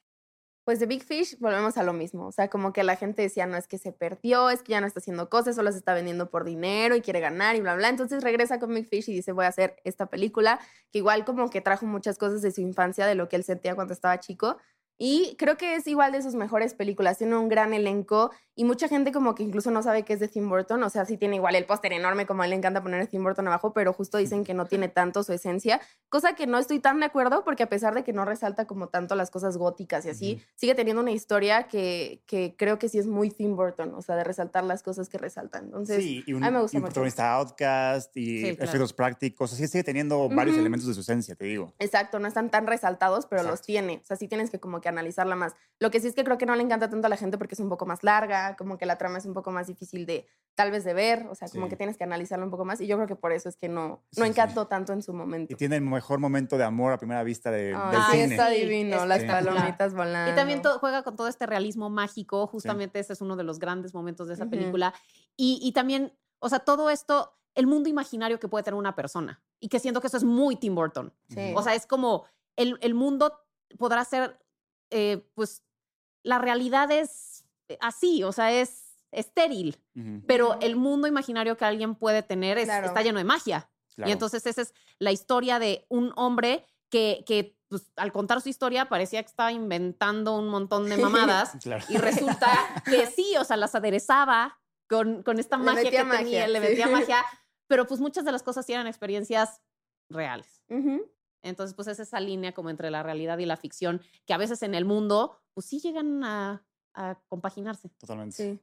Pues 0.64 0.78
de 0.78 0.86
Big 0.86 1.02
Fish 1.02 1.38
volvemos 1.40 1.76
a 1.76 1.82
lo 1.82 1.92
mismo. 1.92 2.26
O 2.26 2.32
sea, 2.32 2.48
como 2.48 2.72
que 2.72 2.84
la 2.84 2.94
gente 2.94 3.22
decía, 3.22 3.46
no 3.46 3.56
es 3.56 3.66
que 3.66 3.78
se 3.78 3.92
perdió, 3.92 4.48
es 4.48 4.62
que 4.62 4.72
ya 4.72 4.80
no 4.80 4.86
está 4.86 5.00
haciendo 5.00 5.28
cosas, 5.28 5.56
solo 5.56 5.72
se 5.72 5.78
está 5.78 5.92
vendiendo 5.92 6.30
por 6.30 6.44
dinero 6.44 6.94
y 6.94 7.00
quiere 7.00 7.18
ganar 7.18 7.56
y 7.56 7.60
bla, 7.60 7.74
bla. 7.74 7.88
Entonces 7.88 8.22
regresa 8.22 8.60
con 8.60 8.72
Big 8.72 8.88
Fish 8.88 9.08
y 9.08 9.12
dice, 9.12 9.32
voy 9.32 9.44
a 9.44 9.48
hacer 9.48 9.76
esta 9.84 10.06
película, 10.06 10.60
que 10.92 10.98
igual 10.98 11.24
como 11.24 11.50
que 11.50 11.60
trajo 11.60 11.86
muchas 11.86 12.16
cosas 12.16 12.42
de 12.42 12.52
su 12.52 12.60
infancia, 12.60 13.06
de 13.06 13.16
lo 13.16 13.28
que 13.28 13.36
él 13.36 13.44
sentía 13.44 13.74
cuando 13.74 13.92
estaba 13.92 14.20
chico. 14.20 14.56
Y 15.04 15.34
creo 15.36 15.56
que 15.56 15.74
es 15.74 15.88
igual 15.88 16.12
de 16.12 16.22
sus 16.22 16.36
mejores 16.36 16.74
películas. 16.74 17.18
Tiene 17.18 17.36
un 17.36 17.48
gran 17.48 17.74
elenco 17.74 18.30
y 18.54 18.62
mucha 18.64 18.86
gente 18.86 19.10
como 19.10 19.34
que 19.34 19.42
incluso 19.42 19.72
no 19.72 19.82
sabe 19.82 20.04
que 20.04 20.12
es 20.12 20.20
de 20.20 20.28
Tim 20.28 20.48
Burton. 20.48 20.80
O 20.84 20.90
sea, 20.90 21.04
sí 21.06 21.16
tiene 21.16 21.34
igual 21.36 21.56
el 21.56 21.64
póster 21.66 21.92
enorme 21.92 22.24
como 22.24 22.42
a 22.42 22.44
él 22.44 22.50
le 22.50 22.56
encanta 22.56 22.80
poner 22.84 23.08
Tim 23.08 23.24
Burton 23.24 23.48
abajo, 23.48 23.72
pero 23.72 23.92
justo 23.92 24.18
dicen 24.18 24.44
que 24.44 24.54
no 24.54 24.66
tiene 24.66 24.86
tanto 24.88 25.24
su 25.24 25.32
esencia. 25.32 25.80
Cosa 26.08 26.36
que 26.36 26.46
no 26.46 26.56
estoy 26.56 26.78
tan 26.78 27.00
de 27.00 27.06
acuerdo 27.06 27.42
porque 27.42 27.64
a 27.64 27.68
pesar 27.68 27.96
de 27.96 28.04
que 28.04 28.12
no 28.12 28.24
resalta 28.24 28.66
como 28.66 28.90
tanto 28.90 29.16
las 29.16 29.32
cosas 29.32 29.56
góticas 29.56 30.06
y 30.06 30.10
así, 30.10 30.34
Ujú. 30.36 30.44
sigue 30.54 30.76
teniendo 30.76 31.02
una 31.02 31.10
historia 31.10 31.64
que, 31.64 32.22
que 32.26 32.54
creo 32.56 32.78
que 32.78 32.88
sí 32.88 33.00
es 33.00 33.08
muy 33.08 33.28
Tim 33.30 33.56
Burton. 33.56 33.94
O 33.94 34.02
sea, 34.02 34.14
de 34.14 34.22
resaltar 34.22 34.62
las 34.62 34.84
cosas 34.84 35.08
que 35.08 35.18
resaltan. 35.18 35.64
Entonces, 35.64 35.96
sí, 36.00 36.22
y 36.28 36.32
un, 36.32 36.44
a 36.44 36.50
mí 36.52 36.54
me 36.58 36.62
gusta 36.62 36.76
y 36.76 36.78
un 36.78 36.82
mucho. 36.82 36.90
protagonista 36.92 37.34
outcast 37.34 38.16
y 38.16 38.22
Sí, 38.42 38.56
claro. 38.56 38.70
efectos 38.70 38.92
prácticos. 38.92 39.52
Así 39.52 39.66
sigue 39.66 39.82
teniendo 39.82 40.28
varios 40.28 40.54
Ujú. 40.54 40.60
elementos 40.60 40.86
de 40.86 40.94
su 40.94 41.00
esencia, 41.00 41.34
te 41.34 41.46
digo. 41.46 41.72
Exacto, 41.80 42.20
no 42.20 42.28
están 42.28 42.50
tan 42.52 42.68
resaltados, 42.68 43.26
pero 43.26 43.42
los 43.42 43.50
Exacto. 43.52 43.66
tiene. 43.66 43.98
O 44.00 44.04
sea, 44.04 44.16
sí 44.16 44.28
tienes 44.28 44.48
que 44.50 44.60
como 44.60 44.80
que 44.80 44.91
analizarla 44.92 45.34
más. 45.36 45.54
Lo 45.80 45.90
que 45.90 45.98
sí 46.00 46.06
es 46.06 46.14
que 46.14 46.22
creo 46.24 46.38
que 46.38 46.46
no 46.46 46.54
le 46.54 46.62
encanta 46.62 46.88
tanto 46.88 47.06
a 47.06 47.10
la 47.10 47.16
gente 47.16 47.38
porque 47.38 47.54
es 47.54 47.60
un 47.60 47.68
poco 47.68 47.86
más 47.86 48.02
larga, 48.04 48.54
como 48.56 48.78
que 48.78 48.86
la 48.86 48.96
trama 48.98 49.18
es 49.18 49.24
un 49.26 49.34
poco 49.34 49.50
más 49.50 49.66
difícil 49.66 50.06
de 50.06 50.26
tal 50.54 50.70
vez 50.70 50.84
de 50.84 50.94
ver, 50.94 51.26
o 51.28 51.34
sea, 51.34 51.48
como 51.48 51.64
Sí. 51.66 51.70
que 51.70 51.76
tienes 51.76 51.96
que 51.96 52.04
analizarla 52.04 52.44
un 52.44 52.50
poco 52.50 52.64
más 52.64 52.80
y 52.80 52.86
yo 52.86 52.96
creo 52.96 53.08
que 53.08 53.16
por 53.16 53.32
eso 53.32 53.48
es 53.48 53.56
que 53.56 53.68
no, 53.68 54.04
no 54.16 54.24
sí. 54.24 54.30
encantó 54.30 54.66
tanto 54.68 54.92
en 54.92 55.02
su 55.02 55.12
momento. 55.12 55.52
Y 55.52 55.56
tiene 55.56 55.76
el 55.76 55.82
mejor 55.82 56.18
momento 56.20 56.56
de 56.58 56.64
amor 56.64 56.92
a 56.92 56.98
primera 56.98 57.22
vista 57.24 57.50
de- 57.50 57.74
del 57.74 58.02
sí, 58.10 58.12
cine. 58.12 58.24
está 58.34 58.48
Sí, 58.50 58.60
divino, 58.60 59.04
las 59.06 59.24
palomitas 59.24 59.94
volando. 59.94 60.30
Y 60.30 60.34
también 60.36 60.62
juega 60.80 61.02
con 61.02 61.16
todo 61.16 61.26
este 61.28 61.46
realismo 61.46 61.90
mágico, 61.90 62.46
justamente 62.46 62.98
ese 63.00 63.14
es 63.14 63.20
uno 63.20 63.34
de 63.36 63.44
los 63.44 63.58
grandes 63.58 63.94
momentos 63.94 64.28
de 64.28 64.34
esa 64.34 64.46
película. 64.46 64.92
Y, 65.36 65.58
y 65.62 65.72
también, 65.72 66.12
o 66.38 66.48
sea, 66.48 66.58
todo 66.60 66.90
esto, 66.90 67.32
el 67.54 67.66
mundo 67.66 67.88
imaginario 67.88 68.38
que 68.38 68.48
puede 68.48 68.62
tener 68.62 68.78
una 68.78 68.94
persona. 68.94 69.42
Y 69.58 69.68
que 69.68 69.78
siento 69.78 70.00
que 70.00 70.08
eso 70.08 70.16
es 70.16 70.24
muy 70.24 70.56
Tim 70.56 70.74
Burton. 70.74 71.12
Sí. 71.28 71.52
O 71.56 71.62
sea, 71.62 71.74
es 71.74 71.86
como 71.86 72.24
el, 72.56 72.78
el 72.82 72.94
mundo 72.94 73.38
podrá 73.78 74.04
ser, 74.04 74.38
eh, 74.92 75.26
pues, 75.34 75.62
la 76.22 76.38
realidad 76.38 76.90
es 76.90 77.44
así, 77.80 78.22
o 78.22 78.30
sea, 78.32 78.52
es 78.52 78.96
estéril, 79.10 79.78
pero 80.26 80.58
el 80.60 80.76
mundo 80.76 81.06
imaginario 81.08 81.56
que 81.56 81.64
alguien 81.64 81.94
puede 81.96 82.22
tener 82.22 82.56
es- 82.58 82.64
Claro. 82.66 82.86
está 82.86 83.02
lleno 83.02 83.18
de 83.18 83.24
magia. 83.24 83.68
claro. 83.94 84.08
Y 84.08 84.12
entonces 84.12 84.46
esa 84.46 84.62
es 84.62 84.72
la 84.98 85.12
historia 85.12 85.58
de 85.58 85.84
un 85.90 86.12
hombre 86.16 86.64
que, 86.88 87.24
que 87.26 87.58
pues, 87.68 87.90
al 87.96 88.10
contar 88.12 88.40
su 88.40 88.48
historia 88.48 88.88
parecía 88.88 89.22
que 89.22 89.28
estaba 89.28 89.52
inventando 89.52 90.38
un 90.38 90.48
montón 90.48 90.88
de 90.88 90.96
mamadas 90.96 91.52
Claro. 91.62 91.84
y 91.90 91.96
resulta 91.98 92.50
que 92.86 93.06
sí, 93.06 93.34
o 93.38 93.44
sea, 93.44 93.56
las 93.58 93.74
aderezaba 93.74 94.58
con, 94.88 95.22
con 95.22 95.38
esta 95.38 95.56
Le 95.58 95.64
magia 95.64 95.90
que 95.90 96.04
tenía, 96.04 96.46
le 96.48 96.60
metía 96.60 96.86
magia, 96.88 97.22
pero 97.66 97.86
pues 97.86 98.00
muchas 98.00 98.24
de 98.24 98.32
las 98.32 98.42
cosas 98.42 98.64
sí 98.64 98.72
eran 98.72 98.86
experiencias 98.86 99.60
reales. 100.10 100.62
Ujú. 100.68 101.10
Entonces, 101.42 101.74
pues 101.74 101.88
es 101.88 101.98
esa 102.00 102.20
línea 102.20 102.52
como 102.52 102.70
entre 102.70 102.90
la 102.90 103.02
realidad 103.02 103.38
y 103.38 103.46
la 103.46 103.56
ficción, 103.56 104.00
que 104.26 104.32
a 104.34 104.38
veces 104.38 104.62
en 104.62 104.74
el 104.74 104.84
mundo, 104.84 105.40
pues 105.54 105.66
sí 105.66 105.80
llegan 105.80 106.22
a, 106.24 106.64
a 106.94 107.20
compaginarse. 107.28 107.88
Totalmente. 107.98 108.36
Sí. 108.36 108.60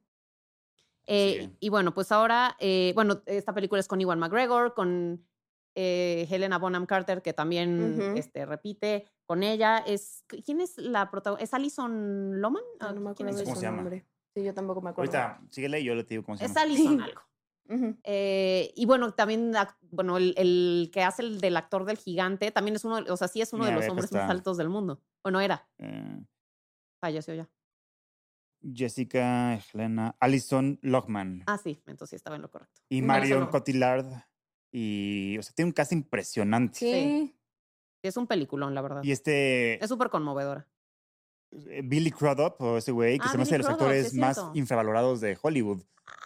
Eh, 1.07 1.37
Sí. 1.49 1.57
Y 1.59 1.69
bueno, 1.69 1.93
pues 1.93 2.11
ahora, 2.11 2.55
eh, 2.59 2.91
bueno, 2.95 3.21
esta 3.25 3.53
película 3.53 3.79
es 3.79 3.87
con 3.87 3.99
Iwan 3.99 4.19
McGregor, 4.19 4.73
con 4.75 5.25
eh, 5.75 6.27
Helena 6.29 6.57
Bonham 6.59 6.85
Carter, 6.85 7.21
que 7.21 7.33
también 7.33 8.15
este, 8.17 8.45
repite 8.45 9.05
con 9.25 9.43
ella. 9.43 9.79
Es, 9.79 10.23
¿Quién 10.27 10.61
es 10.61 10.77
la 10.77 11.09
protagonista? 11.09 11.43
¿Es 11.43 11.53
Alison 11.53 12.39
Loman? 12.41 12.63
Ah, 12.79 12.91
no 12.93 13.01
me 13.01 13.13
¿Quién 13.15 13.29
acuerdo 13.29 13.31
es? 13.31 13.37
de 13.37 13.43
¿Cómo 13.45 13.55
su 13.55 13.59
se 13.61 13.65
llama? 13.65 13.77
nombre. 13.77 14.05
Sí, 14.35 14.43
yo 14.43 14.53
tampoco 14.53 14.81
me 14.81 14.89
acuerdo. 14.91 15.17
Ahorita, 15.17 15.41
síguele 15.49 15.79
y 15.79 15.85
yo 15.85 15.95
le 15.95 16.03
digo 16.03 16.23
cómo 16.23 16.37
se 16.37 16.45
Es 16.45 16.53
llama. 16.53 16.61
Alison 16.61 17.01
algo. 17.01 17.21
Eh, 18.03 18.73
y 18.75 18.85
bueno, 18.85 19.13
también, 19.13 19.53
bueno, 19.91 20.17
el, 20.17 20.33
el 20.37 20.89
que 20.91 21.03
hace 21.03 21.21
el 21.21 21.39
del 21.39 21.55
actor 21.57 21.85
del 21.85 21.97
gigante, 21.97 22.51
también 22.51 22.75
es 22.75 22.83
uno, 22.85 23.01
de- 23.01 23.11
o 23.11 23.17
sea, 23.17 23.27
sí 23.27 23.41
es 23.41 23.53
uno 23.53 23.65
de 23.65 23.71
los 23.73 23.87
hombres 23.89 24.11
más 24.11 24.29
altos 24.29 24.57
del 24.57 24.69
mundo. 24.69 25.01
Bueno, 25.23 25.39
era, 25.39 25.67
Eh, 25.77 26.19
falleció 27.01 27.33
ya. 27.35 27.49
Jessica, 28.61 29.55
Helena, 29.73 30.15
Alison 30.19 30.79
Lockman 30.81 31.43
Ah, 31.47 31.57
sí, 31.57 31.81
entonces 31.87 32.09
sí 32.11 32.15
estaba 32.17 32.35
en 32.35 32.41
lo 32.41 32.51
correcto. 32.51 32.81
y 32.89 33.01
no, 33.01 33.07
Marion 33.07 33.39
solo- 33.39 33.51
Cotillard. 33.51 34.05
Y, 34.71 35.37
o 35.39 35.41
sea, 35.41 35.53
tiene 35.55 35.69
un 35.69 35.73
cast 35.73 35.91
impresionante. 35.93 36.77
Sí. 36.79 37.35
Es 38.03 38.17
un 38.17 38.27
peliculón, 38.27 38.75
la 38.75 38.81
verdad. 38.81 39.03
Y 39.03 39.11
este 39.11 39.83
Es 39.83 39.89
súper 39.89 40.09
conmovedora. 40.09 40.67
Eh, 41.51 41.81
Billy 41.83 42.11
Crudup, 42.11 42.55
o 42.61 42.77
ese 42.77 42.91
güey, 42.91 43.17
que 43.19 43.25
Ah, 43.27 43.31
se 43.31 43.37
me 43.37 43.43
hace 43.43 43.53
de 43.53 43.57
los 43.59 43.67
Crudup, 43.67 43.81
actores 43.83 44.05
es 44.07 44.13
más 44.13 44.39
infravalorados 44.53 45.21
de 45.21 45.37
Hollywood. 45.41 45.81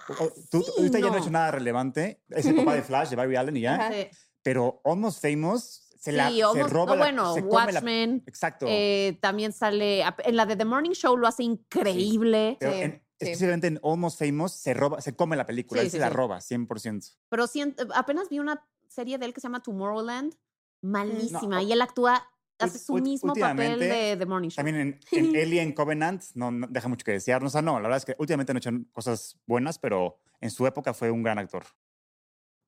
Ah, 0.09 0.15
tú, 0.49 0.61
sí, 0.63 0.71
ahorita 0.77 0.99
ya 0.99 1.07
no 1.07 1.13
ha 1.15 1.19
hecho 1.19 1.29
nada 1.31 1.51
relevante. 1.51 2.21
Es 2.29 2.45
el 2.45 2.55
papá 2.55 2.75
de 2.75 2.81
Flash, 2.83 3.09
de 3.09 3.15
Barry 3.15 3.35
Allen 3.35 3.57
y 3.57 3.61
ya. 3.61 3.91
Sí. 3.91 4.07
Pero 4.41 4.81
Almost 4.83 5.21
Famous 5.21 5.87
se 5.97 6.11
la 6.11 6.29
Sí, 6.29 6.41
se 6.53 6.63
roba 6.63 6.85
no, 6.91 6.95
la- 6.97 7.01
bueno, 7.05 7.33
se 7.33 7.41
come 7.47 7.71
la- 7.71 7.79
Watchmen. 7.79 8.23
Exacto. 8.27 8.65
eh, 8.67 9.17
también 9.21 9.53
sale. 9.53 10.01
En 10.01 10.35
la 10.35 10.45
de 10.45 10.55
The 10.57 10.65
Morning 10.65 10.91
Show 10.91 11.15
lo 11.15 11.27
hace 11.27 11.43
increíble. 11.43 12.57
Pero 12.59 12.73
Sí, 12.73 12.81
en- 12.81 12.91
sí. 12.91 13.01
específicamente 13.19 13.67
en 13.67 13.79
Almost 13.83 14.19
Famous 14.19 14.51
se 14.51 14.73
roba, 14.73 14.99
se 14.99 15.15
come 15.15 15.37
la 15.37 15.45
película, 15.45 15.79
Sí, 15.81 15.85
él 15.85 15.91
sí, 15.91 15.97
se 15.97 16.01
la 16.01 16.09
roba, 16.09 16.41
100%. 16.41 17.15
Pero 17.29 17.47
sien- 17.47 17.75
apenas 17.95 18.27
vi 18.29 18.39
una 18.39 18.67
serie 18.89 19.17
de 19.17 19.25
él 19.27 19.33
que 19.33 19.39
se 19.39 19.45
llama 19.47 19.61
Tomorrowland. 19.63 20.35
Malísima. 20.81 21.39
No, 21.47 21.61
y 21.61 21.71
él 21.71 21.81
actúa, 21.81 22.27
hace 22.59 22.79
su 22.79 22.93
mismo 22.95 23.33
papel 23.33 23.79
de 23.79 24.15
The 24.17 24.25
Morning 24.25 24.49
Show. 24.49 24.63
También 24.63 24.75
en, 24.79 24.99
en 25.11 25.35
Alien 25.35 25.73
Covenant 25.73 26.23
no, 26.35 26.51
no 26.51 26.67
deja 26.67 26.87
mucho 26.87 27.03
que 27.03 27.11
desear. 27.13 27.43
O 27.43 27.49
sea, 27.49 27.61
no, 27.61 27.73
la 27.75 27.83
verdad 27.83 27.97
es 27.97 28.05
que 28.05 28.15
últimamente 28.17 28.53
no 28.53 28.57
ha 28.57 28.59
hecho 28.59 28.71
cosas 28.91 29.39
buenas, 29.45 29.79
pero 29.79 30.19
en 30.41 30.49
su 30.51 30.65
época 30.67 30.93
fue 30.93 31.11
un 31.11 31.23
gran 31.23 31.39
actor. 31.39 31.63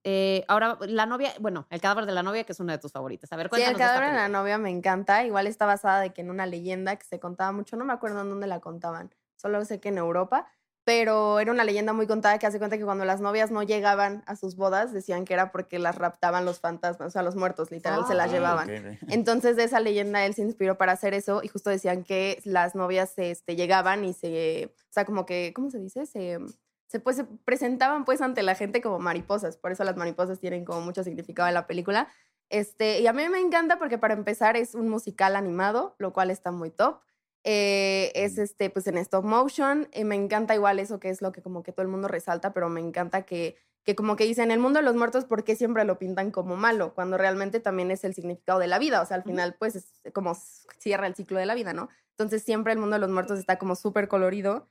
Eh, 0.07 0.45
ahora, 0.47 0.77
la 0.81 1.07
novia, 1.07 1.33
bueno, 1.39 1.65
el 1.71 1.81
cadáver 1.81 2.05
de 2.05 2.11
la 2.11 2.21
novia, 2.21 2.43
que 2.43 2.51
es 2.51 2.59
una 2.59 2.73
de 2.73 2.79
tus 2.79 2.91
favoritas. 2.91 3.31
A 3.33 3.37
ver, 3.37 3.47
Sí, 3.47 3.49
cuéntanos. 3.49 3.71
el 3.73 3.77
de 3.79 3.83
esta 3.83 3.93
cadáver 3.95 4.15
de 4.15 4.21
la 4.21 4.29
novia 4.29 4.57
me 4.59 4.69
encanta. 4.69 5.25
Igual 5.25 5.47
está 5.47 5.65
basada 5.65 5.99
de 6.01 6.13
que 6.13 6.21
en 6.21 6.29
una 6.29 6.45
leyenda 6.45 6.95
que 6.95 7.05
se 7.05 7.19
contaba 7.19 7.51
mucho, 7.51 7.75
no 7.75 7.85
me 7.85 7.93
acuerdo 7.93 8.21
en 8.21 8.29
dónde 8.29 8.45
la 8.45 8.59
contaban, 8.59 9.13
solo 9.35 9.65
sé 9.65 9.79
que 9.79 9.89
en 9.89 9.97
Europa, 9.97 10.47
pero 10.85 11.39
era 11.39 11.51
una 11.51 11.63
leyenda 11.63 11.93
muy 11.93 12.05
contada 12.05 12.37
que 12.37 12.45
hace 12.45 12.59
cuenta 12.59 12.77
que 12.77 12.85
cuando 12.85 13.05
las 13.05 13.19
novias 13.19 13.49
no 13.49 13.63
llegaban 13.63 14.23
a 14.27 14.35
sus 14.35 14.55
bodas, 14.55 14.93
decían 14.93 15.25
que 15.25 15.33
era 15.33 15.51
porque 15.51 15.79
las 15.79 15.95
raptaban 15.95 16.45
los 16.45 16.59
fantasmas, 16.59 17.07
o 17.07 17.09
sea, 17.09 17.23
los 17.23 17.35
muertos, 17.35 17.71
literal, 17.71 18.05
se 18.07 18.13
las 18.13 18.29
Ah, 18.29 18.31
llevaban. 18.31 18.99
Entonces, 19.09 19.55
de 19.55 19.63
esa 19.63 19.79
leyenda 19.79 20.25
él 20.25 20.35
se 20.35 20.43
inspiró 20.43 20.77
para 20.77 20.91
hacer 20.91 21.15
eso 21.15 21.41
y 21.43 21.47
justo 21.47 21.71
decían 21.71 22.03
que 22.03 22.39
las 22.45 22.75
novias 22.75 23.13
este, 23.17 23.55
llegaban 23.55 24.05
y 24.05 24.13
se, 24.13 24.75
o 24.77 24.93
sea, 24.93 25.05
como 25.05 25.25
que, 25.25 25.53
¿cómo 25.55 25.71
se 25.71 25.79
dice? 25.79 26.05
Se, 26.05 26.39
se, 26.87 26.99
pues, 26.99 27.15
se 27.15 27.23
presentaban 27.23 28.05
pues 28.05 28.21
ante 28.21 28.43
la 28.43 28.53
gente 28.53 28.79
como 28.79 28.99
mariposas, 28.99 29.57
por 29.57 29.71
eso 29.71 29.83
las 29.83 29.97
mariposas 29.97 30.39
tienen 30.39 30.65
como 30.65 30.81
mucho 30.81 31.03
significado 31.03 31.47
en 31.47 31.55
la 31.55 31.65
película. 31.65 32.09
Este, 32.51 32.99
y 32.99 33.07
a 33.07 33.13
mí 33.13 33.27
me 33.27 33.39
encanta 33.39 33.79
porque 33.79 33.97
para 33.97 34.13
empezar 34.13 34.55
es 34.55 34.75
un 34.75 34.87
musical 34.87 35.35
animado, 35.35 35.95
lo 35.97 36.13
cual 36.13 36.29
está 36.29 36.51
muy 36.51 36.69
top. 36.69 36.99
Eh, 37.47 38.11
es 38.15 38.39
este, 38.39 38.71
pues 38.71 38.87
en 38.87 38.97
stop 38.97 39.23
motion. 39.23 39.87
y 39.93 40.03
me 40.03 40.15
encanta 40.15 40.55
igual 40.55 40.79
eso 40.79 40.99
que 40.99 41.09
es 41.09 41.21
lo 41.21 41.31
que 41.31 41.43
como 41.43 41.61
que 41.61 41.71
todo 41.71 41.83
el 41.83 41.91
mundo 41.91 42.07
resalta, 42.07 42.53
pero 42.53 42.69
me 42.69 42.81
encanta 42.81 43.21
que, 43.21 43.55
que 43.83 43.95
como 43.95 44.15
que 44.15 44.23
dicen, 44.23 44.49
el 44.49 44.59
mundo 44.59 44.79
de 44.79 44.85
los 44.85 44.95
muertos, 44.95 45.25
¿por 45.25 45.43
qué 45.43 45.55
siempre 45.55 45.85
lo 45.85 45.99
pintan 45.99 46.31
como 46.31 46.55
malo? 46.55 46.95
Cuando 46.95 47.19
realmente 47.19 47.59
también 47.59 47.91
es 47.91 48.03
el 48.03 48.15
significado 48.15 48.57
de 48.57 48.65
la 48.65 48.79
vida. 48.79 48.99
O 48.99 49.05
sea, 49.05 49.17
al 49.17 49.23
final, 49.23 49.55
pues 49.59 49.75
es 49.75 49.93
como 50.11 50.35
cierra 50.79 51.05
el 51.05 51.13
ciclo 51.13 51.37
de 51.37 51.45
la 51.45 51.53
vida, 51.53 51.71
¿no? 51.71 51.89
Entonces 52.17 52.41
siempre 52.41 52.73
el 52.73 52.79
mundo 52.79 52.95
de 52.95 53.01
los 53.01 53.11
muertos 53.11 53.37
está 53.37 53.59
como 53.59 53.75
súper 53.75 54.07
colorido. 54.07 54.67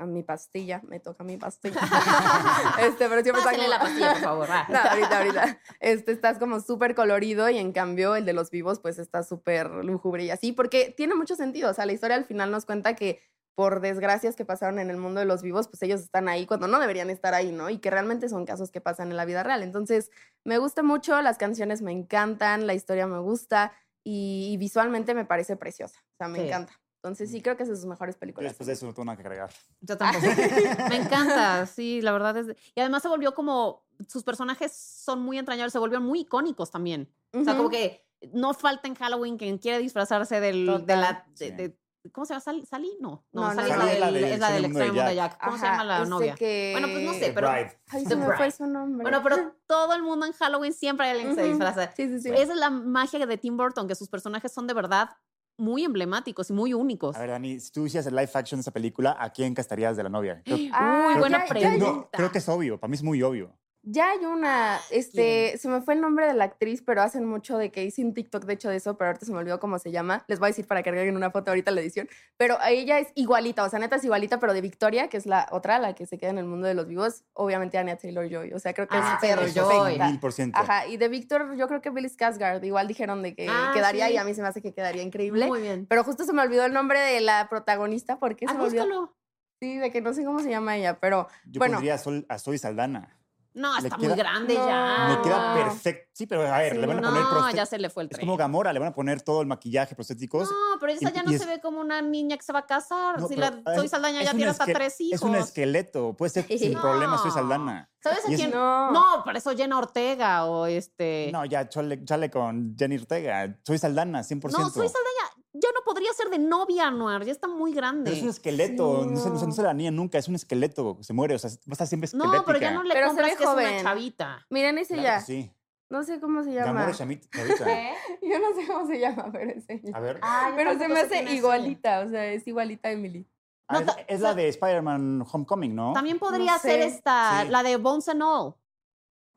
A 0.00 0.06
mi 0.06 0.22
pastilla, 0.22 0.80
me 0.86 1.00
toca 1.00 1.24
mi 1.24 1.36
pastilla. 1.38 1.80
este, 2.80 3.08
pero 3.08 3.20
siempre 3.22 3.40
está 3.40 3.44
Pásenle 3.50 3.64
como- 3.66 3.68
la 3.68 3.78
pastilla, 3.80 4.12
por 4.12 4.22
favor. 4.22 4.48
va. 4.50 4.66
no, 4.68 4.78
ahorita, 4.78 5.18
ahorita. 5.18 5.58
Este, 5.80 6.12
estás 6.12 6.38
como 6.38 6.60
súper 6.60 6.94
colorido 6.94 7.48
y 7.50 7.58
en 7.58 7.72
cambio 7.72 8.14
el 8.14 8.24
de 8.24 8.32
los 8.32 8.50
vivos 8.50 8.78
pues 8.78 8.98
está 9.00 9.24
súper 9.24 9.68
lúgubre 9.84 10.24
y 10.24 10.30
así, 10.30 10.52
porque 10.52 10.94
tiene 10.96 11.16
mucho 11.16 11.34
sentido. 11.34 11.70
O 11.70 11.74
sea, 11.74 11.84
la 11.84 11.92
historia 11.92 12.16
al 12.16 12.24
final 12.24 12.50
nos 12.52 12.64
cuenta 12.64 12.94
que 12.94 13.20
por 13.56 13.80
desgracias 13.80 14.36
que 14.36 14.44
pasaron 14.44 14.78
en 14.78 14.88
el 14.88 14.98
mundo 14.98 15.18
de 15.18 15.26
los 15.26 15.42
vivos, 15.42 15.66
pues 15.66 15.82
ellos 15.82 16.00
están 16.00 16.28
ahí 16.28 16.46
cuando 16.46 16.68
no 16.68 16.78
deberían 16.78 17.10
estar 17.10 17.34
ahí, 17.34 17.50
¿no? 17.50 17.68
Y 17.68 17.78
que 17.78 17.90
realmente 17.90 18.28
son 18.28 18.46
casos 18.46 18.70
que 18.70 18.80
pasan 18.80 19.10
en 19.10 19.16
la 19.16 19.24
vida 19.24 19.42
real. 19.42 19.64
Entonces, 19.64 20.12
me 20.44 20.58
gusta 20.58 20.84
mucho, 20.84 21.20
las 21.22 21.38
canciones 21.38 21.82
me 21.82 21.90
encantan, 21.90 22.68
la 22.68 22.74
historia 22.74 23.08
me 23.08 23.18
gusta 23.18 23.72
y, 24.04 24.50
y 24.52 24.56
visualmente 24.58 25.12
me 25.12 25.24
parece 25.24 25.56
preciosa. 25.56 25.98
O 25.98 26.16
sea, 26.18 26.28
me 26.28 26.38
Sí. 26.38 26.46
encanta. 26.46 26.72
Entonces, 27.02 27.30
sí 27.30 27.40
creo 27.40 27.56
que 27.56 27.62
es 27.62 27.68
de 27.68 27.76
sus 27.76 27.86
mejores 27.86 28.16
películas. 28.16 28.50
Después 28.50 28.66
de 28.66 28.72
eso 28.72 28.84
no 28.86 28.92
tengo 28.92 29.04
nada 29.04 29.16
que 29.16 29.22
agregar. 29.22 29.50
Yo 29.80 29.96
tampoco. 29.96 30.26
Me 30.88 30.96
encanta, 30.96 31.64
sí, 31.66 32.00
la 32.02 32.10
verdad 32.12 32.36
es. 32.36 32.56
Y 32.74 32.80
además 32.80 33.02
se 33.02 33.08
volvió 33.08 33.34
como. 33.34 33.84
Sus 34.08 34.22
personajes 34.22 34.72
son 34.72 35.20
muy 35.22 35.38
entrañables, 35.38 35.72
se 35.72 35.78
volvieron 35.80 36.06
muy 36.06 36.20
icónicos 36.20 36.70
también. 36.70 37.08
O 37.32 37.42
sea, 37.44 37.56
como 37.56 37.68
que 37.68 38.04
no 38.32 38.54
falta 38.54 38.86
en 38.88 38.94
Halloween 38.94 39.36
quien 39.38 39.58
quiere 39.58 39.78
disfrazarse 39.80 40.40
del, 40.40 40.84
de 40.86 40.96
la. 40.96 41.24
de- 41.36 41.46
Sí. 41.46 41.50
de- 41.52 41.76
¿Cómo 42.12 42.24
se 42.24 42.32
llama? 42.32 42.40
¿Sal- 42.40 42.64
¿Salí? 42.66 42.96
No. 43.00 43.24
No, 43.32 43.42
No, 43.42 43.54
no, 43.54 43.54
Sally 43.54 43.70
no. 43.70 43.86
es 43.88 43.98
la 44.00 44.06
del, 44.06 44.24
es 44.24 44.38
la 44.40 44.50
mundo 44.86 45.02
de 45.04 45.14
Jack. 45.16 45.44
¿Cómo 45.44 45.58
se 45.58 45.66
llama 45.66 45.84
la 45.84 46.04
novia? 46.04 46.34
que- 46.36 46.70
Bueno, 46.72 46.88
pues 46.92 47.04
no 47.04 47.12
sé, 47.12 47.20
The 47.20 47.32
pero. 47.32 47.50
Bride. 47.50 47.78
Ay, 47.88 48.02
The 48.04 48.08
se 48.08 48.16
me 48.16 48.36
fue 48.36 48.50
su 48.52 48.66
nombre. 48.66 49.02
Bueno, 49.02 49.20
pero 49.22 49.36
todo 49.66 49.92
el 49.94 50.02
mundo 50.02 50.24
en 50.24 50.32
Halloween 50.32 50.72
siempre 50.72 51.06
hay 51.06 51.12
alguien 51.18 51.34
que 51.36 51.42
se 51.42 51.48
disfraza. 51.48 51.92
Sí, 51.96 52.08
sí, 52.08 52.20
sí. 52.20 52.30
Esa 52.30 52.52
es 52.52 52.58
la 52.58 52.70
magia 52.70 53.26
de 53.26 53.36
Tim 53.36 53.56
Burton, 53.56 53.88
que 53.88 53.94
sus 53.96 54.08
personajes 54.08 54.50
son 54.52 54.66
de 54.68 54.74
verdad 54.74 55.10
muy 55.58 55.84
emblemáticos 55.84 56.48
y 56.50 56.52
muy 56.52 56.72
únicos. 56.72 57.16
A 57.16 57.20
ver, 57.20 57.30
Dani, 57.30 57.60
si 57.60 57.70
tú 57.72 57.84
hicieras 57.86 58.06
el 58.06 58.14
live 58.14 58.30
action 58.32 58.58
de 58.58 58.62
esa 58.62 58.70
película, 58.70 59.16
¿a 59.18 59.30
quién 59.30 59.54
castarías 59.54 59.96
de 59.96 60.04
la 60.04 60.08
novia? 60.08 60.40
Creo, 60.44 60.56
Ah, 60.72 61.04
Uy, 61.08 61.12
creo 61.14 61.18
buena 61.20 61.44
que- 61.44 61.48
pregunta. 61.50 61.78
no, 61.84 62.08
creo 62.10 62.30
que 62.32 62.38
es 62.38 62.48
obvio. 62.48 62.78
Para 62.78 62.88
mí 62.88 62.94
es 62.94 63.02
muy 63.02 63.22
obvio. 63.22 63.52
Ya 63.90 64.10
hay 64.10 64.18
una, 64.26 64.78
este, 64.90 65.56
se 65.56 65.66
me 65.66 65.80
fue 65.80 65.94
el 65.94 66.02
nombre 66.02 66.26
de 66.26 66.34
la 66.34 66.44
actriz, 66.44 66.82
pero 66.84 67.00
hacen 67.00 67.24
mucho 67.24 67.56
de 67.56 67.70
que 67.70 67.84
hice 67.84 68.04
un 68.04 68.12
TikTok 68.12 68.44
de 68.44 68.52
hecho 68.52 68.68
de 68.68 68.76
eso, 68.76 68.98
pero 68.98 69.08
ahorita 69.08 69.24
se 69.24 69.32
me 69.32 69.38
olvidó 69.38 69.58
cómo 69.60 69.78
se 69.78 69.90
llama. 69.90 70.24
Les 70.28 70.38
voy 70.38 70.48
a 70.48 70.50
decir 70.50 70.66
para 70.66 70.82
que 70.82 70.90
agreguen 70.90 71.16
una 71.16 71.30
foto 71.30 71.50
ahorita 71.50 71.70
en 71.70 71.74
la 71.76 71.80
edición. 71.80 72.06
Pero 72.36 72.58
a 72.60 72.70
ella 72.70 72.98
es 72.98 73.08
igualita, 73.14 73.64
o 73.64 73.70
sea, 73.70 73.78
neta 73.78 73.96
es 73.96 74.04
igualita, 74.04 74.38
pero 74.40 74.52
de 74.52 74.60
Victoria, 74.60 75.08
que 75.08 75.16
es 75.16 75.24
la 75.24 75.46
otra, 75.52 75.78
la 75.78 75.94
que 75.94 76.04
se 76.04 76.18
queda 76.18 76.28
en 76.30 76.38
el 76.38 76.44
mundo 76.44 76.66
de 76.66 76.74
los 76.74 76.86
vivos, 76.86 77.24
obviamente 77.32 77.78
Anya 77.78 77.96
Taylor 77.96 78.28
Joy. 78.28 78.52
O 78.52 78.58
sea, 78.58 78.74
creo 78.74 78.86
que 78.88 78.96
Anya 78.96 79.14
es 79.14 79.20
Taylor-Joy. 79.20 79.78
perfecta. 79.82 80.06
Mil 80.10 80.20
por 80.20 80.32
ciento. 80.34 80.58
Ajá, 80.58 80.86
y 80.86 80.98
de 80.98 81.08
Víctor, 81.08 81.56
yo 81.56 81.66
creo 81.66 81.80
que 81.80 81.88
Billy 81.88 82.08
Skarsgård, 82.08 82.62
igual 82.66 82.88
dijeron 82.88 83.22
de 83.22 83.34
que 83.34 83.46
Ah, 83.48 83.70
quedaría 83.72 84.08
sí. 84.08 84.12
y 84.12 84.16
a 84.18 84.24
mí 84.24 84.34
se 84.34 84.42
me 84.42 84.48
hace 84.48 84.60
que 84.60 84.74
quedaría 84.74 85.02
increíble. 85.02 85.46
Muy 85.46 85.62
bien. 85.62 85.86
Pero 85.88 86.04
justo 86.04 86.24
se 86.24 86.34
me 86.34 86.42
olvidó 86.42 86.66
el 86.66 86.74
nombre 86.74 87.00
de 87.00 87.20
la 87.22 87.48
protagonista, 87.48 88.18
porque 88.18 88.44
Ah, 88.46 88.52
se 88.52 88.58
me 88.58 88.64
olvidó. 88.64 89.14
Sí, 89.60 89.78
de 89.78 89.90
que 89.90 90.00
no 90.02 90.12
sé 90.12 90.24
cómo 90.24 90.40
se 90.40 90.50
llama 90.50 90.76
ella, 90.76 91.00
pero 91.00 91.26
Yo 91.46 91.58
bueno. 91.58 91.74
pondría 91.76 91.94
a, 91.94 91.98
Sol- 91.98 92.26
a 92.28 92.38
Zoe 92.38 92.58
Saldana. 92.58 93.14
No, 93.58 93.76
está 93.76 93.96
queda- 93.96 94.08
muy 94.08 94.16
grande 94.18 94.54
No. 94.54 94.66
ya. 94.68 95.08
Le 95.16 95.22
queda 95.22 95.54
perfecto. 95.54 96.08
Sí, 96.14 96.26
pero 96.26 96.46
a 96.52 96.58
ver, 96.58 96.72
Sí, 96.72 96.78
le 96.78 96.86
van 96.86 96.98
a 96.98 97.00
No, 97.00 97.08
poner 97.10 97.24
prosté- 97.24 97.54
ya 97.56 97.66
se 97.66 97.78
le 97.78 97.90
fue 97.90 98.02
el 98.02 98.08
Es 98.08 98.16
tren. 98.16 98.26
como 98.26 98.36
Gamora, 98.36 98.72
le 98.72 98.78
van 98.80 98.88
a 98.88 98.94
poner 98.94 99.22
todo 99.22 99.40
el 99.40 99.46
maquillaje, 99.46 99.94
prostéticos. 99.94 100.50
No, 100.50 100.80
pero 100.80 100.92
esa 100.92 101.10
Y- 101.10 101.12
ya 101.12 101.22
no 101.22 101.30
se 101.30 101.36
es- 101.36 101.46
ve 101.46 101.60
como 101.60 101.80
una 101.80 102.02
niña 102.02 102.36
que 102.36 102.42
se 102.42 102.52
va 102.52 102.60
a 102.60 102.66
casar. 102.66 103.20
No, 103.20 103.28
si 103.28 103.36
pero, 103.36 103.56
la 103.64 103.74
Soy 103.76 103.88
Saldaña 103.88 104.20
es 104.20 104.26
ya 104.26 104.32
tiene 104.34 104.50
hasta 104.50 104.64
tres 104.64 105.00
hijos. 105.00 105.14
Es 105.14 105.22
un 105.22 105.36
esqueleto. 105.36 106.14
Puede 106.16 106.30
ser 106.30 106.46
sin 106.58 106.72
No. 106.72 106.80
problema, 106.80 107.18
Soy 107.18 107.30
Saldana. 107.30 107.88
¿Sabes 108.00 108.24
a 108.26 108.30
es- 108.32 108.36
quién? 108.38 108.50
no. 108.52 108.92
No, 108.92 109.22
para 109.24 109.38
eso 109.38 109.50
Jenna 109.56 109.76
Ortega 109.78 110.44
o 110.46 110.66
este. 110.66 111.30
No, 111.32 111.44
ya, 111.44 111.68
chale, 111.68 112.04
chale 112.04 112.30
con 112.30 112.76
Jenny 112.78 112.96
Ortega. 112.96 113.56
Soy 113.66 113.78
Saldana, 113.78 114.22
100%. 114.22 114.62
No, 114.68 114.70
Soy 114.70 114.86
Saldaña 114.88 115.17
ya 115.60 115.68
no 115.74 115.80
podría 115.84 116.12
ser 116.12 116.28
de 116.30 116.38
novia, 116.38 116.90
Noir. 116.90 117.24
Ya 117.24 117.32
está 117.32 117.48
muy 117.48 117.72
grande. 117.72 118.04
Pero 118.04 118.16
es 118.16 118.22
un 118.22 118.28
esqueleto. 118.30 119.02
Sí, 119.04 119.10
no. 119.10 119.16
se, 119.18 119.30
no 119.30 119.38
se- 119.38 119.46
no 119.46 119.52
se 119.52 119.62
la 119.62 119.74
niega 119.74 119.90
nunca. 119.90 120.18
Es 120.18 120.28
un 120.28 120.34
esqueleto. 120.34 120.98
Se 121.00 121.12
muere. 121.12 121.34
O 121.34 121.38
sea, 121.38 121.50
va 121.50 121.54
a 121.70 121.72
estar 121.72 121.86
siempre 121.86 122.06
esquelética. 122.06 122.36
no, 122.38 122.44
pero 122.44 122.58
ya 122.58 122.70
no 122.72 122.82
le 122.82 122.94
Pero 122.94 123.06
compras 123.08 123.36
que 123.36 123.44
es 123.44 123.50
una 123.50 123.82
chavita. 123.82 124.46
Miren 124.50 124.78
ese 124.78 124.94
Claro 124.94 125.08
ya. 125.08 125.20
sí. 125.20 125.50
No 125.90 126.02
sé 126.02 126.20
cómo 126.20 126.42
se 126.42 126.52
llama. 126.52 126.66
Gamora 126.72 126.92
chavita. 126.94 127.26
Yo 128.22 128.38
no 128.38 128.54
sé 128.54 128.66
cómo 128.66 128.86
se 128.86 129.00
llama, 129.00 129.30
pero 129.32 129.50
es 129.52 129.64
ella. 129.68 129.90
A 129.96 130.00
ver. 130.00 130.18
Ah, 130.22 130.52
pero 130.54 130.78
se 130.78 130.86
me 130.86 131.00
hace 131.00 131.22
igualita, 131.34 132.00
o 132.00 132.08
sea, 132.10 132.26
es 132.26 132.46
igualita 132.46 132.88
a 132.88 132.92
Emily. 132.92 133.26
Ah, 133.68 133.82
es, 134.06 134.20
la 134.20 134.34
de 134.34 134.48
Spider-Man 134.48 135.24
Homecoming, 135.30 135.74
¿no? 135.74 135.92
También 135.94 136.18
podría 136.18 136.52
No 136.54 136.58
ser 136.58 136.80
esta, 136.80 137.42
Sí. 137.44 137.48
la 137.48 137.62
de 137.62 137.76
Bones 137.78 138.08
and 138.08 138.22
All. 138.22 138.54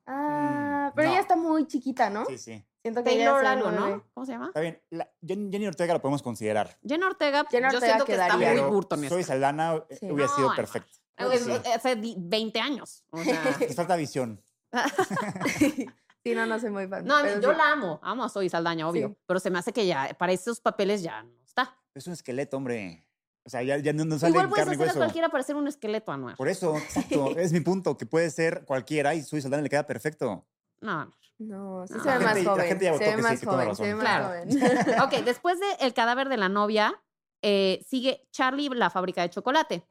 Ah, 0.08 0.68
Mm, 0.68 0.71
pero 0.96 1.08
no. 1.08 1.14
ella 1.14 1.22
está 1.22 1.36
muy 1.36 1.68
chiquita, 1.68 2.10
¿no? 2.10 2.26
Sí, 2.26 2.38
sí. 2.38 2.66
Siento 2.82 3.04
que 3.04 3.12
Taylor 3.12 3.46
algo. 3.46 3.70
¿no? 3.72 4.04
¿Cómo 4.14 4.26
se 4.26 4.32
llama? 4.32 4.48
Está 4.48 4.60
bien. 4.62 4.82
La- 4.90 5.08
Jen- 5.22 5.52
Jenny 5.52 5.68
Ortega 5.68 5.94
lo 5.94 6.02
podemos 6.02 6.24
considerar. 6.24 6.78
Jenna 6.88 7.08
Ortega, 7.08 7.46
yo 7.52 7.58
Ortega 7.60 7.80
siento 7.80 8.06
que 8.06 8.14
está 8.14 8.38
quedaría. 8.38 8.62
muy 8.64 8.72
Burton. 8.72 9.08
Soy 9.10 9.24
Saldana 9.24 9.84
eh, 9.90 9.98
Sí. 10.00 10.06
hubiera 10.12 10.30
No, 10.32 10.36
sido 10.36 10.50
no. 10.50 10.56
perfecto. 10.56 10.92
Creo 11.16 11.30
que 11.30 11.38
sí. 11.38 11.52
Hace 11.76 11.96
di- 11.98 12.16
20 12.18 12.60
años. 12.60 13.04
O 13.12 13.24
sea, 13.24 13.42
falta 13.76 13.96
visión. 13.96 14.42
sí, 16.24 16.36
no, 16.36 16.46
no 16.46 16.60
soy 16.60 16.70
muy 16.72 16.88
fan. 16.88 17.06
no, 17.06 17.24
yo 17.40 17.52
sí. 17.52 17.58
la 17.58 17.72
amo. 17.72 18.00
Amo 18.04 18.24
a 18.24 18.30
Soy 18.30 18.50
Saldaña, 18.50 18.88
obvio. 18.90 19.10
Sí. 19.10 19.18
Pero 19.26 19.40
se 19.40 19.50
me 19.50 19.60
hace 19.60 19.74
que 19.74 19.86
ya, 19.86 20.16
para 20.18 20.32
esos 20.32 20.60
papeles 20.60 21.04
ya 21.04 21.24
no 21.24 21.44
está. 21.46 21.78
Es 21.94 22.08
un 22.08 22.14
esqueleto, 22.14 22.58
hombre. 22.58 23.06
O 23.44 23.50
sea, 23.50 23.64
ya, 23.64 23.78
ya 23.78 23.92
no, 23.92 24.06
no 24.06 24.20
sale 24.20 24.32
Igual 24.32 24.50
puedes 24.50 24.66
carne 24.68 24.90
a 24.90 24.94
cualquiera 24.94 25.30
para 25.30 25.44
ser 25.44 25.56
un 25.56 25.68
esqueleto, 25.68 26.12
Anuar. 26.12 26.36
Por 26.38 26.48
eso, 26.48 26.78
exacto. 26.78 27.32
es 27.38 27.52
mi 27.52 27.60
punto, 27.60 27.98
que 27.98 28.06
puede 28.06 28.30
ser 28.30 28.66
cualquiera 28.66 29.16
y 29.16 29.24
Soy 29.24 29.42
Saldana 29.42 29.64
le 29.64 29.70
queda 29.70 29.88
perfecto. 29.88 30.48
No, 30.82 31.06
no. 31.06 31.12
No, 31.40 31.88
sí 31.88 31.94
No. 31.96 32.04
se 32.04 32.10
ve 32.10 32.20
más 32.20 32.34
gente- 32.34 32.44
la 32.44 32.52
joven. 32.52 32.68
gente 32.68 32.86
ya 32.86 32.92
se 32.94 32.98
votó 32.98 33.06
ve 33.06 33.12
que 33.12 33.18
sí, 33.18 33.24
más 33.24 33.46
joven, 33.46 33.76
se 33.76 33.84
ve 33.84 33.96
más 33.96 34.04
Claro. 34.04 34.26
joven. 34.28 34.50
Ok, 35.04 35.26
después 35.26 35.60
de 35.60 35.66
El 35.80 35.94
cadáver 35.94 36.30
de 36.30 36.38
la 36.38 36.50
novia, 36.50 37.02
eh, 37.42 37.84
sigue 37.88 38.28
Charlie, 38.32 38.70
la 38.70 38.90
fábrica 38.92 39.22
de 39.24 39.30
chocolate. 39.32 39.88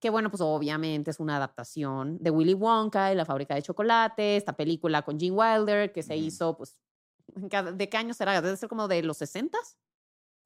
Que 0.00 0.10
bueno, 0.10 0.30
pues 0.30 0.40
obviamente 0.42 1.10
es 1.12 1.20
una 1.20 1.36
adaptación 1.36 2.18
de 2.20 2.30
Willy 2.30 2.52
Wonka 2.54 3.12
y 3.12 3.14
la 3.14 3.24
fábrica 3.24 3.54
de 3.54 3.62
chocolate, 3.62 4.36
esta 4.36 4.52
película 4.54 5.02
con 5.02 5.18
Gene 5.18 5.36
Wilder 5.36 5.92
que 5.92 6.02
se 6.02 6.14
hizo, 6.16 6.56
pues, 6.58 6.78
¿en 7.36 7.48
cada- 7.48 7.72
¿de 7.72 7.88
qué 7.88 7.96
año 7.96 8.12
será? 8.12 8.42
Debe 8.42 8.56
ser 8.56 8.68
como 8.68 8.86
de 8.86 9.02
los 9.02 9.16
60s. 9.18 9.76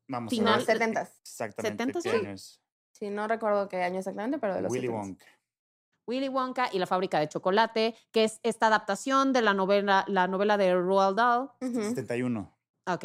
Vamos 0.08 0.30
Final- 0.30 0.54
a 0.54 0.56
ver 0.58 0.66
70 0.66 1.00
exactamente 1.22 1.84
70s, 1.84 2.02
qué 2.02 2.36
sí. 2.38 2.58
Sí, 2.92 3.10
no 3.10 3.26
recuerdo 3.26 3.68
qué 3.68 3.82
año 3.82 3.98
exactamente, 3.98 4.38
pero 4.38 4.54
de 4.54 4.62
los 4.62 4.70
Willy 4.72 4.86
70s. 4.88 4.92
Wonka. 4.92 5.26
Willy 6.08 6.28
Wonka 6.28 6.70
y 6.72 6.78
la 6.78 6.86
fábrica 6.86 7.20
de 7.20 7.28
chocolate, 7.28 7.94
que 8.10 8.24
es 8.24 8.40
esta 8.42 8.68
adaptación 8.68 9.32
de 9.32 9.42
la 9.42 9.52
novela, 9.52 10.04
la 10.08 10.26
novela 10.26 10.56
de 10.56 10.74
Roald 10.74 11.16
Dahl. 11.18 11.50
Ujú. 11.60 11.82
71. 11.82 12.50
Ok. 12.86 13.04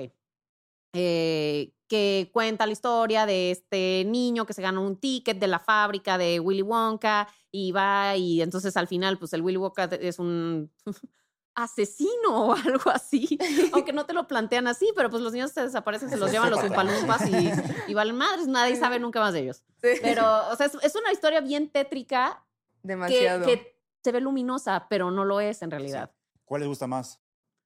Eh, 0.96 1.74
que 1.88 2.30
cuenta 2.32 2.66
la 2.66 2.72
historia 2.72 3.26
de 3.26 3.52
este 3.52 4.04
niño 4.08 4.46
que 4.46 4.54
se 4.54 4.62
gana 4.62 4.80
un 4.80 4.96
ticket 4.96 5.38
de 5.38 5.48
la 5.48 5.60
fábrica 5.60 6.18
de 6.18 6.40
Willy 6.40 6.62
Wonka 6.62 7.28
y 7.52 7.72
va 7.72 8.16
y 8.16 8.42
entonces 8.42 8.78
al 8.78 8.88
final 8.88 9.18
pues 9.20 9.34
el 9.34 9.42
Willy 9.42 9.58
Wonka 9.58 9.86
es 9.86 10.18
un 10.18 10.72
asesino 11.56 12.48
o 12.48 12.54
algo 12.54 12.90
así, 12.92 13.38
aunque 13.74 13.94
no 13.94 14.06
te 14.06 14.14
lo 14.14 14.28
plantean 14.28 14.68
así, 14.68 14.92
pero 14.96 15.10
pues 15.10 15.22
los 15.22 15.34
niños 15.34 15.52
se 15.52 15.62
desaparecen, 15.62 16.10
se 16.10 16.18
los 16.18 16.32
llevan 16.32 16.50
los 16.52 16.64
umpalumpas 16.64 17.28
y, 17.28 17.52
y 17.88 17.94
valen 17.94 18.16
madres, 18.16 18.48
nadie 18.48 18.76
sabe 18.76 19.00
nunca 19.00 19.20
más 19.20 19.34
de 19.34 19.42
ellos. 19.42 19.64
Sí. 19.82 19.90
Pero, 20.02 20.26
o 20.52 20.56
sea, 20.56 20.68
es, 20.68 20.76
es 20.82 20.96
una 20.96 21.12
historia 21.12 21.42
bien 21.42 21.70
tétrica 21.70 22.44
Demasiado. 22.84 23.46
que 23.46 23.78
se 24.04 24.12
ve 24.12 24.22
luminosa, 24.22 24.88
pero 24.90 25.10
no 25.12 25.26
lo 25.26 25.40
es 25.40 25.62
en 25.62 25.72
realidad. 25.72 26.12
¿Cuál 26.46 26.62
les 26.62 26.68
gusta 26.68 26.86
más? 26.88 27.20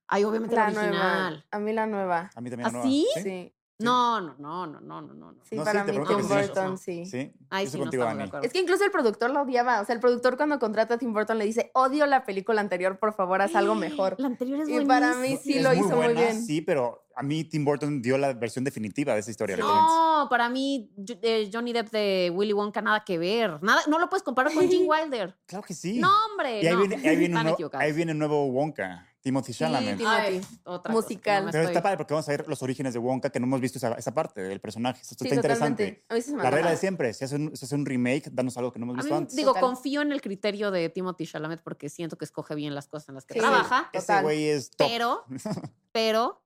Hay 0.08 0.24
obviamente 0.24 0.56
la 0.56 0.70
la 0.70 0.80
original. 0.80 0.92
nueva. 1.34 1.46
A 1.52 1.60
mí 1.60 1.74
la 1.74 1.88
nueva. 1.88 2.30
A 2.34 2.42
mí 2.42 2.50
también 2.50 2.72
la 2.72 2.80
¿Ah, 2.80 2.84
sí? 2.84 3.08
nueva. 3.16 3.52
Sí. 3.80 3.86
No, 3.86 4.20
no, 4.20 4.34
no, 4.40 4.66
no, 4.66 4.82
no, 4.82 5.02
no, 5.02 5.14
no. 5.14 5.36
Sí, 5.44 5.56
No, 5.56 5.64
para 5.64 5.86
sí, 5.86 5.92
mí 5.92 6.00
Tim. 6.08 6.28
Burton, 6.28 6.72
No. 6.72 6.78
sí. 6.78 7.06
Sí, 7.06 7.32
Ahí 7.52 7.66
Yo 7.66 7.72
sí 7.72 7.78
no 7.80 7.92
de. 7.92 8.40
Es 8.42 8.52
que 8.52 8.60
incluso 8.60 8.84
el 8.84 8.90
productor 8.90 9.30
lo 9.30 9.44
odiaba. 9.44 9.82
O 9.82 9.86
sea, 9.86 9.94
el 9.94 10.02
productor 10.02 10.36
cuando 10.36 10.58
contrata 10.58 10.96
a 10.96 10.98
Tim 10.98 11.14
Burton 11.14 11.38
le 11.38 11.46
dice, 11.46 11.70
odio 11.76 12.08
la 12.08 12.26
película 12.26 12.60
anterior, 12.60 12.98
por 12.98 13.14
favor, 13.14 13.40
haz 13.40 13.56
algo 13.56 13.76
mejor. 13.76 14.16
La 14.18 14.28
anterior 14.28 14.62
es 14.62 14.70
Y 14.70 14.84
para 14.86 15.14
mí 15.16 15.38
sí 15.38 15.58
Es 15.58 15.64
lo 15.64 15.70
muy 15.70 15.78
hizo 15.78 15.96
muy 15.96 16.14
bien. 16.16 16.44
Sí, 16.44 16.62
pero 16.62 17.06
a 17.16 17.22
mí 17.22 17.44
Tim 17.44 17.66
Burton 17.66 18.02
dio 18.02 18.18
la 18.18 18.34
versión 18.34 18.64
definitiva 18.66 19.14
de 19.14 19.20
esa 19.20 19.30
historia. 19.30 19.58
No, 19.58 20.28
para 20.28 20.50
mí 20.50 20.92
eh, 21.22 21.50
Johnny 21.54 21.72
Depp 21.72 21.92
de 21.92 22.32
Willy 22.34 22.54
Wonka 22.54 22.82
nada 22.82 23.04
que 23.04 23.20
ver. 23.20 23.62
Nada, 23.62 23.82
no 23.88 24.00
lo 24.00 24.10
puedes 24.10 24.24
comparar 24.24 24.54
con 24.54 24.68
Gene 24.68 24.86
Wilder. 24.90 25.36
Claro 25.46 25.64
que 25.64 25.76
sí. 25.76 26.00
No, 26.00 26.10
hombre. 26.32 26.62
y 26.62 26.68
ahí, 26.68 26.74
no. 26.74 26.80
viene, 26.80 26.96
ahí, 27.08 27.16
viene 27.16 27.40
un 27.40 27.70
ahí 27.74 27.92
viene 27.92 28.12
un 28.14 28.18
nuevo 28.20 28.48
Wonka, 28.48 29.08
Timothy 29.28 29.54
Chalamet. 29.54 29.98
Timothy. 29.98 30.06
Ay, 30.18 30.42
otra 30.64 30.94
cosa 30.94 31.08
que 31.08 31.14
Musical. 31.16 31.40
no 31.42 31.46
me 31.48 31.52
pero 31.52 31.64
estoy- 31.64 31.74
está 31.74 31.84
padre 31.84 31.98
porque 31.98 32.14
vamos 32.14 32.28
a 32.30 32.32
ver 32.32 32.48
los 32.48 32.64
orígenes 32.64 32.94
de 32.94 33.00
Wonka 33.00 33.30
que 33.30 33.40
no 33.42 33.46
hemos 33.46 33.60
visto 33.60 33.78
esa, 33.78 33.94
esa 33.94 34.14
parte 34.14 34.42
del 34.42 34.60
personaje. 34.62 35.02
Esto 35.02 35.16
Sí, 35.20 35.26
está 35.26 35.36
interesante. 35.36 35.84
totalmente. 35.84 36.06
A 36.10 36.14
mí 36.16 36.22
sí 36.22 36.30
se 36.30 36.36
me 36.38 36.44
La 36.44 36.50
regla 36.52 36.72
de 36.72 36.78
siempre, 36.78 37.14
si 37.14 37.26
hace 37.26 37.36
un, 37.36 37.56
si 37.58 37.66
hace 37.66 37.76
un 37.76 37.86
remake, 37.86 38.30
danos 38.32 38.56
algo 38.58 38.72
que 38.72 38.80
no 38.80 38.86
hemos 38.86 38.96
visto 38.98 39.12
mí, 39.12 39.18
antes. 39.18 39.36
digo, 39.36 39.50
Total. 39.50 39.62
confío 39.62 40.02
en 40.02 40.12
el 40.14 40.22
criterio 40.22 40.72
de 40.72 40.90
Timothy 40.90 41.28
Chalamet 41.28 41.62
porque 41.62 41.90
siento 41.90 42.18
que 42.18 42.24
escoge 42.26 42.56
bien 42.56 42.74
las 42.74 42.88
cosas 42.88 43.10
en 43.10 43.16
las 43.16 43.26
que 43.26 43.34
Sí. 43.34 43.40
trabaja, 43.42 43.90
Ese 43.92 44.22
güey 44.22 44.48
es 44.48 44.72
top. 44.72 44.88
pero, 44.88 45.24
pero, 45.92 46.44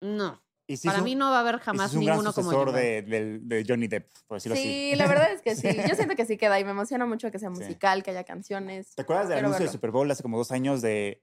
no. 0.00 0.42
y 0.70 0.76
sí 0.76 0.86
Para 0.86 0.98
un- 0.98 1.04
mí 1.04 1.14
no 1.14 1.30
va 1.30 1.38
a 1.38 1.40
haber 1.40 1.56
sí 1.56 1.62
jamás 1.64 1.90
es 1.90 1.96
un 1.96 2.04
gran 2.04 2.16
ninguno 2.18 2.32
como 2.34 2.50
sucesor 2.50 2.68
Johnny 2.70 2.80
de, 2.82 3.02
del- 3.02 3.48
de 3.48 3.64
Johnny 3.66 3.88
Depp, 3.88 4.12
por 4.26 4.36
decirlo 4.36 4.54
Sí, 4.56 4.90
así. 4.90 4.96
la 4.98 5.06
verdad 5.06 5.32
es 5.32 5.40
que 5.42 5.56
sí. 5.56 5.62
Yo 5.92 5.96
siento 5.96 6.14
que 6.14 6.26
sí 6.26 6.36
queda 6.36 6.60
y 6.60 6.64
me 6.64 6.72
emociona 6.72 7.06
mucho 7.06 7.30
que 7.30 7.38
sea 7.38 7.48
Sí. 7.54 7.54
musical, 7.60 8.02
que 8.02 8.10
haya 8.10 8.24
canciones. 8.24 8.94
¿Te 8.94 9.02
acuerdas 9.02 9.28
del 9.28 9.38
anuncio 9.38 9.60
del 9.60 9.66
verlo. 9.68 9.72
Super 9.72 9.90
Bowl 9.92 10.10
hace 10.10 10.22
como 10.22 10.36
dos 10.36 10.52
años 10.52 10.82
de. 10.82 11.22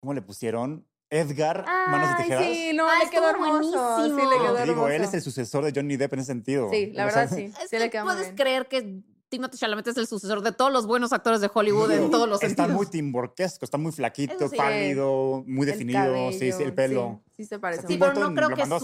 ¿Cómo 0.00 0.14
le 0.14 0.22
pusieron? 0.22 0.86
Edgar, 1.10 1.64
manos 1.66 2.08
de 2.08 2.14
Ay, 2.14 2.22
tijeras. 2.22 2.44
sí, 2.46 2.70
no, 2.72 2.88
Ah, 2.88 2.94
le 3.02 3.10
quedó 3.10 3.30
hermoso. 3.30 3.62
Sí, 4.04 4.10
buenísimo. 4.12 4.30
le 4.30 4.38
quedó 4.38 4.54
Te 4.54 4.64
digo, 4.66 4.88
él 4.88 5.02
es 5.02 5.12
el 5.14 5.22
sucesor 5.22 5.64
de 5.64 5.72
Johnny 5.74 5.96
Depp 5.96 6.12
en 6.14 6.20
ese 6.20 6.26
sentido. 6.28 6.68
Sí, 6.70 6.92
la 6.94 7.04
verdad 7.04 7.28
sí. 7.28 7.42
Es 7.46 7.54
Sí 7.62 7.66
que 7.70 7.78
le 7.80 7.90
quedó 7.90 8.04
muy 8.04 8.12
puedes 8.12 8.28
bien. 8.28 8.36
creer 8.36 8.68
que 8.68 9.02
Timothy 9.28 9.58
Chalamet 9.58 9.86
es 9.88 9.96
el 9.96 10.06
sucesor 10.06 10.40
de 10.42 10.52
todos 10.52 10.72
los 10.72 10.86
buenos 10.86 11.12
actores 11.12 11.40
de 11.40 11.50
Hollywood 11.52 11.90
en 11.90 12.10
todos 12.12 12.28
los 12.28 12.40
Está 12.42 12.62
sentidos. 12.64 12.70
muy 12.76 12.86
timborquesco, 12.86 13.64
está 13.64 13.76
muy 13.76 13.90
flaquito, 13.92 14.48
sí. 14.48 14.56
pálido, 14.56 15.42
muy 15.46 15.66
El 15.66 15.72
definido, 15.72 16.30
sí, 16.32 16.38
sí, 16.38 16.44
el 16.46 16.52
cabello, 16.54 16.74
pelo. 16.74 17.22
Sí, 17.26 17.42
sí 17.42 17.44
se 17.44 17.58
parece. 17.58 17.86
Sí, 17.88 17.96
pero 17.98 18.14
no 18.14 18.32
creo 18.34 18.48
que 18.50 18.64
su, 18.66 18.78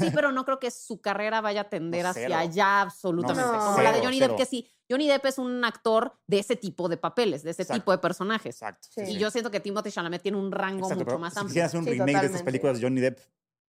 sí, 0.00 0.10
pero 0.14 0.32
no 0.32 0.44
creo 0.44 0.58
que 0.58 0.70
su 0.72 1.00
carrera 1.00 1.40
vaya 1.40 1.62
a 1.62 1.68
tender 1.68 2.02
No, 2.04 2.08
hacia 2.10 2.38
allá 2.38 2.80
absolutamente. 2.82 3.52
No, 3.52 3.58
Como 3.64 3.80
la 3.82 3.92
de 3.92 4.00
Johnny. 4.00 4.18
Depp, 4.20 4.36
que 4.36 4.46
sí. 4.46 4.68
Johnny 4.90 5.06
Depp 5.06 5.24
es 5.26 5.38
un 5.38 5.64
actor 5.64 6.18
de 6.26 6.40
ese 6.40 6.56
tipo 6.56 6.88
de 6.88 6.96
papeles, 6.96 7.42
de 7.44 7.50
ese 7.52 7.62
Exacto. 7.62 7.80
tipo 7.82 7.92
de 7.92 7.98
personajes. 7.98 8.56
Exacto. 8.56 8.88
Sí. 8.90 9.02
Y 9.12 9.18
yo 9.18 9.30
siento 9.30 9.50
que 9.50 9.60
Timothy 9.60 9.90
Chalamet 9.92 10.20
tiene 10.22 10.36
un 10.38 10.50
rango 10.50 10.86
Exacto, 10.86 11.04
mucho 11.04 11.18
más 11.18 11.32
si 11.34 11.38
amplio. 11.38 11.48
quisieran 11.50 11.66
hacer 11.68 11.78
un 11.80 11.84
Sí, 11.86 11.90
remake 11.92 12.20
de 12.20 12.26
estas 12.26 12.42
películas 12.42 12.76
de 12.80 12.82
Johnny 12.86 13.00
Depp, 13.00 13.18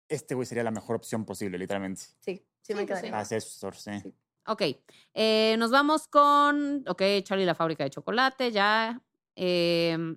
este 0.07 0.35
güey 0.35 0.45
sería 0.45 0.63
la 0.63 0.71
mejor 0.71 0.95
opción 0.95 1.25
posible, 1.25 1.57
literalmente. 1.57 2.01
Sí, 2.19 2.45
sí 2.61 2.73
me 2.73 2.81
Sí, 2.81 2.85
quedaría. 2.87 3.23
Sucesor, 3.25 3.75
sí. 3.75 3.91
Sí. 4.01 4.13
Ok, 4.47 4.61
eh, 5.13 5.55
nos 5.59 5.69
vamos 5.71 6.07
con, 6.07 6.83
ok, 6.87 7.01
Charlie 7.23 7.43
y 7.43 7.45
la 7.45 7.55
fábrica 7.55 7.83
de 7.83 7.89
chocolate, 7.91 8.51
ya. 8.51 8.99
Eh, 9.35 10.15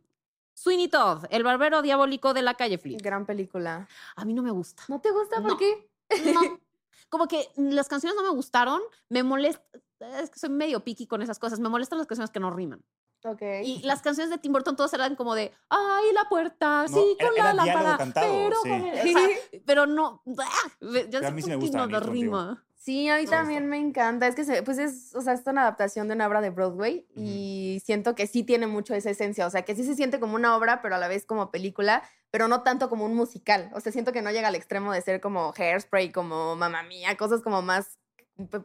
Sweeney 0.54 0.88
Todd, 0.88 1.24
el 1.30 1.42
barbero 1.42 1.82
diabólico 1.82 2.32
de 2.32 2.42
la 2.42 2.54
calle 2.54 2.78
Flip. 2.78 3.00
Gran 3.02 3.26
película. 3.26 3.86
A 4.16 4.24
mí 4.24 4.32
no 4.32 4.42
me 4.42 4.50
gusta. 4.52 4.84
¿No 4.88 5.00
te 5.00 5.10
gusta? 5.10 5.40
No. 5.40 5.48
¿Por 5.48 5.58
qué? 5.58 5.90
No. 6.32 6.40
Como 7.10 7.28
que 7.28 7.48
las 7.56 7.86
canciones 7.88 8.16
no 8.16 8.22
me 8.22 8.30
gustaron, 8.34 8.80
me 9.08 9.22
molesta, 9.22 9.62
es 10.00 10.30
que 10.30 10.38
soy 10.38 10.50
medio 10.50 10.84
picky 10.84 11.06
con 11.06 11.22
esas 11.22 11.38
cosas, 11.38 11.60
me 11.60 11.68
molestan 11.68 11.98
las 11.98 12.06
canciones 12.06 12.30
que 12.30 12.40
no 12.40 12.50
riman. 12.50 12.82
Ok. 13.26 13.40
Y 13.64 13.80
las 13.84 14.02
canciones 14.02 14.28
de 14.30 14.36
Tim 14.36 14.52
Burton 14.52 14.76
todas 14.76 14.92
eran 14.92 15.16
como 15.16 15.34
de, 15.34 15.50
ay, 15.70 16.12
la 16.12 16.28
puerta, 16.28 16.82
No, 16.82 16.88
sí, 16.88 17.16
era- 17.18 17.28
con 17.28 17.38
la 17.38 17.52
lámpara, 17.54 17.96
cantado, 17.96 18.26
pero, 18.26 18.56
sí. 18.62 18.68
con 18.68 18.80
el- 18.86 18.98
o 19.16 19.18
sea, 19.18 19.28
pero 19.64 19.86
no, 19.86 20.22
Pero 20.80 21.26
a 21.26 21.30
mí 21.30 21.40
sí 21.42 21.48
me 21.48 21.56
gusta, 21.56 21.86
no 21.86 22.00
rima. 22.00 22.66
Sí, 22.76 23.08
a 23.08 23.16
mí 23.16 23.24
también 23.24 23.66
me 23.66 23.78
encanta. 23.78 24.26
Es 24.26 24.34
que, 24.34 24.44
se- 24.44 24.62
pues 24.62 24.76
es, 24.76 25.14
o 25.14 25.22
sea, 25.22 25.32
es 25.32 25.40
una 25.46 25.62
adaptación 25.62 26.06
de 26.06 26.14
una 26.16 26.26
obra 26.28 26.42
de 26.42 26.50
Broadway 26.50 27.06
y 27.16 27.80
siento 27.82 28.14
que 28.14 28.26
sí 28.26 28.42
tiene 28.42 28.66
mucho 28.66 28.94
esa 28.94 29.08
esencia. 29.08 29.46
O 29.46 29.50
sea, 29.50 29.62
que 29.62 29.74
sí 29.74 29.84
se 29.84 29.94
siente 29.94 30.20
como 30.20 30.34
una 30.34 30.54
obra, 30.54 30.82
pero 30.82 30.96
a 30.96 30.98
la 30.98 31.08
vez 31.08 31.24
como 31.24 31.50
película, 31.50 32.02
pero 32.30 32.46
no 32.46 32.62
tanto 32.62 32.90
como 32.90 33.06
un 33.06 33.14
musical. 33.14 33.70
O 33.72 33.80
sea, 33.80 33.90
siento 33.90 34.12
que 34.12 34.20
no 34.20 34.30
llega 34.32 34.48
al 34.48 34.54
extremo 34.54 34.92
de 34.92 35.00
ser 35.00 35.22
como 35.22 35.54
Hairspray, 35.56 36.12
como 36.12 36.56
Mamma 36.56 36.82
Mía, 36.82 37.16
cosas 37.16 37.40
como 37.40 37.62
más 37.62 37.98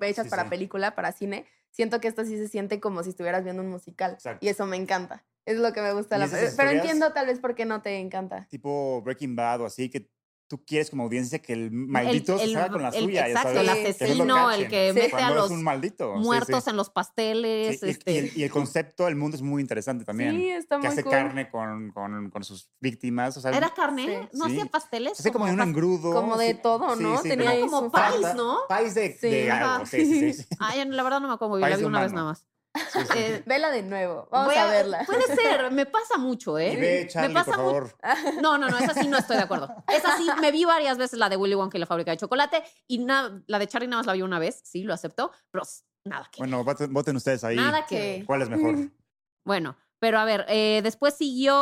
hechas 0.02 0.26
Sí, 0.26 0.30
para 0.30 0.44
sí. 0.44 0.50
película, 0.50 0.96
para 0.96 1.12
cine. 1.12 1.46
Siento 1.72 2.00
que 2.02 2.08
esto 2.08 2.26
sí 2.26 2.38
se 2.38 2.48
siente 2.48 2.80
como 2.80 3.04
si 3.04 3.10
estuvieras 3.10 3.44
viendo 3.44 3.62
un 3.62 3.70
musical. 3.70 4.14
Exacto. 4.14 4.46
Y 4.46 4.50
eso 4.50 4.66
me 4.66 4.76
encanta. 4.78 5.24
Es 5.46 5.58
lo 5.58 5.72
que 5.74 5.82
me 5.82 5.94
gusta. 5.94 6.18
La, 6.18 6.28
pe- 6.28 6.52
pero 6.58 6.72
entiendo 6.72 7.12
tal 7.14 7.28
vez 7.28 7.40
por 7.40 7.56
qué 7.56 7.66
no 7.66 7.82
te 7.82 7.98
encanta. 8.00 8.48
Tipo 8.50 9.02
Breaking 9.02 9.36
Bad 9.36 9.62
o 9.62 9.66
así, 9.66 9.90
que 9.90 10.10
tú 10.50 10.66
quieres 10.66 10.90
como 10.90 11.04
audiencia 11.04 11.40
que 11.40 11.54
el 11.54 11.72
maldito 11.72 12.34
El- 12.34 12.40
se 12.40 12.46
el- 12.46 12.54
salga 12.54 12.70
con 12.70 12.82
la 12.82 12.90
el- 12.90 13.04
suya, 13.04 13.22
ya 13.22 13.28
exacto, 13.28 13.54
sabes. 13.54 13.70
el 13.70 13.78
Sí, 13.78 13.84
Que 13.84 13.90
asesino, 14.06 14.52
el 14.52 14.68
que 14.68 14.94
Sí. 14.94 15.00
mete 15.00 15.16
a 15.16 15.30
los 15.32 15.52
un 15.52 15.64
maldito. 15.64 16.16
muertos 16.16 16.64
sí. 16.64 16.70
en 16.72 16.76
los 16.76 16.90
pasteles. 16.90 17.80
Sí, 17.80 17.90
este, 17.90 18.12
y, 18.12 18.18
el, 18.18 18.32
y 18.38 18.44
el 18.44 18.50
concepto 18.50 19.06
del 19.06 19.16
mundo 19.16 19.38
es 19.38 19.44
muy 19.44 19.62
interesante 19.62 20.04
también. 20.06 20.36
Sí, 20.36 20.50
está 20.50 20.80
que 20.80 20.88
hace 20.88 21.04
cool. 21.04 21.12
carne 21.12 21.50
con, 21.52 21.92
con, 21.92 22.32
con 22.32 22.44
sus 22.44 22.70
víctimas. 22.82 23.38
O 23.38 23.42
sea, 23.42 23.52
¿Era 23.52 23.70
carne? 23.74 24.28
Sí. 24.32 24.38
¿No 24.40 24.46
hacía 24.46 24.66
pasteles? 24.66 25.20
hace 25.20 25.32
como 25.32 25.48
en 25.48 25.54
un 25.54 25.62
engrudo. 25.62 26.12
Como 26.14 26.36
de 26.36 26.56
todo, 26.56 26.96
sí, 26.98 27.04
¿no? 27.04 27.22
sí, 27.22 27.30
Tenía 27.30 27.60
como 27.62 27.92
falta. 27.92 28.34
¿no? 28.34 28.58
Pies 28.68 28.96
de, 28.96 29.18
Sí. 29.22 29.30
de 29.30 29.52
algo, 29.52 29.86
sí, 29.86 30.06
sí, 30.06 30.34
sí. 30.34 30.46
Ay, 30.60 30.84
la 30.90 31.04
verdad 31.04 31.22
no 31.22 31.28
me 31.28 31.36
acuerdo 31.36 31.58
la 31.60 31.68
País 31.68 31.78
vi 31.80 31.86
una 31.86 32.02
vez 32.02 32.12
nada 32.12 32.26
más. 32.30 32.46
Sí, 32.92 33.00
sí. 33.12 33.18
Eh, 33.18 33.44
Vela 33.46 33.70
de 33.72 33.84
nuevo. 33.84 34.28
Vamos 34.32 34.48
voy 34.48 34.56
a 34.56 34.66
verla. 34.68 35.04
Puede 35.06 35.26
ser, 35.36 35.72
me 35.72 35.86
pasa 35.86 36.18
mucho, 36.18 36.58
¿eh? 36.58 36.76
Ve, 36.76 37.02
me 37.04 37.08
Charlie, 37.08 37.34
pasa 37.34 37.52
por 37.56 37.90
favor. 37.90 37.96
No, 38.42 38.58
no, 38.58 38.70
no, 38.70 38.78
esa 38.78 38.94
sí 38.94 39.08
no 39.08 39.18
estoy 39.18 39.38
de 39.38 39.44
acuerdo. 39.44 39.74
Esa 39.88 40.18
sí, 40.18 40.28
me 40.42 40.52
vi 40.52 40.66
varias 40.66 40.98
veces 40.98 41.20
la 41.20 41.30
de 41.30 41.38
Willy 41.38 41.56
Wonka 41.56 41.78
y 41.78 41.80
la 41.82 41.86
fábrica 41.86 42.12
de 42.12 42.18
chocolate 42.18 42.64
y 42.88 43.00
na- 43.00 43.42
la 43.48 43.60
de 43.60 43.68
Charlie 43.68 43.88
nada 43.88 44.00
más 44.02 44.08
la 44.08 44.14
vi 44.14 44.22
una 44.22 44.40
vez, 44.40 44.62
sí, 44.64 44.84
lo 44.84 44.94
acepto, 44.94 45.32
pero 45.52 45.64
nada 46.06 46.28
que. 46.32 46.40
Bueno, 46.40 46.64
voten, 46.64 47.16
ustedes 47.16 47.44
ahí. 47.44 47.56
Nada 47.56 47.86
que. 47.86 48.24
¿Cuál 48.26 48.42
es 48.44 48.50
mejor? 48.50 48.76
Bueno, 49.46 49.78
pero 50.00 50.20
a 50.20 50.26
ver, 50.26 50.46
eh, 50.48 50.82
después 50.84 51.16
siguió 51.16 51.54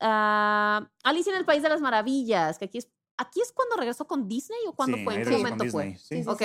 ah, 0.00 0.88
Alicia 1.04 1.32
en 1.32 1.38
el 1.38 1.44
País 1.44 1.62
de 1.62 1.68
las 1.68 1.80
Maravillas, 1.80 2.58
que 2.58 2.64
aquí 2.64 2.78
es, 2.78 2.88
aquí 3.16 3.40
es 3.40 3.52
cuando 3.52 3.76
regresó 3.76 4.06
con 4.06 4.26
Disney 4.26 4.58
o 4.66 4.74
cuándo 4.74 4.96
Sí, 4.96 5.04
fue, 5.04 5.14
en 5.14 5.22
qué 5.24 5.30
momento 5.36 5.64
fue. 5.66 5.96
Sí, 5.96 6.22
sí, 6.22 6.28
Ok. 6.28 6.42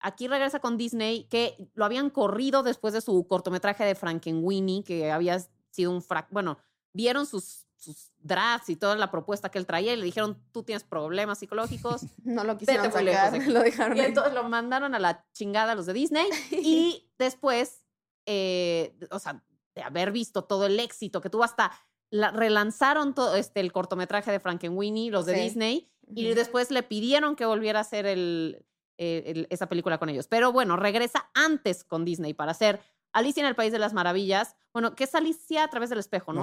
Aquí 0.00 0.28
regresa 0.28 0.60
con 0.60 0.76
Disney, 0.76 1.24
que 1.24 1.70
lo 1.74 1.84
habían 1.84 2.10
corrido 2.10 2.62
después 2.62 2.94
de 2.94 3.00
su 3.00 3.26
cortometraje 3.26 3.84
de 3.84 3.94
Frankenweenie, 3.94 4.84
que 4.84 5.10
había 5.10 5.40
sido 5.70 5.90
un 5.90 6.02
frac... 6.02 6.28
Bueno, 6.30 6.58
vieron 6.92 7.26
sus, 7.26 7.66
sus 7.76 8.12
drafts 8.18 8.68
y 8.70 8.76
toda 8.76 8.94
la 8.96 9.10
propuesta 9.10 9.50
que 9.50 9.58
él 9.58 9.66
traía 9.66 9.92
y 9.92 9.96
le 9.96 10.04
dijeron, 10.04 10.40
tú 10.52 10.62
tienes 10.62 10.84
problemas 10.84 11.38
psicológicos. 11.38 12.02
No 12.24 12.44
lo 12.44 12.56
quisieron 12.58 12.92
sacar, 12.92 13.32
de 13.32 13.46
lo 13.52 13.60
dejaron 13.60 13.96
Y 13.96 14.00
entonces 14.00 14.32
lo 14.34 14.44
mandaron 14.48 14.94
a 14.94 14.98
la 14.98 15.26
chingada 15.32 15.74
los 15.74 15.86
de 15.86 15.92
Disney. 15.94 16.28
Y 16.52 17.10
después, 17.18 17.82
eh, 18.26 18.96
o 19.10 19.18
sea, 19.18 19.42
de 19.74 19.82
haber 19.82 20.12
visto 20.12 20.44
todo 20.44 20.66
el 20.66 20.78
éxito 20.78 21.20
que 21.20 21.30
tuvo 21.30 21.42
hasta... 21.44 21.72
la- 22.10 22.30
relanzaron 22.30 23.14
todo 23.14 23.34
este, 23.36 23.60
el 23.60 23.72
cortometraje 23.72 24.30
de 24.30 24.40
Frankenweenie, 24.40 25.10
los 25.10 25.26
de 25.26 25.34
Sí. 25.34 25.40
Disney, 25.40 25.90
y 26.14 26.32
después 26.34 26.70
le 26.70 26.82
pidieron 26.82 27.36
que 27.36 27.44
volviera 27.44 27.80
a 27.80 27.82
hacer 27.82 28.06
el, 28.06 28.64
eh, 28.98 29.22
el- 29.26 29.46
esa 29.50 29.68
película 29.68 29.98
con 29.98 30.08
ellos. 30.08 30.26
Pero 30.28 30.52
bueno, 30.52 30.76
regresa 30.76 31.30
antes 31.34 31.84
con 31.84 32.04
Disney 32.04 32.34
para 32.34 32.50
hacer 32.50 32.80
Alicia 33.12 33.40
en 33.40 33.46
el 33.46 33.54
País 33.54 33.72
de 33.72 33.78
las 33.78 33.92
Maravillas. 33.94 34.54
Bueno, 34.72 34.94
que 34.94 35.04
es 35.04 35.14
Alicia 35.14 35.64
a 35.64 35.68
través 35.70 35.88
del 35.90 35.98
espejo, 35.98 36.32
¿no? 36.32 36.42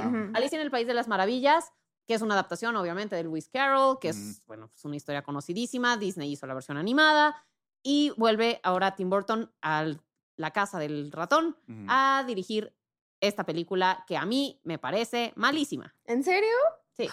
Ah. 0.00 0.30
Alicia 0.34 0.56
en 0.56 0.62
el 0.62 0.70
País 0.70 0.86
de 0.86 0.94
las 0.94 1.08
Maravillas, 1.08 1.72
que 2.06 2.14
es 2.14 2.22
una 2.22 2.34
adaptación, 2.34 2.76
obviamente, 2.76 3.16
de 3.16 3.24
Lewis 3.24 3.48
Carroll, 3.48 3.98
que 3.98 4.10
es, 4.10 4.42
bueno, 4.46 4.70
es 4.74 4.84
una 4.84 4.94
historia 4.96 5.22
conocidísima. 5.22 5.96
Disney 5.96 6.30
hizo 6.30 6.46
la 6.46 6.54
versión 6.54 6.76
animada 6.76 7.34
y 7.82 8.12
vuelve 8.16 8.60
ahora 8.62 8.94
Tim 8.94 9.10
Burton 9.10 9.50
a 9.62 9.86
la 10.36 10.50
casa 10.52 10.78
del 10.78 11.10
ratón 11.12 11.56
a 11.88 12.22
dirigir 12.26 12.74
esta 13.20 13.44
película 13.44 14.04
que 14.06 14.16
a 14.16 14.26
mí 14.26 14.60
me 14.64 14.78
parece 14.78 15.32
malísima. 15.36 15.94
¿En 16.04 16.22
serio? 16.22 16.54
Sí. 16.96 17.08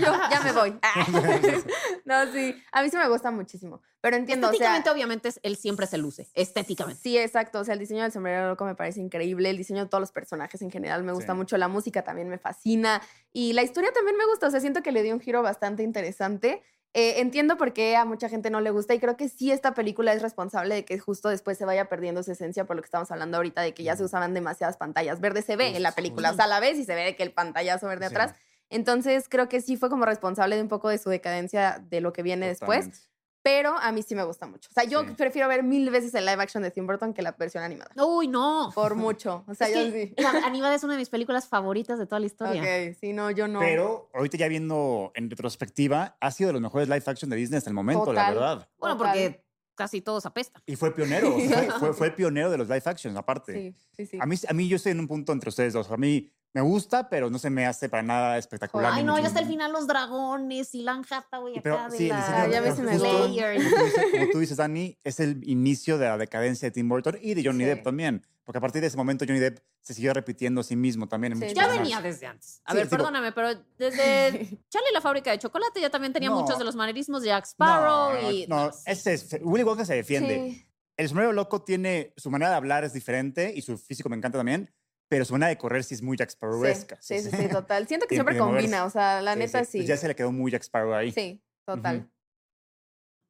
Yo 0.00 0.12
ya 0.30 0.40
me 0.42 0.52
voy. 0.52 0.78
no, 2.04 2.32
sí. 2.32 2.54
A 2.72 2.82
mí 2.82 2.90
sí 2.90 2.96
me 2.96 3.08
gusta 3.08 3.30
muchísimo. 3.30 3.82
Pero 4.00 4.16
entiendo, 4.16 4.46
o 4.46 4.50
sea. 4.50 4.56
Estéticamente, 4.56 4.90
obviamente, 4.90 5.28
es- 5.28 5.40
él 5.42 5.56
siempre 5.56 5.86
se 5.86 5.98
luce. 5.98 6.28
Estéticamente. 6.34 7.00
Sí, 7.02 7.18
exacto. 7.18 7.60
O 7.60 7.64
sea, 7.64 7.74
el 7.74 7.80
diseño 7.80 8.02
del 8.02 8.12
sombrero 8.12 8.48
loco 8.48 8.64
me 8.64 8.74
parece 8.74 9.00
increíble. 9.00 9.50
El 9.50 9.56
diseño 9.58 9.84
de 9.84 9.88
todos 9.90 10.00
los 10.00 10.12
personajes 10.12 10.62
en 10.62 10.70
general 10.70 11.02
me 11.04 11.12
gusta 11.12 11.32
Sí. 11.32 11.36
mucho. 11.36 11.56
La 11.58 11.68
música 11.68 12.02
también 12.02 12.28
me 12.28 12.38
fascina. 12.38 13.02
Y 13.32 13.52
la 13.52 13.62
historia 13.62 13.92
también 13.92 14.16
me 14.16 14.24
gusta. 14.26 14.46
O 14.46 14.50
sea, 14.50 14.60
siento 14.60 14.82
que 14.82 14.92
le 14.92 15.02
dio 15.02 15.14
un 15.14 15.20
giro 15.20 15.42
bastante 15.42 15.82
interesante. 15.82 16.62
Eh, 16.94 17.20
entiendo 17.20 17.58
por 17.58 17.74
qué 17.74 17.96
a 17.96 18.06
mucha 18.06 18.30
gente 18.30 18.48
no 18.48 18.62
le 18.62 18.70
gusta 18.70 18.94
y 18.94 18.98
creo 18.98 19.14
que 19.18 19.28
sí 19.28 19.52
esta 19.52 19.74
película 19.74 20.14
es 20.14 20.22
responsable 20.22 20.74
de 20.74 20.84
que 20.86 20.98
justo 20.98 21.28
después 21.28 21.58
se 21.58 21.66
vaya 21.66 21.84
perdiendo 21.90 22.22
su 22.22 22.32
esencia 22.32 22.64
por 22.64 22.76
lo 22.76 22.82
que 22.82 22.86
estamos 22.86 23.10
hablando 23.10 23.36
ahorita 23.36 23.60
de 23.60 23.74
que 23.74 23.82
ya 23.82 23.94
se 23.94 24.04
usaban 24.04 24.32
demasiadas 24.32 24.78
pantallas 24.78 25.20
verdes. 25.20 25.44
Se 25.44 25.56
ve 25.56 25.76
en 25.76 25.82
la 25.82 25.92
película, 25.92 26.30
o 26.30 26.34
sea, 26.34 26.46
a 26.46 26.48
la 26.48 26.60
vez 26.60 26.78
y 26.78 26.84
se 26.84 26.94
ve 26.94 27.02
de 27.04 27.14
que 27.14 27.22
el 27.24 27.32
pantallazo 27.32 27.88
verde 27.88 28.08
Sí. 28.08 28.14
atrás. 28.14 28.34
Entonces 28.70 29.28
creo 29.28 29.48
que 29.48 29.60
sí 29.60 29.76
fue 29.76 29.88
como 29.90 30.04
responsable 30.04 30.56
de 30.56 30.62
un 30.62 30.68
poco 30.68 30.88
de 30.88 30.98
su 30.98 31.08
decadencia 31.10 31.82
de 31.90 32.00
lo 32.00 32.12
que 32.12 32.22
viene 32.22 32.46
después. 32.46 32.80
Totalmente. 32.86 33.08
pero 33.40 33.78
a 33.78 33.92
mí 33.92 34.02
sí 34.02 34.14
me 34.14 34.24
gusta 34.24 34.46
mucho. 34.46 34.68
O 34.70 34.74
sea, 34.74 34.84
yo 34.84 35.04
Sí. 35.04 35.14
prefiero 35.16 35.48
ver 35.48 35.62
mil 35.62 35.88
veces 35.88 36.12
el 36.14 36.26
live 36.26 36.42
action 36.42 36.62
de 36.62 36.70
Tim 36.70 36.86
Burton 36.86 37.14
que 37.14 37.22
la 37.22 37.32
versión 37.32 37.64
animada. 37.64 37.90
Uy, 38.04 38.28
no. 38.28 38.70
Por 38.74 38.94
mucho. 38.94 39.44
O 39.46 39.54
sea, 39.54 39.68
Es 39.68 39.74
yo 39.74 39.92
que 39.92 40.08
sí. 40.08 40.14
la 40.22 40.30
animada 40.46 40.74
es 40.74 40.84
una 40.84 40.94
de 40.94 40.98
mis 40.98 41.08
películas 41.08 41.48
favoritas 41.48 41.98
de 41.98 42.04
toda 42.04 42.20
la 42.20 42.26
historia. 42.26 42.60
Ok, 42.60 42.96
sí, 43.00 43.14
no, 43.14 43.30
yo 43.30 43.48
no. 43.48 43.60
Pero 43.60 44.10
ahorita 44.12 44.36
ya 44.36 44.48
viendo 44.48 45.12
en 45.14 45.30
retrospectiva, 45.30 46.18
ha 46.20 46.30
sido 46.30 46.48
de 46.48 46.54
los 46.54 46.62
mejores 46.62 46.88
live 46.88 47.02
action 47.06 47.30
de 47.30 47.36
Disney 47.36 47.56
hasta 47.56 47.70
el 47.70 47.74
momento, 47.74 48.12
la 48.12 48.26
Total. 48.26 48.34
verdad. 48.34 48.68
Bueno, 48.76 48.96
Total. 48.98 49.12
porque 49.14 49.44
casi 49.76 50.02
todos 50.02 50.26
apestan. 50.26 50.60
Y 50.66 50.76
fue 50.76 50.94
pionero, 50.94 51.34
o 51.34 51.40
sea, 51.40 51.62
fue, 51.80 51.94
fue, 51.94 52.10
pionero 52.10 52.50
de 52.50 52.58
los 52.58 52.68
live 52.68 52.82
actions, 52.84 53.16
aparte. 53.16 53.54
Sí, 53.54 53.74
sí, 53.96 54.06
sí. 54.06 54.18
A, 54.20 54.26
mí, 54.26 54.36
a 54.46 54.52
mí 54.52 54.68
yo 54.68 54.76
estoy 54.76 54.92
en 54.92 55.00
un 55.00 55.06
punto 55.08 55.32
entre 55.32 55.48
ustedes 55.48 55.72
dos. 55.72 55.90
A 55.90 55.96
mí 55.96 56.30
me 56.62 56.68
gusta, 56.68 57.08
pero 57.08 57.30
no 57.30 57.38
se 57.38 57.50
me 57.50 57.66
hace 57.66 57.88
para 57.88 58.02
nada 58.02 58.36
espectacular. 58.38 58.92
Ay, 58.94 59.04
no, 59.04 59.18
ya 59.18 59.26
hasta 59.28 59.40
el 59.40 59.46
final 59.46 59.72
los 59.72 59.86
dragones 59.86 60.74
y 60.74 60.82
Lan 60.82 61.04
Hathaway 61.08 61.60
Pero 61.62 61.76
acá 61.76 61.88
de 61.90 61.98
sí, 61.98 62.08
la 62.08 62.16
diseño- 62.18 62.52
ya 62.52 62.60
ves, 62.60 62.74
pero 62.76 62.90
me. 62.90 62.98
Slayer. 62.98 63.62
Como 64.10 64.30
tú, 64.32 64.38
dices, 64.40 64.56
Dani, 64.56 64.98
es 65.04 65.20
el 65.20 65.40
inicio 65.48 65.98
de 65.98 66.06
la 66.06 66.18
decadencia 66.18 66.66
de 66.66 66.72
Tim 66.72 66.88
Burton 66.88 67.16
y 67.20 67.34
de 67.34 67.44
Johnny 67.44 67.64
Sí. 67.64 67.70
Depp 67.70 67.84
también. 67.84 68.26
Porque 68.44 68.58
a 68.58 68.60
partir 68.60 68.80
de 68.80 68.88
ese 68.88 68.96
momento 68.96 69.24
Johnny 69.26 69.40
Depp 69.40 69.58
se 69.82 69.92
siguió 69.94 70.12
repitiendo 70.14 70.62
a 70.62 70.64
sí 70.64 70.74
mismo 70.74 71.06
también. 71.06 71.34
En 71.34 71.38
Sí, 71.40 71.46
Ya 71.48 71.54
personajes. 71.54 71.80
venía 71.82 72.00
desde 72.00 72.26
antes. 72.26 72.60
A 72.64 72.72
Sí, 72.72 72.78
ver, 72.78 72.88
perdóname, 72.88 73.32
pero 73.32 73.48
desde 73.78 74.48
Charlie 74.70 74.92
la 74.92 75.00
fábrica 75.00 75.30
de 75.30 75.38
chocolate 75.38 75.80
ya 75.80 75.90
también 75.90 76.12
tenía 76.12 76.30
No. 76.30 76.40
muchos 76.40 76.58
de 76.58 76.64
los 76.64 76.74
manerismos 76.74 77.22
de 77.22 77.28
Jack 77.28 77.44
Sparrow 77.44 78.14
no, 78.20 78.30
y... 78.32 78.46
no, 78.46 78.70
ese 78.86 79.14
es- 79.14 79.36
Willy 79.42 79.64
Wonka 79.64 79.84
se 79.84 79.94
defiende. 79.94 80.50
Sí. 80.52 80.64
El 80.96 81.08
sombrero 81.08 81.32
loco 81.32 81.62
tiene 81.62 82.12
su 82.16 82.28
manera 82.30 82.50
de 82.50 82.56
hablar 82.56 82.82
es 82.84 82.92
diferente 82.92 83.52
y 83.54 83.62
su 83.62 83.78
físico 83.78 84.08
me 84.08 84.16
encanta 84.16 84.38
también, 84.38 84.68
pero 85.08 85.24
su 85.24 85.32
manera 85.32 85.48
de 85.48 85.58
correr 85.58 85.82
sí 85.84 85.94
es 85.94 86.02
muy 86.02 86.16
Jack 86.16 86.30
Sí, 86.30 86.34
Sparrowesca. 86.36 86.98
sí, 87.00 87.18
sí, 87.20 87.30
sí, 87.30 87.48
total. 87.48 87.86
Siento 87.88 88.06
que 88.06 88.14
siempre 88.14 88.36
combina, 88.38 88.84
o 88.84 88.90
sea, 88.90 89.20
la 89.22 89.32
Sí, 89.34 89.38
neta 89.40 89.64
sí. 89.64 89.70
sí. 89.72 89.78
Pues 89.78 89.88
ya 89.88 89.96
se 89.96 90.08
le 90.08 90.14
quedó 90.14 90.32
muy 90.32 90.50
Jack 90.50 90.62
Sparrow 90.62 90.94
ahí. 90.94 91.12
Sí, 91.12 91.42
total. 91.64 91.98
Ujú. 91.98 92.10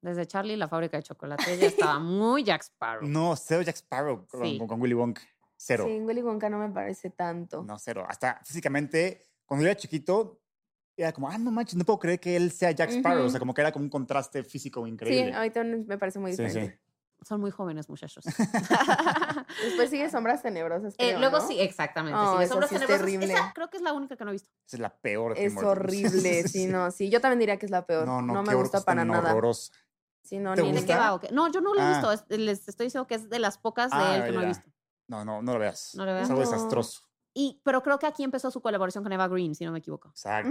Desde 0.00 0.26
Charlie 0.26 0.56
la 0.56 0.68
fábrica 0.68 0.96
de 0.96 1.02
chocolate 1.02 1.56
ya 1.58 1.66
estaba 1.66 1.98
muy 1.98 2.44
Jack 2.44 2.62
Sparrow. 2.62 3.08
No, 3.08 3.34
cero 3.36 3.62
Jack 3.62 3.76
Sparrow 3.76 4.26
con, 4.26 4.42
Sí. 4.44 4.58
con- 4.66 4.80
Willy 4.80 4.94
Wonka. 4.94 5.22
Cero. 5.56 5.84
Sí, 5.88 5.98
Willy 6.00 6.22
Wonka 6.22 6.48
no 6.48 6.58
me 6.58 6.68
parece 6.70 7.10
tanto. 7.10 7.64
No, 7.64 7.78
cero. 7.80 8.06
Hasta 8.08 8.40
físicamente, 8.44 9.22
cuando 9.44 9.64
yo 9.64 9.70
era 9.70 9.76
chiquito, 9.76 10.40
era 10.96 11.12
como, 11.12 11.28
ah, 11.28 11.36
no 11.38 11.50
manches, 11.50 11.74
no 11.76 11.84
puedo 11.84 11.98
creer 11.98 12.20
que 12.20 12.36
él 12.36 12.52
sea 12.52 12.70
Jack 12.70 12.90
Sparrow. 12.90 13.24
O 13.24 13.28
sea, 13.28 13.40
como 13.40 13.54
que 13.54 13.60
era 13.60 13.72
como 13.72 13.84
un 13.84 13.90
contraste 13.90 14.44
físico 14.44 14.84
sí, 14.84 14.90
increíble. 14.92 15.32
ahorita 15.34 15.64
me 15.64 15.98
parece 15.98 16.20
muy 16.20 16.32
Sí, 16.32 16.42
diferente. 16.44 16.80
Son 17.26 17.40
muy 17.40 17.50
jóvenes, 17.50 17.88
muchachos. 17.88 18.24
Después 19.64 19.90
sigue 19.90 20.08
Sombras 20.10 20.42
Tenebrosas. 20.42 20.94
Eh, 20.98 21.16
luego 21.18 21.38
¿no? 21.38 21.46
sí, 21.48 21.58
exactamente. 21.60 22.18
Oh, 22.18 22.34
sigue 22.34 22.46
Sombras 22.48 22.68
sí 22.70 22.76
es 22.76 22.80
Tenebrosas. 22.82 23.06
terrible. 23.06 23.32
Esa 23.34 23.52
creo 23.54 23.70
que 23.70 23.76
es 23.76 23.82
la 23.82 23.92
única 23.92 24.16
que 24.16 24.24
no 24.24 24.30
he 24.30 24.34
visto. 24.34 24.50
Esa 24.66 24.76
es 24.76 24.80
la 24.80 24.96
peor. 24.96 25.34
de 25.34 25.44
Es 25.46 25.54
Tim 25.54 25.64
horrible, 25.66 26.42
sí, 26.48 26.66
no, 26.66 26.90
sí. 26.90 27.10
Yo 27.10 27.20
también 27.20 27.40
diría 27.40 27.56
que 27.58 27.66
es 27.66 27.72
la 27.72 27.84
peor. 27.86 28.06
No, 28.06 28.22
No, 28.22 28.34
no, 28.34 28.42
me 28.42 28.54
gusta 28.54 28.80
para 28.82 29.04
nada. 29.04 29.30
horrorosa. 29.32 29.72
Sí, 30.22 30.38
no, 30.38 30.54
¿Te 30.54 30.62
ni 30.62 30.68
¿De 30.72 30.78
gusta? 30.80 30.94
qué 30.94 30.98
va 31.00 31.14
o 31.14 31.20
qué? 31.20 31.28
No, 31.32 31.50
yo 31.50 31.60
no 31.60 31.74
lo 31.74 31.80
he 31.80 31.84
Ah. 31.84 31.90
visto. 31.90 32.12
es- 32.12 32.24
les 32.38 32.68
estoy 32.68 32.86
diciendo 32.86 33.06
que 33.06 33.14
es 33.16 33.28
de 33.28 33.38
las 33.38 33.58
pocas 33.58 33.90
de 33.90 33.96
Ah, 33.96 34.16
él 34.16 34.24
que 34.24 34.32
no 34.32 34.42
he 34.42 34.46
visto. 34.46 34.70
No, 35.08 35.24
no, 35.24 35.42
no 35.42 35.54
lo 35.54 35.58
veas. 35.58 35.94
No 35.94 36.04
lo 36.04 36.12
veas. 36.12 36.24
Es 36.24 36.30
algo 36.30 36.42
No. 36.42 36.50
desastroso. 36.50 37.00
Y, 37.34 37.60
pero 37.64 37.82
creo 37.82 37.98
que 37.98 38.06
aquí 38.06 38.24
empezó 38.24 38.50
su 38.50 38.60
colaboración 38.60 39.02
con 39.04 39.12
Eva 39.12 39.26
Green, 39.28 39.54
si 39.54 39.64
no 39.64 39.72
me 39.72 39.78
equivoco. 39.78 40.08
Exacto. 40.10 40.50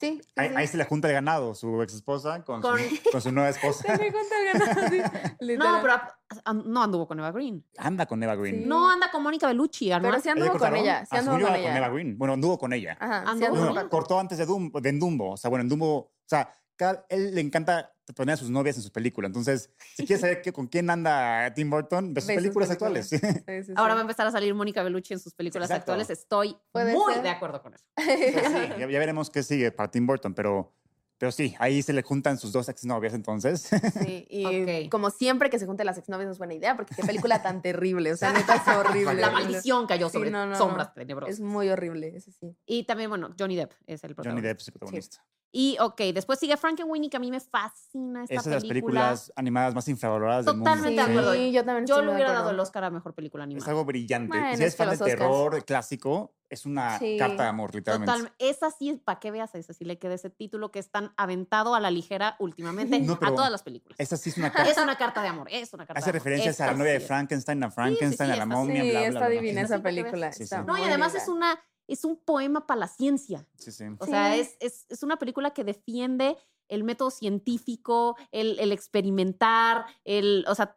Sí, 0.00 0.20
sí, 0.22 0.28
Ahí, 0.36 0.48
sí. 0.48 0.54
ahí 0.56 0.66
se 0.66 0.76
le 0.76 0.84
junta 0.84 1.08
el 1.08 1.14
ganado, 1.14 1.54
su 1.54 1.80
ex 1.80 1.94
esposa 1.94 2.44
con, 2.44 2.60
Con- 2.60 2.78
Su, 2.78 2.84
con 3.12 3.20
su 3.22 3.32
nueva 3.32 3.48
esposa. 3.50 3.82
Se 3.84 3.92
me 4.02 4.12
cuenta 4.12 4.34
el 4.38 4.58
ganado, 4.58 4.88
sí, 4.90 4.98
No, 5.56 5.78
pero 5.80 5.92
a- 5.94 6.18
a- 6.44 6.52
no 6.52 6.82
anduvo 6.82 7.06
con 7.06 7.18
Eva 7.20 7.30
Green. 7.30 7.64
Anda 7.78 8.04
con 8.06 8.22
Eva 8.22 8.34
Green. 8.34 8.62
Sí. 8.62 8.64
No 8.66 8.90
anda 8.90 9.10
con 9.10 9.22
Mónica 9.22 9.46
Bellucci, 9.46 9.86
Pero 9.86 9.96
además. 9.98 10.22
sí 10.22 10.26
¿Ya 10.26 10.32
anduvo 10.32 10.48
con 10.50 10.58
cortaron? 10.58 10.78
ella, 10.80 11.00
sí 11.06 11.08
Ah, 11.12 11.18
anduvo 11.20 11.40
con 11.40 11.54
ella. 11.54 11.76
Eva 11.78 11.88
Green. 11.88 12.18
Bueno, 12.18 12.34
anduvo 12.34 12.58
con 12.58 12.72
ella. 12.72 12.96
Ajá, 13.00 13.22
Anduvo 13.30 13.56
con 13.56 13.68
ella. 13.70 13.88
cortó 13.88 14.18
antes 14.20 14.36
de, 14.38 14.46
Dum- 14.46 14.72
de 14.80 14.88
en 14.88 14.98
Dumbo. 14.98 15.30
O 15.32 15.36
sea, 15.36 15.48
bueno, 15.48 15.62
en 15.62 15.68
Dumbo, 15.68 15.96
o 15.96 16.12
sea, 16.26 16.52
cada- 16.76 17.06
él 17.08 17.34
le 17.34 17.40
encanta 17.40 17.93
poner 18.12 18.34
a 18.34 18.36
sus 18.36 18.50
novias 18.50 18.76
en 18.76 18.82
sus 18.82 18.90
películas. 18.90 19.28
Entonces, 19.30 19.70
si 19.96 20.04
quieres 20.06 20.20
saber 20.20 20.42
qué- 20.42 20.52
con 20.52 20.66
quién 20.66 20.90
anda 20.90 21.52
Tim 21.54 21.70
Burton, 21.70 22.12
ve 22.12 22.20
sus 22.20 22.28
películas 22.32 22.68
películas. 22.68 22.70
actuales. 22.70 23.08
Sí, 23.46 23.62
sí, 23.64 23.72
Ahora 23.76 23.92
sí. 23.92 23.96
va 23.96 23.98
a 23.98 24.00
empezar 24.02 24.26
a 24.26 24.30
salir 24.30 24.54
Mónica 24.54 24.82
Bellucci 24.82 25.14
en 25.14 25.20
sus 25.20 25.32
películas 25.34 25.70
Exacto. 25.70 25.92
actuales. 25.92 26.10
Estoy 26.10 26.56
muy 26.74 27.14
ser. 27.14 27.22
de 27.22 27.28
acuerdo 27.30 27.62
con 27.62 27.72
eso. 27.74 27.84
Pues 27.94 28.06
sí, 28.06 28.12
ya, 28.78 28.88
ya 28.90 28.98
veremos 28.98 29.30
qué 29.30 29.42
sigue 29.42 29.72
para 29.72 29.90
Tim 29.90 30.06
Burton, 30.06 30.34
pero, 30.34 30.72
pero 31.18 31.32
sí, 31.32 31.54
ahí 31.58 31.82
se 31.82 31.92
le 31.92 32.02
juntan 32.02 32.38
sus 32.38 32.52
dos 32.52 32.68
exnovias 32.68 33.14
entonces. 33.14 33.68
Sí, 34.04 34.26
y 34.28 34.44
Ok. 34.84 34.90
como 34.90 35.10
siempre 35.10 35.48
que 35.50 35.58
se 35.58 35.66
junten 35.66 35.86
las 35.86 35.96
exnovias 35.98 36.26
no 36.26 36.32
es 36.32 36.38
buena 36.38 36.54
idea, 36.54 36.76
porque 36.76 36.94
qué 36.94 37.02
película 37.02 37.42
tan 37.42 37.62
terrible. 37.62 38.12
O 38.12 38.16
sea, 38.16 38.32
neta 38.52 38.56
es 38.56 38.62
horrible. 38.76 39.14
La 39.20 39.30
maldición 39.30 39.86
cayó 39.86 40.08
Sí, 40.08 40.14
sobre 40.18 40.30
no, 40.30 40.46
no, 40.46 40.56
sombras 40.56 40.88
no. 40.88 40.94
tenebrosas. 40.94 41.34
Es 41.36 41.40
muy 41.40 41.68
horrible, 41.68 42.14
eso 42.16 42.30
sí. 42.32 42.56
Y 42.66 42.84
también, 42.84 43.08
bueno, 43.10 43.34
Johnny 43.38 43.56
Depp 43.56 43.72
es 43.86 44.02
el 44.04 44.10
Johnny 44.10 44.14
protagonista. 44.14 44.48
Depp 44.48 44.60
es 44.60 44.68
el 44.68 44.72
protagonista. 44.72 45.24
Y, 45.56 45.76
ok, 45.78 46.00
después 46.12 46.40
sigue 46.40 46.56
Frankenweenie, 46.56 47.08
que 47.08 47.16
a 47.16 47.20
mí 47.20 47.30
me 47.30 47.38
fascina 47.38 48.24
esta 48.24 48.34
Esa 48.34 48.40
es 48.40 48.44
de 48.46 48.50
las 48.54 48.64
película. 48.64 49.00
películas 49.02 49.32
animadas 49.36 49.72
más 49.72 49.86
infravaloradas 49.86 50.46
del 50.46 50.56
mundo. 50.56 50.68
Totalmente 50.68 51.00
de 51.00 51.08
acuerdo. 51.08 51.32
Sí, 51.34 51.52
yo 51.52 51.64
también 51.64 51.86
Yo 51.86 52.02
le 52.02 52.12
hubiera 52.12 52.32
dado 52.32 52.50
el 52.50 52.58
Oscar 52.58 52.82
a 52.82 52.90
Mejor 52.90 53.14
Película 53.14 53.44
Es 53.44 53.46
Animada. 53.46 53.70
algo 53.70 53.84
brillante. 53.84 54.36
Bueno, 54.36 54.48
si 54.48 54.54
es 54.54 54.60
es 54.70 54.74
que 54.74 54.84
fan 54.84 54.98
de 54.98 55.04
terror 55.04 55.64
clásico, 55.64 56.34
es 56.54 56.64
una 56.66 56.98
Sí. 56.98 57.16
carta 57.18 57.42
de 57.42 57.48
amor, 57.50 57.74
literalmente. 57.74 58.12
Total, 58.12 58.32
esa 58.38 58.70
sí, 58.70 59.00
para 59.04 59.20
que 59.20 59.30
veas 59.30 59.54
esa, 59.54 59.72
sí 59.74 59.84
le 59.84 59.98
queda 59.98 60.14
ese 60.14 60.30
título 60.30 60.70
que 60.70 60.78
es 60.78 60.90
tan 60.90 61.12
aventado 61.16 61.74
a 61.74 61.80
la 61.80 61.90
ligera 61.90 62.36
últimamente 62.38 62.98
No, 63.00 63.14
a 63.14 63.18
todas 63.34 63.50
las 63.50 63.62
películas. 63.62 63.96
Esa 64.00 64.16
sí 64.16 64.30
es 64.30 64.38
una 64.38 64.50
carta. 64.52 64.70
Es 64.70 64.78
una 64.78 64.96
carta 64.96 65.20
de 65.22 65.28
amor, 65.28 65.48
es 65.50 65.72
una 65.74 65.86
carta 65.86 65.98
Hace 65.98 66.06
de 66.12 66.18
amor. 66.18 66.24
referencias 66.24 66.60
a 66.60 66.66
la 66.66 66.72
novia 66.74 66.92
de. 66.92 67.00
Frankenstein, 67.00 67.62
a 67.62 67.70
Frankenstein, 67.70 68.30
a 68.30 68.36
la 68.36 68.46
momia, 68.46 68.82
Sí, 68.82 68.90
bla, 68.90 68.98
bla, 69.00 69.08
está 69.08 69.18
bla. 69.20 69.28
divina 69.28 69.60
esa 69.60 69.82
película. 69.82 70.32
Sí, 70.32 70.44
está 70.44 70.60
sí. 70.60 70.64
No, 70.66 70.78
y 70.78 70.82
además 70.82 71.14
es 71.14 71.28
una 71.28 71.58
es 71.86 72.02
un 72.06 72.16
poema 72.16 72.66
para 72.66 72.80
la 72.80 72.88
ciencia. 72.88 73.46
Sí, 73.58 73.70
sí. 73.70 73.84
O 73.98 74.06
sea, 74.06 74.32
Sí. 74.32 74.40
es, 74.40 74.56
es, 74.60 74.86
es 74.88 75.02
una 75.02 75.18
película 75.18 75.50
que 75.52 75.64
defiende 75.64 76.38
el 76.68 76.82
método 76.82 77.10
científico, 77.10 78.16
el, 78.32 78.58
el 78.58 78.72
experimentar, 78.72 79.84
el, 80.04 80.44
o 80.48 80.54
sea, 80.54 80.76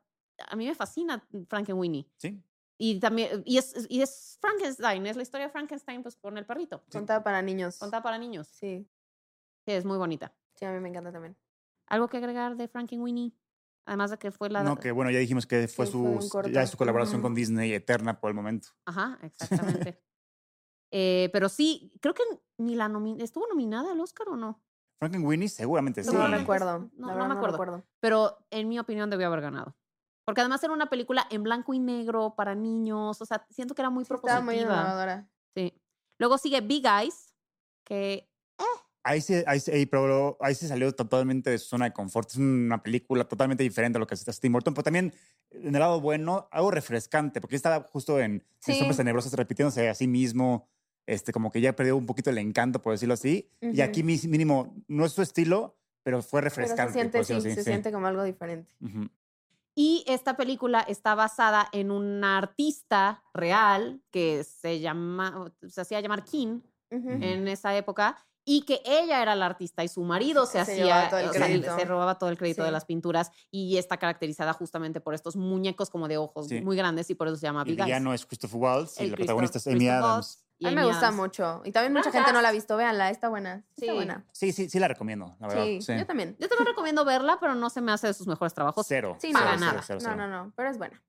a 0.49 0.55
mí 0.57 0.67
me 0.67 0.75
fascina 0.75 1.25
Frankenweenie. 1.47 2.07
Sí. 2.17 2.41
Y 2.77 2.99
también, 2.99 3.41
y 3.45 3.57
es, 3.57 3.87
y 3.89 4.01
es 4.01 4.37
Frankenstein, 4.39 5.05
es 5.07 5.15
la 5.15 5.23
historia 5.23 5.47
de 5.47 5.51
Frankenstein 5.51 6.03
pues 6.03 6.15
con 6.15 6.37
el 6.37 6.45
perrito, 6.45 6.83
Contada 6.91 7.23
para 7.23 7.41
niños. 7.41 7.77
contada 7.79 8.03
para 8.03 8.17
niños. 8.17 8.47
Sí, 8.47 8.87
Sí, 9.65 9.71
es 9.73 9.83
muy 9.83 9.97
bonita. 9.97 10.33
sí, 10.55 10.65
a 10.65 10.71
mí 10.71 10.79
me 10.79 10.89
encanta 10.89 11.11
también. 11.11 11.35
¿Algo 11.87 12.07
que 12.07 12.17
agregar 12.17 12.55
de 12.55 12.67
Frankenweenie? 12.67 13.33
Además 13.85 14.11
de 14.11 14.17
que 14.17 14.31
fue 14.31 14.49
la... 14.49 14.63
No, 14.63 14.77
que 14.77 14.91
bueno, 14.91 15.09
ya 15.11 15.19
dijimos 15.19 15.45
que 15.47 15.67
fue 15.67 15.85
Sí, 15.85 15.93
su, 15.93 16.29
fue 16.31 16.51
ya 16.51 16.67
su 16.67 16.77
colaboración 16.77 17.21
con 17.21 17.33
Disney 17.33 17.73
eterna 17.73 18.19
por 18.19 18.29
el 18.29 18.35
momento. 18.35 18.69
Ajá, 18.85 19.17
exactamente. 19.23 20.01
Eh, 20.89 21.29
pero 21.33 21.49
sí, 21.49 21.91
creo 21.99 22.13
que 22.13 22.23
ni 22.57 22.73
la 22.75 22.87
nomi- 22.87 23.21
¿Estuvo 23.21 23.45
nominada 23.47 23.91
al 23.91 23.99
Oscar 23.99 24.29
o 24.29 24.37
no? 24.37 24.63
Frankenweenie 24.99 25.49
seguramente 25.49 26.01
sí. 26.01 26.15
No 26.15 26.27
recuerdo. 26.29 26.89
No, 26.95 27.13
no 27.13 27.27
me 27.27 27.33
acuerdo. 27.33 27.83
pero 27.99 28.37
en 28.51 28.69
mi 28.69 28.79
opinión 28.79 29.09
debió 29.09 29.27
haber 29.27 29.41
ganado. 29.41 29.75
Porque 30.27 30.41
además 30.41 30.61
era 30.61 30.73
una 30.73 30.89
película 30.89 31.25
en 31.31 31.41
blanco 31.41 31.73
y 31.73 31.79
negro 31.79 32.33
para 32.35 32.53
niños, 32.53 33.21
o 33.21 33.25
sea, 33.25 33.47
siento 33.49 33.73
que 33.73 33.81
era 33.81 33.89
muy 33.89 34.03
Sí, 34.03 34.13
estaba 34.13 34.41
muy 34.41 34.55
propositiva. 34.55 34.73
innovadora. 34.81 35.29
sí. 35.55 35.73
Luego 36.19 36.37
sigue 36.37 36.59
Big 36.59 36.85
Eyes, 36.85 37.33
que 37.85 38.29
Ahí 39.05 39.21
se, 39.21 39.45
ahí, 39.47 39.61
se- 39.61 39.73
ahí, 39.73 39.85
pero 39.85 40.35
ahí 40.41 40.53
se 40.53 40.67
salió 40.67 40.93
totalmente 40.93 41.49
de 41.49 41.57
su 41.59 41.67
zona 41.69 41.85
de 41.85 41.93
confort. 41.93 42.29
Es 42.29 42.35
una 42.35 42.83
película 42.83 43.23
totalmente 43.25 43.63
diferente 43.63 43.97
a 43.97 44.01
lo 44.01 44.07
que 44.07 44.15
hace 44.15 44.29
Tim 44.41 44.51
Burton, 44.51 44.73
pero 44.73 44.83
también 44.83 45.13
en 45.51 45.73
el 45.73 45.79
lado 45.79 46.01
bueno, 46.01 46.49
algo 46.51 46.71
refrescante, 46.71 47.39
porque 47.39 47.55
estaba 47.55 47.83
justo 47.89 48.19
en, 48.19 48.31
en 48.33 48.43
Sí. 48.59 48.73
Sombras 48.77 48.97
Tenebrosas 48.97 49.31
repitiéndose 49.31 49.87
a 49.87 49.95
sí 49.95 50.07
mismo, 50.09 50.67
este, 51.05 51.31
como 51.31 51.51
que 51.51 51.61
ya 51.61 51.73
perdió 51.73 51.95
un 51.95 52.05
poquito 52.05 52.31
el 52.31 52.37
encanto, 52.37 52.81
por 52.81 52.91
decirlo 52.91 53.13
así. 53.13 53.49
Y 53.61 53.67
Ujú. 53.79 53.83
aquí 53.83 54.03
mis- 54.03 54.27
mínimo, 54.27 54.75
no 54.89 55.05
es 55.05 55.13
su 55.13 55.21
estilo, 55.21 55.77
pero 56.03 56.21
fue 56.21 56.41
Pero 56.41 56.49
se 56.53 56.59
refrescante. 56.61 56.91
siente, 56.93 57.17
por 57.19 57.25
sí, 57.25 57.39
se 57.41 57.55
sí. 57.55 57.63
siente 57.63 57.93
como 57.93 58.07
algo 58.07 58.23
diferente. 58.23 58.73
Ujú. 58.81 59.07
Y 59.79 60.03
esta 60.07 60.35
película 60.35 60.81
está 60.81 61.13
basada 61.13 61.67
en 61.71 61.91
una 61.91 62.39
artista 62.39 63.21
real 63.31 64.01
que 64.11 64.43
se 64.43 64.79
llama, 64.79 65.51
se 65.67 65.81
hacía 65.81 66.01
llamar 66.01 66.23
King 66.23 66.61
en 66.89 67.47
esa 67.47 67.77
época 67.77 68.17
y 68.43 68.61
que 68.61 68.81
ella 68.85 69.21
era 69.21 69.35
la 69.35 69.45
artista 69.45 69.83
y 69.83 69.87
su 69.89 70.01
marido 70.03 70.45
se, 70.45 70.53
Se 70.53 70.59
hacía, 70.61 70.75
llevaba 70.85 71.09
todo 71.09 71.19
el 71.19 71.27
o 71.29 71.33
sea, 71.33 71.45
crédito. 71.45 71.75
se 71.77 71.85
robaba 71.85 72.17
todo 72.17 72.29
el 72.31 72.37
crédito 72.37 72.63
de 72.63 72.71
las 72.71 72.85
pinturas 72.85 73.29
y 73.51 73.77
está 73.77 73.97
caracterizada 73.97 74.53
justamente 74.53 74.99
por 75.01 75.13
estos 75.13 75.35
muñecos 75.35 75.89
como 75.91 76.07
de 76.07 76.17
ojos 76.17 76.47
Sí. 76.47 76.61
muy 76.61 76.75
grandes 76.77 77.09
y 77.09 77.15
por 77.15 77.27
eso 77.27 77.35
se 77.37 77.45
llama 77.45 77.61
Y 77.65 77.71
Big 77.71 77.79
Eyes. 77.79 77.85
villano 77.85 78.13
es 78.13 78.25
Christopher 78.25 78.57
Waltz 78.59 78.99
y 78.99 79.03
El 79.03 79.11
la 79.11 79.17
protagonista 79.17 79.57
es 79.59 79.67
Amy 79.67 79.89
Adams. 79.89 80.43
Y 80.59 80.65
A 80.65 80.69
mí 80.71 80.75
me 80.75 80.85
gusta 80.85 81.11
mucho. 81.11 81.61
Y 81.65 81.71
también 81.71 81.93
mucha 81.93 82.05
Gracias. 82.05 82.23
gente 82.25 82.33
no 82.33 82.41
la 82.41 82.49
ha 82.49 82.51
visto. 82.51 82.75
Véanla, 82.77 83.09
está 83.11 83.29
buena. 83.29 83.63
Sí. 83.75 83.81
Está 83.83 83.93
buena. 83.93 84.25
Sí, 84.31 84.51
sí, 84.51 84.69
sí 84.69 84.79
la 84.79 84.87
recomiendo, 84.87 85.35
la 85.39 85.47
verdad. 85.47 85.63
Sí, 85.65 85.81
Sí. 85.83 85.93
yo 85.97 86.05
también. 86.05 86.35
Yo 86.39 86.47
también 86.49 86.65
recomiendo 86.67 87.05
verla, 87.05 87.37
pero 87.39 87.53
no 87.55 87.69
se 87.69 87.79
me 87.81 87.91
hace 87.91 88.07
de 88.07 88.13
sus 88.15 88.25
mejores 88.27 88.53
trabajos. 88.55 88.85
Cero. 88.87 89.17
Sí, 89.21 89.27
cero, 89.31 89.39
para 89.45 89.57
cero, 89.57 89.71
nada. 89.71 89.83
cero, 89.85 89.99
No, 90.01 90.09
cero. 90.09 90.15
no, 90.15 90.27
no, 90.45 90.53
pero 90.55 90.69
es 90.69 90.77
buena. 90.79 91.03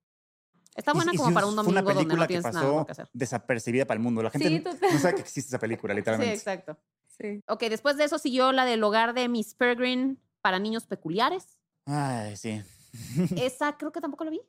Está 0.77 0.93
buena 0.93 1.13
y 1.13 1.17
como 1.17 1.31
sí, 1.31 1.35
para 1.35 1.47
un 1.47 1.55
fue 1.55 1.63
domingo 1.65 1.81
una 1.81 1.83
donde 1.83 1.99
película 2.05 2.23
no 2.23 2.27
tienes 2.29 2.45
que 2.47 2.53
nada 2.53 2.67
pasó 2.67 2.87
que 2.87 2.93
hacer. 2.93 3.09
desapercibida 3.13 3.85
para 3.87 3.97
el 3.99 4.03
mundo. 4.05 4.23
La 4.23 4.31
gente 4.31 4.49
Sí, 4.49 4.65
no 4.93 4.99
sabe 5.01 5.15
que 5.17 5.21
existe 5.23 5.49
esa 5.49 5.59
película, 5.59 5.93
Sí, 5.95 5.97
literalmente. 5.99 6.35
exacto. 6.35 6.79
Sí. 7.19 7.43
Ok, 7.49 7.63
después 7.65 7.97
de 7.97 8.05
eso 8.05 8.19
siguió 8.19 8.53
la 8.53 8.65
del 8.65 8.85
hogar 8.85 9.13
de 9.15 9.29
Miss 9.29 9.55
Peregrine 9.55 10.19
para 10.41 10.59
niños 10.61 10.87
peculiares. 10.87 11.59
Ay, 11.87 12.37
sí. 12.37 12.63
Esa 13.37 13.77
creo 13.77 13.91
que 13.93 14.01
tampoco 14.01 14.25
la 14.25 14.31
vi. 14.31 14.41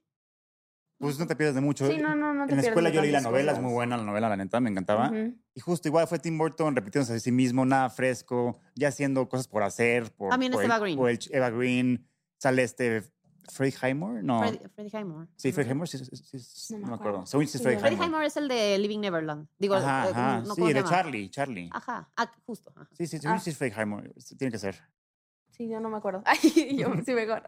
Pues 1.00 1.18
no 1.18 1.26
te 1.28 1.36
pierdes 1.36 1.56
de 1.56 1.62
mucho. 1.62 1.88
Sí, 1.90 1.98
no, 1.98 2.14
no, 2.14 2.34
no 2.34 2.46
te 2.46 2.52
en 2.54 2.58
la 2.62 2.68
escuela 2.68 2.90
yo 2.90 3.02
leí 3.02 3.12
la 3.12 3.22
novela, 3.22 3.54
es 3.54 3.60
muy 3.62 3.72
buena 3.72 3.96
la 3.98 4.04
novela, 4.04 4.28
la 4.30 4.36
neta, 4.36 4.60
me 4.60 4.70
encantaba. 4.70 5.08
Ujú. 5.08 5.34
Y 5.56 5.60
justo 5.62 5.88
igual 5.88 6.08
fue 6.08 6.20
Tim 6.20 6.38
Burton 6.38 6.76
repitiéndose 6.76 7.14
a 7.14 7.20
sí 7.20 7.32
mismo, 7.32 7.66
nada 7.66 7.90
fresco, 7.90 8.60
ya 8.76 8.90
haciendo 8.90 9.28
cosas 9.30 9.48
por 9.48 9.64
hacer. 9.64 10.12
Por, 10.14 10.30
También 10.30 10.52
por 10.52 10.62
es 10.62 10.66
el- 10.66 10.72
Eva 10.72 10.80
Green. 10.80 11.00
el 11.00 11.20
Eva 11.32 11.50
Green. 11.52 12.08
Sale 12.38 12.64
este 12.64 13.04
Freddie 13.52 13.76
Highmore, 13.82 14.22
no. 14.24 14.40
Freddie, 14.42 14.70
Freddie 14.76 14.92
Highmore. 15.00 15.28
Sí, 15.38 15.52
Freddie 15.54 15.72
Highmore, 15.72 15.88
sí, 15.90 15.98
sí, 16.00 16.06
sí, 16.16 16.40
sí, 16.40 16.74
No 16.76 16.80
no, 16.80 16.86
me 16.86 16.90
me 16.90 16.96
acuerdo. 16.96 17.10
acuerdo. 17.20 17.26
Según 17.28 17.46
sí 17.48 17.48
es 17.48 17.52
Sí, 17.54 17.64
Freddie 17.64 17.80
Freddie 17.80 17.96
Highmore. 17.96 18.08
Highmore 18.10 18.28
es 18.28 18.38
el 18.38 18.48
de 18.50 18.78
Living 18.78 19.00
Neverland. 19.00 19.48
Digo, 19.58 19.76
Ajá, 19.76 20.08
eh, 20.08 20.12
ajá. 20.12 20.38
no, 20.40 20.44
sí, 20.44 20.50
¿cómo 20.50 20.68
se 20.68 20.74
de 20.74 20.80
llama? 20.82 20.90
Charlie, 20.90 21.30
Charlie. 21.30 21.70
Ajá, 21.74 22.10
ah, 22.18 22.32
justo. 22.46 22.74
ajá. 22.76 22.88
Sí, 22.94 23.08
sí, 23.08 23.20
según 23.20 23.38
Ah. 23.38 23.40
sí 23.40 23.50
es 23.52 23.58
Freddie 23.58 23.76
Highmore. 23.82 24.14
Tiene 24.38 24.52
que 24.52 24.60
ser. 24.60 24.82
Sí, 25.52 25.68
yo 25.70 25.80
no 25.80 25.90
me 25.90 25.98
acuerdo. 25.98 26.22
Ay, 26.26 26.78
yo 26.78 26.94
sí 27.06 27.14
mejor. 27.14 27.44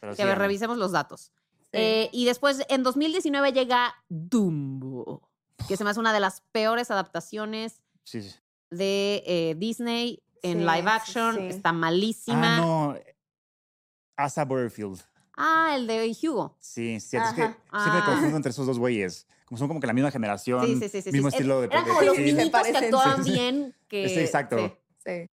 Pero 0.00 0.12
Que 0.12 0.16
sí, 0.16 0.22
a 0.22 0.26
ver, 0.26 0.34
Ana. 0.36 0.42
revisemos 0.44 0.76
los 0.78 0.92
datos. 0.92 1.32
Eh, 1.76 2.08
y 2.12 2.24
después, 2.24 2.64
en 2.68 2.82
2019 2.82 3.52
llega 3.52 3.94
Dumbo, 4.08 5.28
que 5.68 5.76
se 5.76 5.84
me 5.84 5.90
hace 5.90 6.00
una 6.00 6.12
de 6.12 6.20
las 6.20 6.40
peores 6.52 6.90
adaptaciones 6.90 7.80
Sí, 8.04 8.22
sí. 8.22 8.34
de 8.70 9.22
eh, 9.26 9.54
Disney 9.56 10.22
en 10.42 10.58
Sí, 10.60 10.64
live 10.64 10.90
action. 10.90 11.36
sí. 11.36 11.42
Está 11.46 11.72
malísima. 11.72 12.56
Ah, 12.56 12.60
no. 12.60 12.96
Asa 14.16 14.44
Butterfield. 14.44 15.00
Ah, 15.36 15.72
el 15.74 15.86
de 15.88 16.16
Hugo. 16.22 16.56
Sí, 16.60 17.00
sí. 17.00 17.16
Es 17.16 17.32
que 17.32 17.42
Ajá. 17.42 17.58
siempre 17.82 18.00
Ah. 18.02 18.02
confundo 18.06 18.36
entre 18.36 18.50
esos 18.50 18.66
dos 18.66 18.78
güeyes. 18.78 19.26
Como 19.46 19.58
son 19.58 19.68
como 19.68 19.80
que 19.80 19.86
la 19.86 19.92
misma 19.92 20.10
generación, 20.10 20.64
Sí, 20.66 20.76
sí, 20.80 20.88
sí. 20.88 21.02
sí, 21.02 21.12
mismo 21.12 21.28
sí. 21.30 21.36
estilo 21.36 21.60
de 21.60 21.66
Eran 21.66 21.84
como 21.84 22.00
los 22.02 22.18
niñitos 22.18 22.62
que 22.62 22.76
actuaban 22.76 23.24
sí, 23.24 23.30
sí. 23.30 23.36
bien. 23.36 23.74
Que, 23.88 24.08
Sí, 24.08 24.20
exacto. 24.20 24.78
sí. 25.04 25.28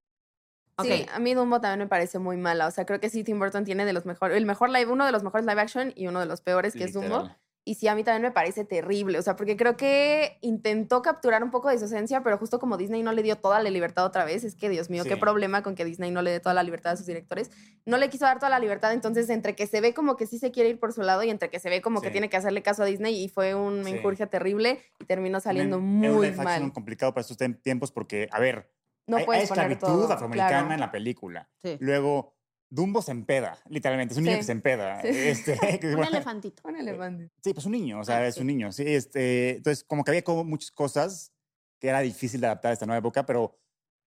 Sí. 0.82 0.88
Ok. 0.90 0.96
Sí, 0.96 1.06
a 1.12 1.18
mí 1.18 1.34
Dumbo 1.34 1.60
también 1.60 1.80
me 1.80 1.86
parece 1.86 2.18
muy 2.18 2.36
mala. 2.36 2.66
O 2.66 2.70
sea, 2.70 2.86
creo 2.86 3.00
que 3.00 3.10
sí, 3.10 3.24
Tim 3.24 3.38
Burton 3.38 3.64
tiene 3.64 3.84
de 3.84 3.92
los 3.92 4.06
mejores, 4.06 4.36
el 4.36 4.46
mejor 4.46 4.70
live, 4.70 4.90
uno 4.90 5.04
de 5.06 5.12
los 5.12 5.22
mejores 5.22 5.46
live 5.46 5.60
action 5.60 5.92
y 5.96 6.06
uno 6.06 6.20
de 6.20 6.26
los 6.26 6.40
peores, 6.40 6.74
que 6.74 6.84
es 6.84 6.92
Dumbo. 6.92 7.18
Literal. 7.22 7.38
Y 7.64 7.74
sí, 7.74 7.86
a 7.86 7.94
mí 7.94 8.02
también 8.02 8.22
me 8.22 8.30
parece 8.30 8.64
terrible. 8.64 9.18
O 9.18 9.22
sea, 9.22 9.36
porque 9.36 9.54
creo 9.54 9.76
que 9.76 10.38
intentó 10.40 11.02
capturar 11.02 11.44
un 11.44 11.50
poco 11.50 11.68
de 11.68 11.78
su 11.78 11.84
esencia, 11.84 12.22
pero 12.22 12.38
justo 12.38 12.58
como 12.58 12.78
Disney 12.78 13.02
no 13.02 13.12
le 13.12 13.22
dio 13.22 13.36
toda 13.36 13.60
la 13.62 13.68
libertad 13.68 14.06
otra 14.06 14.24
vez, 14.24 14.42
es 14.44 14.54
que, 14.54 14.70
Dios 14.70 14.88
mío, 14.88 15.02
qué 15.04 15.16
Sí. 15.16 15.20
problema 15.20 15.62
con 15.62 15.74
que 15.74 15.84
Disney 15.84 16.10
no 16.10 16.22
le 16.22 16.30
dé 16.30 16.40
toda 16.40 16.54
la 16.54 16.62
libertad 16.62 16.92
a 16.92 16.96
sus 16.96 17.04
directores. 17.04 17.50
No 17.84 17.98
le 17.98 18.08
quiso 18.08 18.24
dar 18.24 18.38
toda 18.38 18.48
la 18.48 18.58
libertad, 18.58 18.94
entonces, 18.94 19.28
entre 19.28 19.54
que 19.54 19.66
se 19.66 19.82
ve 19.82 19.92
como 19.92 20.16
que 20.16 20.26
sí 20.26 20.38
se 20.38 20.50
quiere 20.50 20.70
ir 20.70 20.78
por 20.80 20.94
su 20.94 21.02
lado 21.02 21.22
y 21.24 21.28
entre 21.30 21.50
que 21.50 21.60
se 21.60 21.68
ve 21.68 21.82
como 21.82 22.00
que 22.00 22.06
Sí. 22.08 22.12
tiene 22.12 22.30
que 22.30 22.38
hacerle 22.38 22.62
caso 22.62 22.84
a 22.84 22.86
Disney, 22.86 23.22
y 23.22 23.28
fue 23.28 23.54
un 23.54 23.84
Sí. 23.84 23.92
menjurje 23.92 24.26
terrible 24.26 24.80
y 24.98 25.04
terminó 25.04 25.38
saliendo 25.40 25.76
es 25.76 25.82
un 25.82 25.88
muy 25.88 26.08
live 26.08 26.28
action 26.28 26.44
mal. 26.44 26.72
complicado 26.72 27.12
para 27.12 27.20
estos 27.20 27.36
tiempos 27.62 27.92
porque, 27.92 28.28
a 28.30 28.40
ver, 28.40 28.70
No 29.08 29.16
hay, 29.16 29.22
hay 29.22 29.26
puedes 29.26 29.48
poner 29.48 29.72
esclavitud 29.72 30.02
todo. 30.04 30.12
afroamericana 30.12 30.50
claro. 30.60 30.72
en 30.74 30.80
la 30.80 30.90
película. 30.92 31.48
Sí. 31.62 31.76
Luego, 31.80 32.34
Dumbo 32.70 33.00
se 33.02 33.10
empeda, 33.12 33.58
literalmente. 33.68 34.12
Es 34.12 34.18
un 34.18 34.24
niño 34.24 34.34
Sí. 34.36 34.40
que 34.40 34.44
se 34.46 34.52
empeda. 34.52 35.00
Sí. 35.00 35.08
Este, 35.08 35.58
que, 35.80 35.86
Un 35.88 35.96
bueno, 35.96 36.10
elefantito. 36.10 36.62
Un 36.68 36.76
elefante. 36.76 37.30
Sí, 37.42 37.54
pues 37.54 37.64
un 37.66 37.72
niño, 37.72 38.00
o 38.00 38.04
sea, 38.04 38.18
Ah, 38.18 38.26
es 38.26 38.34
sí. 38.34 38.40
un 38.42 38.46
niño. 38.46 38.70
Sí, 38.72 38.84
este, 38.86 39.56
entonces, 39.56 39.82
como 39.84 40.04
que 40.04 40.10
había 40.10 40.22
como 40.22 40.44
muchas 40.44 40.70
cosas 40.70 41.32
que 41.80 41.88
era 41.88 42.00
difícil 42.00 42.40
de 42.40 42.46
adaptar 42.48 42.70
a 42.70 42.72
esta 42.74 42.86
nueva 42.86 42.98
época, 42.98 43.24
pero 43.24 43.58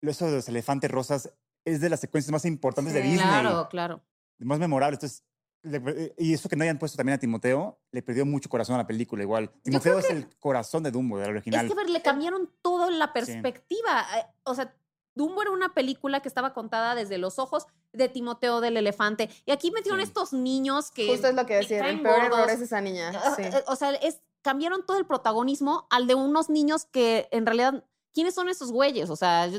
eso 0.03 0.26
de 0.26 0.36
los 0.36 0.49
elefantes 0.49 0.90
rosas 0.90 1.32
es 1.64 1.80
de 1.80 1.88
las 1.90 2.01
secuencias 2.01 2.32
más 2.32 2.44
importantes 2.44 2.94
de 2.94 3.03
Sí. 3.03 3.09
Disney, 3.09 3.26
Claro, 3.28 3.68
claro. 3.68 4.03
más 4.38 4.59
memorables. 4.59 4.99
Entonces, 4.99 5.24
le- 5.62 6.14
y 6.16 6.32
eso 6.32 6.49
que 6.49 6.55
no 6.55 6.62
hayan 6.62 6.78
puesto 6.78 6.97
también 6.97 7.16
a 7.16 7.18
Timoteo, 7.18 7.80
le 7.90 8.01
perdió 8.03 8.24
mucho 8.24 8.49
corazón 8.49 8.76
a 8.76 8.78
la 8.78 8.86
película 8.86 9.22
igual. 9.24 9.51
Timoteo 9.64 9.99
es 9.99 10.09
el 10.11 10.28
corazón 10.38 10.84
de 10.84 10.92
Dumbo, 10.92 11.18
del 11.18 11.30
original. 11.30 11.64
Es 11.66 11.70
que, 11.72 11.76
ver, 11.76 11.90
le 11.90 12.03
cambiaron 12.03 12.49
todo 12.62 12.88
la 12.90 13.12
perspectiva. 13.12 14.07
Eh, 14.16 14.24
O 14.44 14.55
sea, 14.55 14.72
Dumbo 15.16 15.42
era 15.42 15.50
una 15.50 15.74
película 15.74 16.20
que 16.20 16.28
estaba 16.28 16.52
contada 16.54 16.94
desde 16.94 17.18
los 17.18 17.40
ojos 17.40 17.66
de 17.92 18.08
Timoteo 18.08 18.60
del 18.60 18.76
elefante. 18.76 19.28
Y 19.46 19.50
aquí 19.50 19.72
metieron 19.72 19.98
Sí. 20.00 20.04
estos 20.06 20.32
niños 20.32 20.92
que. 20.92 21.08
Justo 21.08 21.26
es 21.26 21.34
lo 21.34 21.44
que 21.46 21.54
decía. 21.56 21.88
El 21.88 22.02
peor 22.02 22.24
error 22.26 22.48
es 22.50 22.60
esa 22.60 22.80
niña. 22.80 23.10
Ah, 23.14 23.34
Sí. 23.34 23.42
eh, 23.42 23.64
O 23.66 23.74
sea, 23.74 23.90
es, 23.94 24.20
cambiaron 24.42 24.86
todo 24.86 24.98
el 24.98 25.06
protagonismo 25.06 25.86
al 25.90 26.06
de 26.06 26.14
unos 26.14 26.48
niños 26.50 26.84
que 26.84 27.28
en 27.32 27.46
realidad. 27.46 27.84
¿Quiénes 28.14 28.34
son 28.34 28.48
esos 28.48 28.70
güeyes? 28.72 29.10
O 29.10 29.16
sea, 29.16 29.46
yo- 29.48 29.58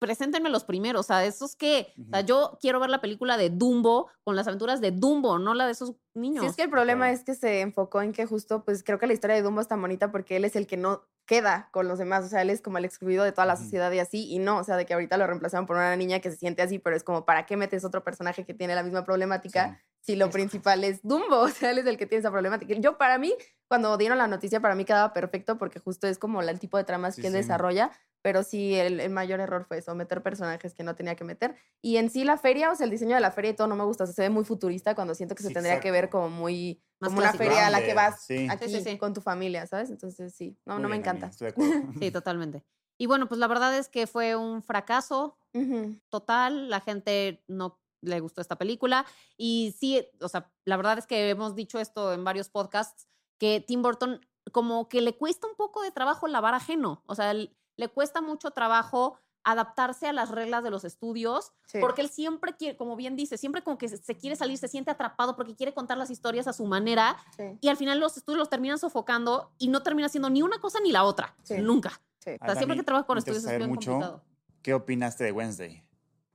preséntenme 0.00 0.50
los 0.50 0.64
primeros. 0.64 1.00
O 1.00 1.02
sea, 1.06 1.24
esos 1.24 1.54
que. 1.54 1.92
O 2.06 2.10
sea, 2.10 2.22
yo 2.22 2.58
quiero 2.60 2.80
ver 2.80 2.90
la 2.90 3.00
película 3.00 3.36
de 3.36 3.50
Dumbo 3.50 4.08
con 4.24 4.34
las 4.34 4.48
aventuras 4.48 4.80
de 4.80 4.90
Dumbo, 4.90 5.38
no 5.38 5.54
la 5.54 5.66
de 5.66 5.72
esos 5.72 5.94
niños. 6.14 6.42
Sí, 6.42 6.50
es 6.50 6.56
que 6.56 6.62
el 6.64 6.70
problema 6.70 7.04
Claro. 7.06 7.14
es 7.14 7.24
que 7.24 7.34
se 7.36 7.60
enfocó 7.60 8.02
en 8.02 8.12
que 8.12 8.26
justo, 8.26 8.64
pues 8.64 8.82
creo 8.82 8.98
que 8.98 9.06
la 9.06 9.12
historia 9.12 9.36
de 9.36 9.42
Dumbo 9.42 9.60
es 9.60 9.68
tan 9.68 9.80
bonita 9.80 10.10
porque 10.10 10.36
él 10.36 10.44
es 10.44 10.56
el 10.56 10.66
que 10.66 10.76
no 10.76 11.02
queda 11.26 11.68
con 11.70 11.86
los 11.86 11.98
demás, 12.00 12.24
o 12.24 12.28
sea, 12.28 12.42
él 12.42 12.50
es 12.50 12.60
como 12.60 12.78
el 12.78 12.84
excluido 12.84 13.22
de 13.22 13.30
toda 13.30 13.46
la 13.46 13.54
sociedad 13.54 13.92
y 13.92 14.00
así, 14.00 14.28
y 14.32 14.40
no, 14.40 14.58
o 14.58 14.64
sea, 14.64 14.76
de 14.76 14.84
que 14.84 14.94
ahorita 14.94 15.16
lo 15.16 15.28
reemplazaron 15.28 15.64
por 15.64 15.76
una 15.76 15.94
niña 15.94 16.18
que 16.18 16.28
se 16.28 16.36
siente 16.36 16.60
así, 16.62 16.80
pero 16.80 16.96
es 16.96 17.04
como, 17.04 17.24
¿para 17.24 17.46
qué 17.46 17.56
metes 17.56 17.84
otro 17.84 18.02
personaje 18.02 18.44
que 18.44 18.52
tiene 18.52 18.74
la 18.74 18.82
misma 18.82 19.04
problemática 19.04 19.78
Sí. 20.00 20.12
si 20.12 20.16
lo 20.16 20.28
principal 20.30 20.82
es 20.82 21.00
Dumbo? 21.04 21.38
O 21.42 21.48
sea, 21.48 21.70
él 21.70 21.78
es 21.78 21.86
el 21.86 21.96
que 21.98 22.06
tiene 22.06 22.18
esa 22.20 22.32
problemática. 22.32 22.74
Yo, 22.74 22.98
para 22.98 23.16
mí, 23.18 23.32
cuando 23.68 23.96
dieron 23.96 24.18
la 24.18 24.26
noticia, 24.26 24.58
para 24.60 24.74
mí 24.74 24.84
quedaba 24.84 25.12
perfecto 25.12 25.56
porque 25.56 25.78
justo 25.78 26.08
es 26.08 26.18
como 26.18 26.42
el 26.42 26.58
tipo 26.58 26.78
de 26.78 26.82
tramas 26.84 27.14
Sí, 27.14 27.20
que 27.20 27.28
él 27.28 27.34
sí. 27.34 27.38
desarrolla, 27.38 27.92
pero 28.22 28.42
sí, 28.42 28.74
el, 28.74 29.00
el 29.00 29.10
mayor 29.10 29.40
error 29.40 29.64
fue 29.64 29.78
eso, 29.78 29.94
meter 29.94 30.22
personajes 30.22 30.74
que 30.74 30.82
no 30.82 30.94
tenía 30.94 31.14
que 31.16 31.24
meter. 31.24 31.56
Y 31.82 31.96
en 31.96 32.10
sí 32.10 32.24
la 32.24 32.36
feria, 32.36 32.70
o 32.70 32.74
sea, 32.74 32.84
el 32.84 32.90
diseño 32.90 33.14
de 33.14 33.20
la 33.20 33.30
feria 33.32 33.52
y 33.52 33.54
todo 33.54 33.66
no 33.66 33.76
me 33.76 33.84
gusta, 33.84 34.04
o 34.04 34.06
sea, 34.06 34.14
se 34.14 34.22
ve 34.22 34.30
muy 34.30 34.44
futurista 34.44 34.94
cuando 34.94 35.14
siento 35.14 35.34
que 35.34 35.42
se 35.42 35.48
Sí, 35.48 35.54
tendría 35.54 35.80
que 35.80 35.90
ver 35.90 36.04
exacto. 36.04 36.18
como 36.18 36.30
muy, 36.30 36.82
Más 37.00 37.10
como 37.10 37.20
una 37.22 37.32
feria 37.32 37.66
a 37.66 37.70
la 37.70 37.84
que 37.84 37.94
vas 37.94 38.22
sí. 38.24 38.46
aquí 38.50 38.66
Sí, 38.68 38.76
sí, 38.78 38.90
sí. 38.92 38.98
con 38.98 39.14
tu 39.14 39.20
familia, 39.20 39.66
¿sabes? 39.66 39.90
Entonces 39.90 40.34
sí, 40.34 40.58
no, 40.66 40.74
Muy 40.74 40.82
no 40.82 40.88
me 40.88 40.96
bien, 40.96 41.02
encanta. 41.02 41.26
Estoy 41.26 41.46
de 41.46 41.50
acuerdo. 41.52 41.92
Sí, 41.98 42.10
totalmente. 42.10 42.64
Y 42.98 43.06
bueno, 43.06 43.26
pues 43.28 43.38
la 43.38 43.46
verdad 43.46 43.76
es 43.78 43.88
que 43.88 44.06
fue 44.06 44.36
un 44.36 44.62
fracaso 44.62 45.38
Ujú. 45.54 45.98
total. 46.10 46.68
La 46.68 46.80
gente 46.80 47.42
no 47.48 47.80
le 48.02 48.20
gustó 48.20 48.40
esta 48.42 48.56
película. 48.56 49.06
Y 49.38 49.74
sí, 49.78 50.06
o 50.20 50.28
sea, 50.28 50.52
la 50.66 50.76
verdad 50.76 50.98
es 50.98 51.06
que 51.06 51.30
hemos 51.30 51.54
dicho 51.54 51.78
esto 51.78 52.12
en 52.12 52.24
varios 52.24 52.50
podcasts, 52.50 53.08
que 53.38 53.60
Tim 53.66 53.80
Burton 53.82 54.20
como 54.52 54.88
que 54.88 55.00
le 55.00 55.16
cuesta 55.16 55.46
un 55.46 55.54
poco 55.54 55.82
de 55.82 55.90
trabajo 55.92 56.26
lavar 56.28 56.54
ajeno. 56.54 57.02
O 57.06 57.14
sea, 57.14 57.30
l- 57.30 57.56
le 57.76 57.88
cuesta 57.88 58.20
mucho 58.20 58.50
trabajo 58.50 59.18
adaptarse 59.42 60.06
a 60.06 60.12
las 60.12 60.30
reglas 60.30 60.62
de 60.62 60.70
los 60.70 60.84
estudios, 60.84 61.52
Sí. 61.64 61.78
porque 61.80 62.02
él 62.02 62.10
siempre 62.10 62.54
quiere, 62.56 62.76
como 62.76 62.94
bien 62.94 63.16
dice, 63.16 63.38
siempre 63.38 63.62
como 63.62 63.78
que 63.78 63.88
se, 63.88 64.14
quiere 64.16 64.36
salir, 64.36 64.58
se 64.58 64.68
siente 64.68 64.90
atrapado 64.90 65.34
porque 65.34 65.56
quiere 65.56 65.72
contar 65.72 65.96
las 65.96 66.10
historias 66.10 66.46
a 66.46 66.52
su 66.52 66.66
manera 66.66 67.16
Sí, 67.38 67.44
y 67.62 67.68
al 67.68 67.78
final 67.78 67.98
los 68.00 68.18
estudios 68.18 68.38
los 68.38 68.50
terminan 68.50 68.78
sofocando 68.78 69.50
y 69.56 69.68
no 69.68 69.82
termina 69.82 70.10
siendo 70.10 70.28
ni 70.28 70.42
una 70.42 70.58
cosa 70.60 70.78
ni 70.82 70.92
la 70.92 71.04
otra, 71.04 71.34
Sí. 71.42 71.56
nunca. 71.58 72.02
sí. 72.18 72.32
O 72.32 72.32
sea, 72.32 72.38
Ahora, 72.42 72.54
siempre 72.56 72.76
que 72.76 72.82
trabajo 72.82 73.06
con 73.06 73.14
me 73.16 73.20
estudios 73.20 73.44
es 73.44 73.56
bien 73.56 73.70
mucho 73.70 73.92
complicado. 73.92 74.24
¿Qué 74.62 74.74
opinaste 74.74 75.24
de 75.24 75.32
Wednesday? 75.32 75.86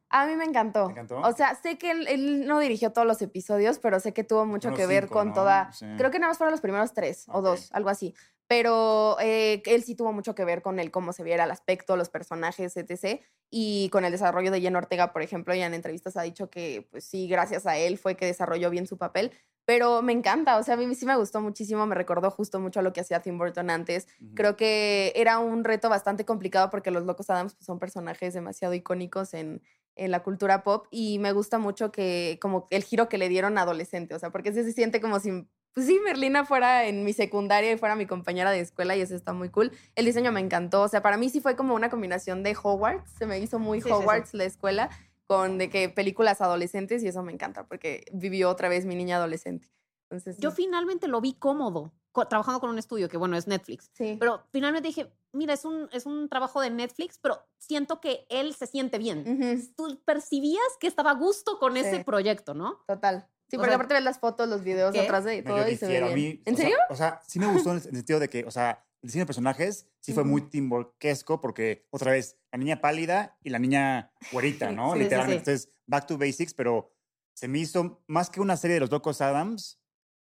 A 0.09 0.25
mí 0.25 0.35
me 0.35 0.45
encantó. 0.45 0.85
¿Te 0.87 0.93
encantó? 0.93 1.19
O 1.19 1.31
sea, 1.33 1.53
sé 1.55 1.77
que 1.77 1.91
él, 1.91 2.07
él 2.07 2.47
no 2.47 2.57
dirigió 2.59 2.91
todos 2.91 3.05
los 3.05 3.21
episodios, 3.21 3.77
pero 3.77 3.99
sé 3.99 4.13
que 4.13 4.23
tuvo 4.23 4.45
mucho 4.47 4.73
que 4.73 4.87
ver 4.87 5.03
cinco, 5.03 5.13
con 5.13 5.27
¿no? 5.29 5.33
toda... 5.35 5.71
Sí. 5.73 5.85
Creo 5.97 6.09
que 6.09 6.17
nada 6.17 6.29
más 6.31 6.37
fueron 6.39 6.51
los 6.51 6.61
primeros 6.61 6.93
tres 6.93 7.27
o 7.27 7.39
Ok. 7.39 7.43
dos, 7.45 7.69
algo 7.71 7.89
así. 7.89 8.15
Pero 8.47 9.17
eh, 9.19 9.63
él 9.65 9.83
sí 9.83 9.95
tuvo 9.95 10.13
mucho 10.13 10.35
que 10.35 10.45
ver 10.45 10.61
con 10.61 10.79
el 10.79 10.91
cómo 10.91 11.13
se 11.13 11.23
viera 11.23 11.45
el 11.45 11.51
aspecto, 11.51 11.97
los 11.97 12.09
personajes, 12.09 12.77
etc. 12.77 13.21
Y 13.49 13.89
con 13.89 14.05
el 14.05 14.11
desarrollo 14.11 14.51
de 14.51 14.61
Jenna 14.61 14.79
Ortega, 14.79 15.13
por 15.13 15.21
ejemplo, 15.21 15.55
ya 15.55 15.65
en 15.65 15.73
entrevistas 15.73 16.17
ha 16.17 16.21
dicho 16.21 16.49
que, 16.49 16.87
pues 16.91 17.05
sí, 17.05 17.27
gracias 17.27 17.65
a 17.65 17.77
él 17.77 17.97
fue 17.97 18.15
que 18.15 18.25
desarrolló 18.25 18.69
bien 18.69 18.87
su 18.87 18.97
papel. 18.97 19.31
Pero 19.65 20.03
me 20.03 20.13
encanta, 20.13 20.57
o 20.57 20.63
sea, 20.63 20.75
a 20.75 20.77
mí 20.77 20.93
sí 20.93 21.07
me 21.07 21.15
gustó 21.15 21.41
muchísimo, 21.41 21.87
me 21.87 21.95
recordó 21.95 22.29
justo 22.29 22.59
mucho 22.59 22.81
a 22.81 22.83
lo 22.83 22.93
que 22.93 23.01
hacía 23.01 23.21
Tim 23.21 23.39
Burton 23.39 23.71
antes. 23.71 24.07
Creo 24.35 24.55
que 24.55 25.11
era 25.15 25.39
un 25.39 25.63
reto 25.63 25.89
bastante 25.89 26.23
complicado 26.23 26.69
porque 26.69 26.91
los 26.91 27.03
Locos 27.03 27.31
Adams 27.31 27.55
pues, 27.55 27.65
son 27.65 27.79
personajes 27.79 28.35
demasiado 28.35 28.75
icónicos 28.75 29.33
en, 29.33 29.63
en 29.95 30.11
la 30.11 30.21
cultura 30.21 30.63
pop 30.63 30.87
y 30.91 31.17
me 31.19 31.31
gusta 31.31 31.57
mucho 31.57 31.91
que 31.91 32.37
como 32.41 32.67
el 32.69 32.83
giro 32.83 33.09
que 33.09 33.17
le 33.17 33.29
dieron 33.29 33.57
a 33.57 33.61
adolescente, 33.61 34.13
o 34.13 34.19
sea, 34.19 34.29
porque 34.29 34.53
se 34.53 34.71
siente 34.71 35.01
como 35.01 35.19
si, 35.19 35.47
pues 35.75 35.87
sí, 35.87 35.99
Merlina 35.99 36.45
fuera 36.45 36.85
en 36.85 37.03
mi 37.03 37.11
secundaria 37.11 37.73
y 37.73 37.77
fuera 37.77 37.97
mi 37.97 38.05
compañera 38.05 38.49
de 38.49 38.61
escuela 38.61 38.95
y 38.95 39.01
eso 39.01 39.13
está 39.13 39.33
muy 39.33 39.49
cool. 39.49 39.73
El 39.95 40.05
diseño 40.05 40.31
me 40.31 40.39
encantó, 40.39 40.83
o 40.83 40.87
sea, 40.87 41.01
para 41.01 41.17
mí 41.17 41.29
sí 41.29 41.41
fue 41.41 41.57
como 41.57 41.75
una 41.75 41.89
combinación 41.89 42.43
de 42.43 42.55
Hogwarts, 42.55 43.11
se 43.11 43.25
me 43.25 43.37
hizo 43.39 43.59
muy 43.59 43.79
Sí, 43.79 43.83
sí, 43.83 43.89
sí. 43.89 43.93
Hogwarts 43.93 44.33
la 44.33 44.45
escuela 44.45 44.89
con 45.27 45.57
de 45.57 45.69
que 45.69 45.89
películas 45.89 46.39
adolescentes 46.39 47.03
y 47.03 47.09
eso 47.09 47.23
me 47.23 47.33
encanta 47.33 47.67
porque 47.67 48.05
vivió 48.13 48.49
otra 48.49 48.69
vez 48.69 48.85
mi 48.85 48.95
niña 48.95 49.17
adolescente. 49.17 49.67
Entonces, 50.09 50.37
Yo 50.37 50.51
finalmente 50.51 51.09
lo 51.09 51.19
vi 51.19 51.33
cómodo, 51.33 51.91
trabajando 52.29 52.61
con 52.61 52.69
un 52.69 52.77
estudio 52.77 53.09
que, 53.09 53.17
bueno, 53.17 53.35
es 53.35 53.45
Netflix. 53.47 53.89
sí. 53.91 54.15
Pero 54.17 54.43
finalmente 54.53 54.87
dije, 54.87 55.11
mira, 55.33 55.53
es 55.53 55.65
un, 55.65 55.89
es 55.91 56.05
un 56.05 56.29
trabajo 56.29 56.61
de 56.61 56.69
Netflix, 56.69 57.19
pero 57.19 57.45
siento 57.57 57.99
que 57.99 58.25
él 58.29 58.53
se 58.53 58.67
siente 58.67 58.97
bien. 58.97 59.73
Tú 59.75 59.99
percibías 60.05 60.63
que 60.79 60.87
estaba 60.87 61.11
a 61.11 61.15
gusto 61.15 61.59
con 61.59 61.75
ese 61.75 62.03
proyecto, 62.05 62.53
¿no? 62.53 62.83
Total. 62.87 63.27
Sí, 63.49 63.57
O 63.57 63.59
porque 63.59 63.69
sea, 63.69 63.75
aparte 63.75 63.93
ves 63.93 64.03
las 64.03 64.19
fotos, 64.19 64.49
los 64.49 64.63
videos 64.63 64.93
¿qué? 64.93 65.01
atrás 65.01 65.23
de 65.23 65.41
todo 65.43 65.67
y 65.69 65.75
se 65.77 65.85
ve 65.87 65.93
difiero. 65.93 66.05
A 66.07 66.13
bien. 66.13 66.19
mí, 66.37 66.41
¿En 66.45 66.53
o 66.53 66.57
sea, 66.57 66.65
serio? 66.65 66.77
o 66.89 66.95
sea, 66.95 67.21
sí 67.27 67.39
me 67.39 67.45
gustó 67.47 67.69
en 67.71 67.75
el 67.77 67.81
sentido 67.83 68.19
de 68.19 68.29
que, 68.29 68.43
o 68.45 68.51
sea, 68.51 68.85
el 69.01 69.07
diseño 69.07 69.21
de 69.23 69.27
personajes 69.27 69.87
sí 69.99 70.13
fue 70.13 70.23
muy 70.23 70.41
Ujú. 70.41 70.49
teamworkesco 70.49 71.39
porque, 71.41 71.87
otra 71.91 72.11
vez, 72.11 72.37
la 72.51 72.57
niña 72.57 72.81
pálida 72.81 73.37
y 73.43 73.49
la 73.51 73.59
niña 73.59 74.11
güerita, 74.31 74.69
Sí, 74.69 74.75
¿no? 74.75 74.87
sí, 74.93 74.93
sí, 74.93 74.99
Literalmente. 75.03 75.43
sí. 75.45 75.51
Entonces, 75.51 75.73
back 75.85 76.07
to 76.07 76.17
basics, 76.17 76.53
pero 76.55 76.91
se 77.35 77.47
me 77.47 77.59
hizo 77.59 78.03
más 78.07 78.29
que 78.31 78.41
una 78.41 78.57
serie 78.57 78.75
de 78.75 78.79
los 78.79 78.89
Locos 78.91 79.21
Adams 79.21 79.79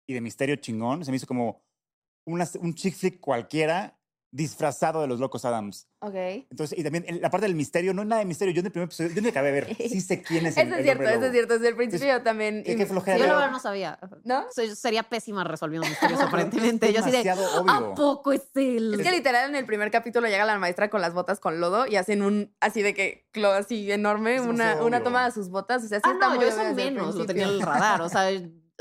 y 0.06 0.14
de 0.14 0.20
misterio 0.22 0.56
chingón, 0.56 1.04
se 1.04 1.10
me 1.10 1.18
hizo 1.18 1.26
como 1.26 1.62
una, 2.24 2.48
un 2.60 2.74
chick 2.74 2.94
flick 2.94 3.20
cualquiera 3.20 3.99
disfrazado 4.32 5.00
de 5.02 5.08
los 5.08 5.18
Locos 5.20 5.44
Adams. 5.44 5.88
Ok. 6.00 6.14
Entonces, 6.50 6.78
y 6.78 6.82
también 6.84 7.04
la 7.20 7.30
parte 7.30 7.46
del 7.46 7.54
misterio, 7.56 7.92
no 7.92 8.02
hay 8.02 8.08
nada 8.08 8.20
de 8.20 8.26
misterio. 8.26 8.54
Yo 8.54 8.60
en 8.60 8.66
el 8.66 8.72
primer 8.72 8.86
episodio, 8.86 9.10
yo 9.12 9.20
ni 9.22 9.28
acabé 9.28 9.52
de 9.52 9.60
ver. 9.60 9.76
Sí 9.76 10.00
sé 10.00 10.22
quién 10.22 10.46
es 10.46 10.56
el, 10.56 10.68
Eso 10.68 10.76
es 10.76 10.82
cierto, 10.84 11.04
eso 11.04 11.24
es 11.26 11.32
cierto. 11.32 11.54
Desde 11.54 11.68
el 11.68 11.76
principio 11.76 12.06
yo 12.08 12.22
también. 12.22 12.62
Qué- 12.64 12.72
y- 12.72 12.76
qué 12.76 12.86
flojera. 12.86 13.18
Yo 13.18 13.24
verdad 13.24 13.50
no 13.50 13.58
sabía. 13.58 13.98
¿No? 14.24 14.44
Soy- 14.54 14.74
sería 14.76 15.02
pésima 15.02 15.42
resolviendo 15.44 15.86
misterios, 15.88 16.20
aparentemente. 16.20 16.92
Yo 16.92 17.00
así 17.00 17.10
de, 17.10 17.18
demasiado 17.22 17.60
obvio. 17.62 17.72
¿a 17.72 17.94
poco 17.94 18.32
es 18.32 18.42
él? 18.54 18.94
Es 18.94 19.00
que 19.02 19.10
literal 19.10 19.50
en 19.50 19.56
el 19.56 19.66
primer 19.66 19.90
capítulo 19.90 20.28
llega 20.28 20.44
la 20.44 20.58
maestra 20.58 20.88
con 20.90 21.00
las 21.00 21.12
botas 21.12 21.40
con 21.40 21.60
lodo 21.60 21.86
y 21.86 21.96
hacen 21.96 22.22
un 22.22 22.54
así 22.60 22.82
de 22.82 22.94
que 22.94 23.26
clo- 23.34 23.52
así 23.58 23.90
enorme, 23.90 24.36
Es 24.36 24.42
una, 24.42 24.82
una 24.82 25.02
toma 25.02 25.24
de 25.26 25.32
sus 25.32 25.48
botas. 25.50 25.84
O 25.84 25.88
sea, 25.88 25.98
sí 25.98 26.04
Ah, 26.06 26.12
está 26.12 26.28
no, 26.28 26.34
muy 26.36 26.44
yo 26.44 26.48
eso 26.50 26.74
menos 26.74 27.14
lo 27.16 27.26
tenía 27.26 27.44
en 27.44 27.50
el 27.50 27.60
radar. 27.62 28.00
O 28.02 28.08
sea, 28.08 28.28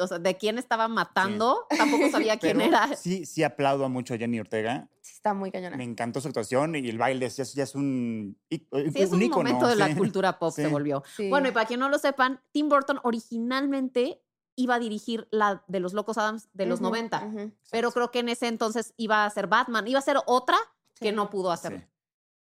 o 0.02 0.08
sea, 0.08 0.18
de 0.18 0.38
quién 0.38 0.58
estaba 0.58 0.88
matando, 0.88 1.66
tampoco 1.78 2.10
sabía 2.10 2.38
quién 2.40 2.58
Pero 2.60 2.70
era. 2.70 2.96
Sí, 2.96 3.26
sí 3.26 3.44
aplaudo 3.44 3.84
a 3.84 3.90
mucho 3.90 4.14
a 4.14 4.18
Jenny 4.18 4.40
Ortega. 4.40 4.88
Está 5.20 5.34
muy 5.34 5.52
cañona. 5.52 5.76
Me 5.76 5.84
encantó 5.84 6.22
su 6.22 6.30
actuación 6.30 6.78
y 6.78 6.88
el 6.88 6.98
baile 6.98 7.28
ya, 7.30 7.44
es- 7.44 7.54
ya 7.54 7.64
es 7.64 7.76
un, 7.76 8.38
í- 8.50 8.66
Sí, 8.94 9.02
es 9.02 9.12
un 9.12 9.22
ícono, 9.22 9.44
momento 9.44 9.68
de 9.68 9.76
la 9.76 9.94
cultura 9.94 10.40
pop, 10.40 10.54
Sí. 10.56 10.62
se 10.62 10.70
volvió. 10.70 11.04
Sí. 11.18 11.28
Bueno, 11.30 11.50
y 11.50 11.52
para 11.52 11.66
quien 11.66 11.82
no 11.82 11.90
lo 11.90 12.00
sepan, 12.00 12.42
Tim 12.54 12.70
Burton 12.70 13.02
originalmente 13.04 14.22
iba 14.56 14.76
a 14.76 14.80
dirigir 14.80 15.28
la 15.32 15.62
de 15.68 15.82
los 15.82 15.92
Locos 15.94 16.18
Adams 16.18 16.48
de 16.54 16.66
los 16.68 16.80
Ujú, 16.80 16.90
90, 16.90 17.26
ujú. 17.26 17.52
pero 17.70 17.92
creo 17.92 18.12
que 18.12 18.20
en 18.20 18.30
ese 18.30 18.48
entonces 18.48 18.94
iba 18.96 19.26
a 19.26 19.30
ser 19.30 19.48
Batman, 19.48 19.86
iba 19.90 20.00
a 20.00 20.02
ser 20.02 20.18
otra 20.26 20.56
que 20.96 21.12
no 21.12 21.30
pudo 21.30 21.50
Sí. 21.50 21.54
hacer. 21.54 21.90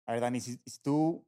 A 0.06 0.12
ver, 0.12 0.20
Dani, 0.22 0.40
si, 0.40 0.56
si 0.64 0.80
tú 0.82 1.26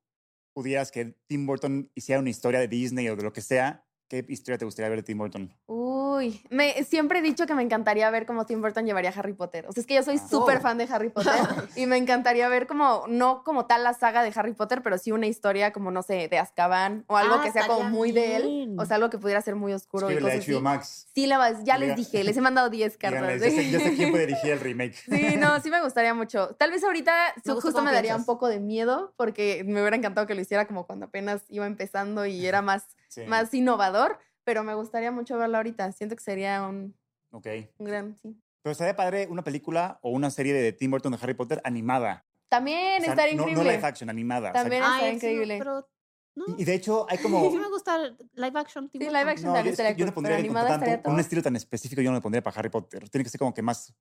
pudieras 0.55 0.91
que 0.91 1.15
Tim 1.27 1.47
Burton 1.47 1.91
hiciera 1.95 2.21
una 2.21 2.31
historia 2.31 2.59
de 2.61 2.69
Disney 2.69 3.07
o 3.11 3.17
de 3.17 3.23
lo 3.23 3.35
que 3.35 3.43
sea, 3.43 3.84
¿qué 4.09 4.25
historia 4.29 4.59
te 4.59 4.65
gustaría 4.65 4.89
ver 4.89 4.99
de 4.99 5.03
Tim 5.05 5.19
Burton? 5.19 5.53
Uy, 5.67 6.41
me, 6.51 6.85
siempre 6.85 7.19
he 7.19 7.23
dicho 7.23 7.47
que 7.47 7.55
me 7.55 7.63
encantaría 7.63 8.09
ver 8.11 8.27
cómo 8.27 8.47
Tim 8.47 8.61
Burton 8.61 8.87
llevaría 8.87 9.11
a 9.11 9.13
Harry 9.15 9.33
Potter. 9.33 9.67
O 9.69 9.73
sea, 9.73 9.81
es 9.81 9.87
que 9.87 9.95
yo 9.95 10.03
soy 10.03 10.17
Ah. 10.23 10.29
súper 10.29 10.59
Oh. 10.59 10.61
fan 10.61 10.79
de 10.79 10.85
Harry 10.91 11.09
Potter 11.11 11.33
y 11.77 11.87
me 11.87 11.97
encantaría 11.97 12.49
ver 12.49 12.67
como, 12.67 13.05
no 13.09 13.43
como 13.45 13.67
tal 13.67 13.83
la 13.83 13.95
saga 13.95 14.23
de 14.23 14.33
Harry 14.35 14.53
Potter, 14.55 14.83
pero 14.83 14.99
sí 14.99 15.11
una 15.13 15.27
historia 15.27 15.73
como, 15.73 15.91
no 15.91 16.03
sé, 16.03 16.29
de 16.29 16.39
Azkaban 16.39 17.05
o 17.09 17.17
algo 17.17 17.37
Ah, 17.37 17.43
que 17.43 17.51
sea 17.53 17.67
como 17.67 17.89
muy 17.91 18.13
de 18.13 18.37
él. 18.37 18.77
O 18.79 18.85
sea, 18.87 18.97
algo 18.97 19.11
que 19.11 19.19
pudiera 19.19 19.41
ser 19.43 19.57
muy 19.57 19.73
oscuro 19.73 20.09
y 20.11 20.13
Escríbele 20.15 20.33
a 20.35 20.37
cosas 20.39 20.49
HBO 20.49 20.57
así. 20.57 20.63
Max. 20.63 21.09
Sí, 21.15 21.27
la, 21.27 21.63
ya 21.65 21.79
les 21.79 21.97
dije, 21.97 22.23
les 22.25 22.37
he 22.37 22.41
mandado 22.43 22.71
10 22.71 22.97
cartas. 22.97 23.41
Ya 23.41 23.51
sé, 23.51 23.71
ya 23.71 23.81
sé 23.81 23.95
quién 23.95 24.11
puede 24.11 24.27
dirigir 24.29 24.53
el 24.53 24.61
remake. 24.61 24.95
Sí, 24.95 25.37
no, 25.39 25.61
sí 25.61 25.71
me 25.71 25.83
gustaría 25.83 26.15
mucho. 26.15 26.55
Tal 26.57 26.71
vez 26.71 26.85
ahorita 26.85 27.35
Me 27.45 27.53
justo 27.55 27.83
me 27.83 27.93
daría 27.93 28.15
un 28.17 28.25
poco 28.25 28.49
de 28.49 28.61
miedo 28.61 29.13
porque 29.17 29.65
me 29.67 29.81
hubiera 29.81 29.97
encantado 29.97 30.27
que 30.27 30.35
lo 30.35 30.41
hiciera 30.41 30.67
como 30.67 30.87
cuando 30.87 31.07
apenas 31.07 31.43
iba 31.49 31.67
empezando 31.67 32.27
y 32.27 32.47
era 32.47 32.63
más, 32.63 32.85
Sí. 33.15 33.23
más 33.27 33.53
innovador, 33.55 34.19
pero 34.45 34.63
me 34.65 34.75
gustaría 34.75 35.11
mucho 35.11 35.37
verlo 35.39 35.57
ahorita. 35.59 35.91
Siento 35.93 36.17
que 36.17 36.23
sería 36.23 36.63
un, 36.67 36.95
Ok. 37.31 37.47
un 37.79 37.87
gran, 37.87 38.17
sí. 38.17 38.37
Pero 38.63 38.73
estaría 38.73 38.97
padre 38.97 39.27
una 39.31 39.45
película 39.45 39.99
o 40.03 40.11
una 40.11 40.31
serie 40.31 40.53
de 40.55 40.73
Tim 40.73 40.91
Burton 40.91 41.13
de 41.13 41.19
Harry 41.21 41.35
Potter 41.35 41.61
animada. 41.65 42.25
También 42.49 43.01
O 43.03 43.05
sea, 43.05 43.13
estaría 43.15 43.35
no, 43.35 43.43
no 43.45 43.49
increíble. 43.51 43.77
live 43.77 43.87
action, 43.87 44.09
animada. 44.11 44.51
O 44.51 44.53
sea, 44.53 44.63
También 44.63 44.83
Ay, 44.85 44.91
estaría 44.93 45.11
sí, 45.11 45.17
increíble. 45.17 45.59
pero 45.59 45.89
no. 46.37 46.45
y, 46.59 46.65
de 46.65 46.75
hecho, 46.75 47.07
hay 47.11 47.19
como... 47.23 47.51
Sí 47.51 47.59
me 47.59 47.69
gusta 47.69 47.99
live 48.35 48.59
action. 48.61 48.89
Tim 48.89 49.01
Sí, 49.01 49.07
Burton. 49.07 49.21
live 49.21 49.31
action 49.33 49.47
No, 49.49 49.53
yo, 49.53 49.57
también 49.57 49.87
es 49.87 49.95
que 49.95 50.01
yo 50.01 50.07
no 50.07 50.15
pondría 50.15 50.37
animada 50.39 50.69
tanto- 50.69 50.87
estaría 50.87 51.13
un 51.15 51.21
estilo 51.21 51.43
tan 51.43 51.57
específico, 51.57 52.01
yo 52.01 52.11
no 52.11 52.17
lo 52.17 52.23
pondría 52.23 52.43
para 52.43 52.59
Harry 52.59 52.71
Potter. 52.71 53.09
Tiene 53.11 53.25
que 53.25 53.31
ser 53.31 53.39
como 53.39 53.53
que 53.55 53.63
más. 53.63 53.95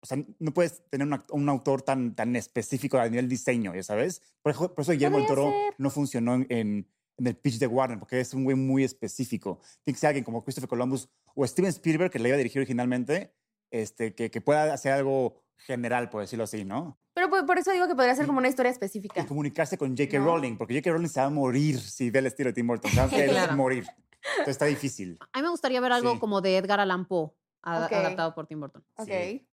O 0.00 0.06
sea, 0.06 0.16
no 0.38 0.52
puedes 0.54 0.82
tener 0.90 1.06
un, 1.06 1.12
act- 1.14 1.30
un 1.32 1.48
autor 1.48 1.82
tan, 1.82 2.14
tan 2.14 2.34
específico 2.36 2.98
a 2.98 3.08
nivel 3.08 3.28
diseño, 3.28 3.74
ya 3.74 3.82
sabes. 3.82 4.22
Por, 4.42 4.52
eso- 4.52 4.74
por 4.74 4.82
eso 4.82 4.92
Guillermo 4.92 5.18
del 5.18 5.26
Toro 5.26 5.50
ser. 5.50 5.74
no 5.78 5.90
funcionó 5.90 6.34
en, 6.34 6.46
en, 6.50 6.88
en 7.18 7.26
el 7.26 7.36
pitch 7.36 7.58
de 7.58 7.66
Warner, 7.66 7.98
porque 7.98 8.20
es 8.20 8.32
un 8.34 8.44
güey 8.44 8.56
muy 8.56 8.84
específico. 8.84 9.60
Tiene 9.84 9.94
que 9.96 10.00
ser 10.00 10.08
alguien 10.08 10.24
como 10.24 10.42
Christopher 10.44 10.68
Columbus 10.68 11.08
o 11.34 11.46
Steven 11.46 11.68
Spielberg, 11.70 12.10
que 12.10 12.18
le 12.18 12.28
iba 12.28 12.34
a 12.34 12.38
dirigir 12.38 12.60
originalmente, 12.60 13.34
este, 13.70 14.14
que, 14.14 14.30
que 14.30 14.40
pueda 14.40 14.72
hacer 14.72 14.92
algo 14.92 15.42
general, 15.56 16.08
por 16.10 16.20
decirlo 16.22 16.44
así, 16.44 16.64
¿no? 16.64 16.98
Pero 17.14 17.28
por, 17.28 17.44
por 17.46 17.58
eso 17.58 17.72
digo 17.72 17.88
que 17.88 17.96
podría 17.96 18.14
ser 18.14 18.26
como 18.26 18.38
una 18.38 18.48
historia 18.48 18.70
Y 18.70 18.72
específica. 18.72 19.26
comunicarse 19.26 19.76
con 19.76 19.90
J.K. 19.96 20.18
¿No? 20.20 20.24
Rowling, 20.26 20.56
porque 20.56 20.74
J.K. 20.74 20.92
Rowling 20.92 21.08
se 21.08 21.20
va 21.20 21.26
a 21.26 21.30
morir 21.30 21.80
si 21.80 22.10
ve 22.10 22.20
el 22.20 22.26
estilo 22.26 22.50
de 22.50 22.54
Tim 22.54 22.66
Burton. 22.68 22.90
Se 22.92 22.96
va 23.00 23.04
a 23.04 23.08
Claro. 23.08 23.56
morir. 23.56 23.84
Entonces 24.22 24.48
está 24.48 24.66
difícil. 24.66 25.18
A 25.32 25.38
mí 25.38 25.42
me 25.42 25.50
gustaría 25.50 25.80
ver 25.80 25.92
algo 25.92 26.12
Sí. 26.12 26.18
como 26.20 26.40
de 26.40 26.56
Edgar 26.56 26.78
Allan 26.80 27.06
Poe, 27.06 27.30
ad- 27.62 27.86
Ok. 27.86 27.92
adaptado 27.92 28.34
por 28.34 28.46
Tim 28.46 28.60
Burton. 28.60 28.84
Ok. 28.96 29.08
Sí. 29.08 29.48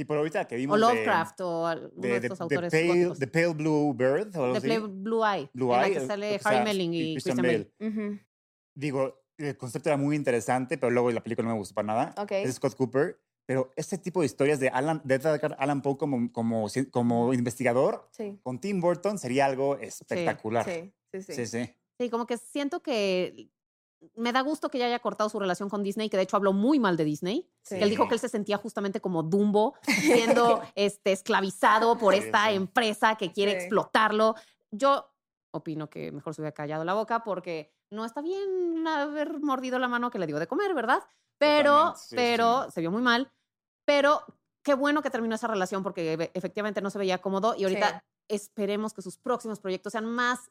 Y 0.00 0.04
por 0.04 0.16
ahorita 0.16 0.46
que 0.46 0.54
vimos 0.56 0.74
O 0.74 0.78
de- 0.78 0.94
Lovecraft 0.94 1.40
o 1.40 1.66
alguno 1.66 1.90
de, 2.00 2.08
de, 2.08 2.20
de- 2.20 2.26
estos 2.28 2.38
de 2.38 2.42
autores 2.54 2.70
pale, 2.72 2.86
góticos. 2.86 3.18
the 3.18 3.26
Pale 3.26 3.48
Blue 3.48 3.92
Bird 3.94 4.36
o 4.36 4.52
De 4.52 4.58
así. 4.58 4.66
Play 4.68 4.78
Blue 4.78 5.24
Eye. 5.26 5.50
Blue 5.52 5.74
en 5.74 5.80
la 5.80 5.86
Eye, 5.88 5.96
que 5.98 6.04
eh, 6.04 6.06
sale 6.06 6.36
o 6.36 6.38
sea, 6.38 6.52
Harry 6.52 6.64
Melling 6.64 6.94
y, 6.94 7.14
Christian 7.14 7.36
Bale. 7.38 7.72
Ujú. 7.80 8.18
Digo, 8.76 9.20
el 9.38 9.56
concepto 9.56 9.88
era 9.88 9.96
muy 9.96 10.14
interesante, 10.14 10.78
pero 10.78 10.90
luego 10.90 11.10
la 11.10 11.20
película 11.22 11.48
no 11.48 11.54
me 11.54 11.58
gustó 11.58 11.74
para 11.74 11.86
nada. 11.86 12.14
Ok. 12.16 12.30
Es 12.32 12.54
Scott 12.54 12.76
Cooper. 12.76 13.20
Pero 13.44 13.72
este 13.76 13.96
tipo 13.98 14.20
de 14.20 14.26
historias 14.26 14.60
de 14.60 14.68
Alan, 14.68 15.00
de 15.04 15.14
Allan 15.58 15.80
Poe 15.82 15.96
como, 15.96 16.30
como, 16.32 16.68
como 16.90 17.32
investigador 17.32 18.06
Sí. 18.12 18.38
con 18.42 18.60
Tim 18.60 18.78
Burton 18.80 19.18
sería 19.18 19.46
algo 19.46 19.78
espectacular. 19.78 20.64
Sí, 20.66 20.92
sí, 21.12 21.22
sí. 21.22 21.32
sí. 21.34 21.46
sí. 21.46 21.74
Sí, 21.98 22.10
como 22.10 22.26
que 22.26 22.36
siento 22.36 22.80
que 22.82 23.50
me 24.14 24.32
da 24.32 24.40
gusto 24.42 24.68
que 24.70 24.78
ya 24.78 24.86
haya 24.86 24.98
cortado 25.00 25.28
su 25.28 25.38
relación 25.38 25.68
con 25.68 25.82
Disney, 25.82 26.08
que 26.08 26.16
de 26.16 26.22
hecho 26.24 26.36
habló 26.36 26.52
muy 26.52 26.78
mal 26.78 26.96
de 26.96 27.04
Disney. 27.04 27.48
Sí. 27.62 27.76
Que 27.76 27.84
él 27.84 27.90
dijo 27.90 28.08
que 28.08 28.14
él 28.14 28.20
se 28.20 28.28
sentía 28.28 28.56
justamente 28.56 29.00
como 29.00 29.22
Dumbo, 29.22 29.74
siendo 29.82 30.60
este, 30.74 31.12
esclavizado 31.12 31.98
por 31.98 32.14
Sí, 32.14 32.20
esta 32.20 32.48
sí. 32.48 32.54
empresa 32.54 33.16
que 33.16 33.32
quiere 33.32 33.52
explotarlo. 33.52 34.34
Yo 34.70 35.10
opino 35.50 35.90
que 35.90 36.12
mejor 36.12 36.34
se 36.34 36.40
hubiera 36.40 36.54
callado 36.54 36.84
la 36.84 36.94
boca 36.94 37.24
porque 37.24 37.72
no 37.90 38.04
está 38.04 38.20
bien 38.20 38.86
haber 38.86 39.40
mordido 39.40 39.78
la 39.78 39.88
mano 39.88 40.10
que 40.10 40.18
le 40.18 40.26
dio 40.26 40.38
de 40.38 40.46
comer, 40.46 40.74
¿verdad? 40.74 41.02
Pero, 41.38 41.94
pero 42.10 42.70
se 42.70 42.80
vio 42.80 42.90
muy 42.90 43.02
mal. 43.02 43.32
Pero 43.84 44.22
qué 44.62 44.74
bueno 44.74 45.02
que 45.02 45.10
terminó 45.10 45.34
esa 45.34 45.46
relación 45.46 45.82
porque 45.82 46.30
efectivamente 46.34 46.82
no 46.82 46.90
se 46.90 46.98
veía 46.98 47.18
cómodo 47.18 47.54
y 47.56 47.64
ahorita 47.64 48.04
esperemos 48.28 48.92
que 48.92 49.02
sus 49.02 49.16
próximos 49.16 49.60
proyectos 49.60 49.92
sean 49.92 50.04
más, 50.04 50.50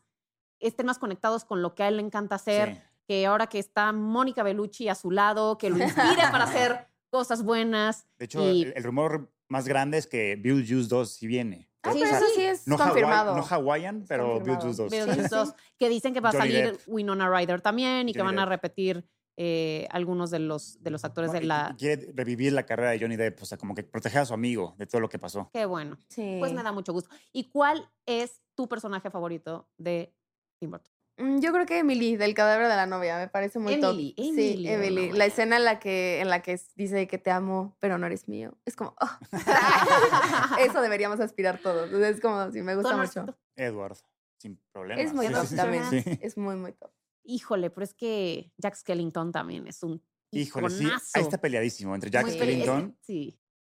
estén 0.60 0.88
más 0.88 0.98
conectados 0.98 1.46
con 1.46 1.62
lo 1.62 1.76
que 1.76 1.84
a 1.84 1.88
él 1.90 1.98
le 1.98 2.04
encanta 2.04 2.36
hacer 2.36 2.74
Sí. 2.74 2.82
Que 3.08 3.26
ahora 3.26 3.48
que 3.48 3.60
está 3.60 3.92
Mónica 3.94 4.44
Bellucci 4.44 4.90
a 4.90 4.96
su 4.96 5.12
lado, 5.12 5.58
que 5.58 5.70
lo 5.70 5.78
inspire 5.78 6.24
para 6.32 6.44
hacer 6.44 6.88
cosas 7.10 7.44
buenas. 7.44 8.06
De 8.18 8.26
hecho, 8.26 8.42
Y- 8.52 8.64
el, 8.64 8.74
el 8.76 8.84
rumor 8.84 9.32
más 9.48 9.68
grande 9.68 9.98
es 9.98 10.08
que 10.08 10.36
Beetlejuice 10.36 10.90
2 10.90 11.12
sí 11.14 11.26
viene. 11.28 11.70
Ah, 11.84 11.94
Sí, 11.94 12.00
pero 12.04 12.10
sí, 12.12 12.16
eso 12.26 12.36
sí. 12.36 12.42
es 12.44 12.68
no, 12.68 12.76
Hawaii- 12.78 12.84
confirmado. 12.88 13.36
no 13.38 13.44
Hawaiian, 13.50 14.06
pero. 14.10 14.40
Beetlejuice 14.42 14.82
2. 14.84 14.92
Beetlejuice 14.92 15.22
Sí, 15.24 15.30
sí. 15.30 15.36
2, 15.36 15.54
que 15.80 15.90
dicen 15.90 16.14
que 16.14 16.20
va 16.20 16.30
a 16.30 16.32
Johnny 16.34 16.52
salir 16.52 16.72
Depp. 16.74 16.82
Winona 16.88 17.30
Ryder 17.30 17.62
también 17.62 18.10
y 18.10 18.14
que 18.14 18.20
Johnny 18.20 18.36
van 18.36 18.40
a 18.40 18.46
repetir 18.46 19.08
eh, 19.38 19.88
algunos 19.92 20.32
de 20.32 20.40
los, 20.40 20.82
de 20.84 20.90
los 20.90 21.06
actores 21.06 21.32
No, 21.32 21.40
de 21.40 21.46
la... 21.46 21.76
Quiere 21.78 22.12
revivir 22.14 22.52
la 22.54 22.66
carrera 22.66 22.90
de 22.92 23.00
Johnny 23.00 23.16
Depp, 23.16 23.42
o 23.42 23.46
sea, 23.46 23.58
como 23.58 23.74
que 23.76 23.84
proteger 23.84 24.22
a 24.22 24.26
su 24.26 24.34
amigo 24.34 24.74
de 24.80 24.88
todo 24.88 25.00
lo 25.00 25.08
que 25.08 25.20
pasó. 25.20 25.50
Qué 25.54 25.66
bueno. 25.66 25.98
Sí. 26.10 26.38
Pues 26.40 26.52
me 26.54 26.64
da 26.64 26.72
mucho 26.74 26.92
gusto. 26.92 27.10
¿Y 27.32 27.46
cuál 27.50 27.88
es 28.08 28.42
tu 28.56 28.68
personaje 28.68 29.10
favorito 29.12 29.70
de 29.78 30.14
Tim 30.60 30.72
Burton? 30.72 30.92
Mm, 31.18 31.40
Yo 31.40 31.52
creo 31.52 31.66
que 31.66 31.80
Emily, 31.80 32.16
del 32.16 32.34
cadáver 32.34 32.68
de 32.68 32.76
la 32.76 32.86
novia, 32.86 33.18
me 33.18 33.28
parece 33.28 33.60
muy 33.60 33.74
Emily, 33.74 34.14
top. 34.16 34.26
Emily, 34.26 34.56
sí, 34.58 34.68
Emily. 34.68 35.12
La 35.12 35.26
escena 35.26 35.58
en 35.58 35.66
la 35.66 35.80
que, 35.80 36.22
en 36.22 36.30
la 36.30 36.42
que 36.42 36.60
dice 36.76 37.08
que 37.08 37.18
te 37.18 37.32
amo, 37.32 37.76
pero 37.80 37.98
no 37.98 38.06
eres 38.06 38.28
mío. 38.28 38.58
Es 38.66 38.76
como, 38.76 38.96
oh. 39.02 39.18
eso 40.60 40.82
deberíamos 40.82 41.20
aspirar 41.20 41.60
todos. 41.60 41.92
Es 41.92 42.22
como, 42.22 42.52
sí, 42.52 42.62
me 42.62 42.76
gusta 42.76 42.92
Con 42.92 43.02
mucho. 43.02 43.38
Edward, 43.56 43.98
sin 44.38 44.60
problema. 44.72 45.02
Es 45.02 45.14
muy 45.14 45.28
Sí, 45.28 45.34
top 45.34 45.42
sí, 45.44 45.48
sí, 45.48 45.56
también. 45.56 45.84
sí. 45.90 46.04
Es 46.22 46.38
muy, 46.38 46.56
muy 46.56 46.74
top. 46.74 46.92
Híjole, 47.24 47.70
pero 47.70 47.84
es 47.84 47.94
que 47.94 48.54
Jack 48.58 48.76
Skellington 48.76 49.32
también 49.32 49.68
es 49.68 49.84
un 49.84 50.02
Híjole, 50.32 50.70
sí. 50.70 50.88
Ahí 51.14 51.24
está 51.24 51.38
peleadísimo 51.38 51.96
entre 51.96 52.10
Jack 52.12 52.30
Skellington. 52.30 52.98
Sí. 53.02 53.40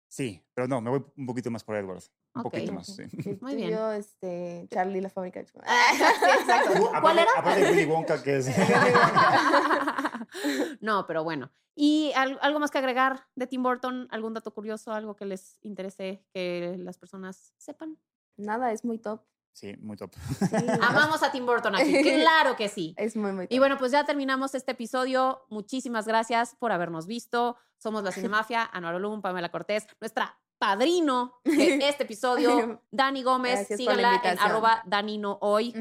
Sí, 0.10 0.44
pero 0.54 0.68
no, 0.68 0.82
me 0.82 0.90
voy 0.90 1.04
un 1.18 1.26
poquito 1.26 1.52
más 1.52 1.64
por 1.64 1.76
Edward. 1.76 2.02
Un 2.34 2.44
poquito 2.44 2.72
más, 2.72 2.88
sí. 2.88 3.04
Sí, 3.22 3.38
Muy 3.42 3.54
tú 3.54 3.60
y 3.60 3.64
bien. 3.64 3.72
Yo, 3.72 3.92
este, 3.92 4.68
Charlie, 4.72 5.02
la 5.02 5.10
fábrica 5.10 5.40
de 5.40 5.46
chocolate. 5.48 5.72
Sí, 5.98 6.04
exacto. 6.40 6.92
¿Cuál 7.02 7.20
era? 7.20 7.32
Aparte 7.38 7.62
de 7.64 7.72
Willy 7.72 7.86
Wonka, 7.86 8.24
que 8.24 8.38
es... 8.38 8.48
no, 10.82 11.06
pero 11.08 11.24
bueno. 11.24 11.52
¿Y 11.76 12.12
al- 12.16 12.40
algo 12.42 12.60
más 12.60 12.72
que 12.72 12.78
agregar 12.80 13.28
de 13.36 13.48
Tim 13.48 13.64
Burton? 13.64 14.08
¿Algún 14.12 14.34
dato 14.34 14.54
curioso? 14.54 14.92
¿Algo 14.94 15.16
que 15.16 15.26
les 15.26 15.58
interese 15.62 16.26
que 16.34 16.76
las 16.80 16.98
personas 16.98 17.54
sepan? 17.58 17.98
Nada, 18.36 18.72
es 18.72 18.84
muy 18.84 18.98
top. 19.00 19.22
Sí, 19.58 19.76
muy 19.80 19.98
top. 19.98 20.12
Amamos 20.84 21.24
a 21.24 21.32
Tim 21.32 21.44
Burton 21.44 21.76
aquí, 21.76 21.92
claro 22.22 22.56
que 22.56 22.70
sí. 22.70 22.94
Es 22.96 23.16
muy, 23.16 23.32
muy 23.32 23.48
top. 23.48 23.56
Y 23.56 23.58
bueno, 23.58 23.80
pues 23.80 23.92
ya 23.92 24.06
terminamos 24.06 24.54
este 24.54 24.74
episodio. 24.74 25.48
Muchísimas 25.50 26.06
gracias 26.06 26.54
por 26.60 26.72
habernos 26.72 27.08
visto. 27.08 27.58
Somos 27.80 28.04
la 28.04 28.12
Cinemafia, 28.12 28.70
Anuar 28.72 28.94
Olum, 28.94 29.24
Pamela 29.24 29.50
Cortés, 29.50 29.88
nuestra 30.00 30.38
padrino 30.60 31.40
de 31.44 31.90
este 31.90 32.04
episodio, 32.04 32.84
Dani 32.92 33.24
Gómez. 33.24 33.68
Síganla 33.68 34.22
en 34.24 34.38
arroba 34.38 34.84
Danino 34.86 35.40
hoy. 35.42 35.74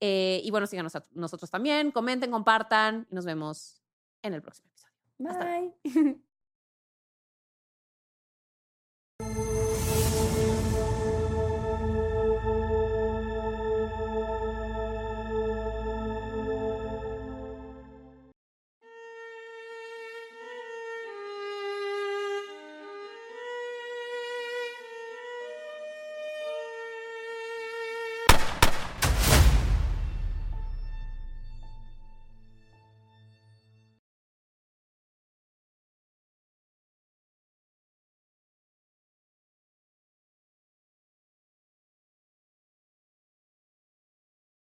Eh, 0.00 0.42
y 0.44 0.50
bueno, 0.50 0.66
síganos 0.66 0.92
nosotros 1.12 1.50
también. 1.50 1.92
Comenten, 1.92 2.30
compartan 2.30 3.06
y 3.10 3.14
nos 3.14 3.24
vemos 3.24 3.82
en 4.20 4.34
el 4.34 4.42
próximo 4.42 4.68
episodio. 4.68 4.92
Bye. 9.18 9.55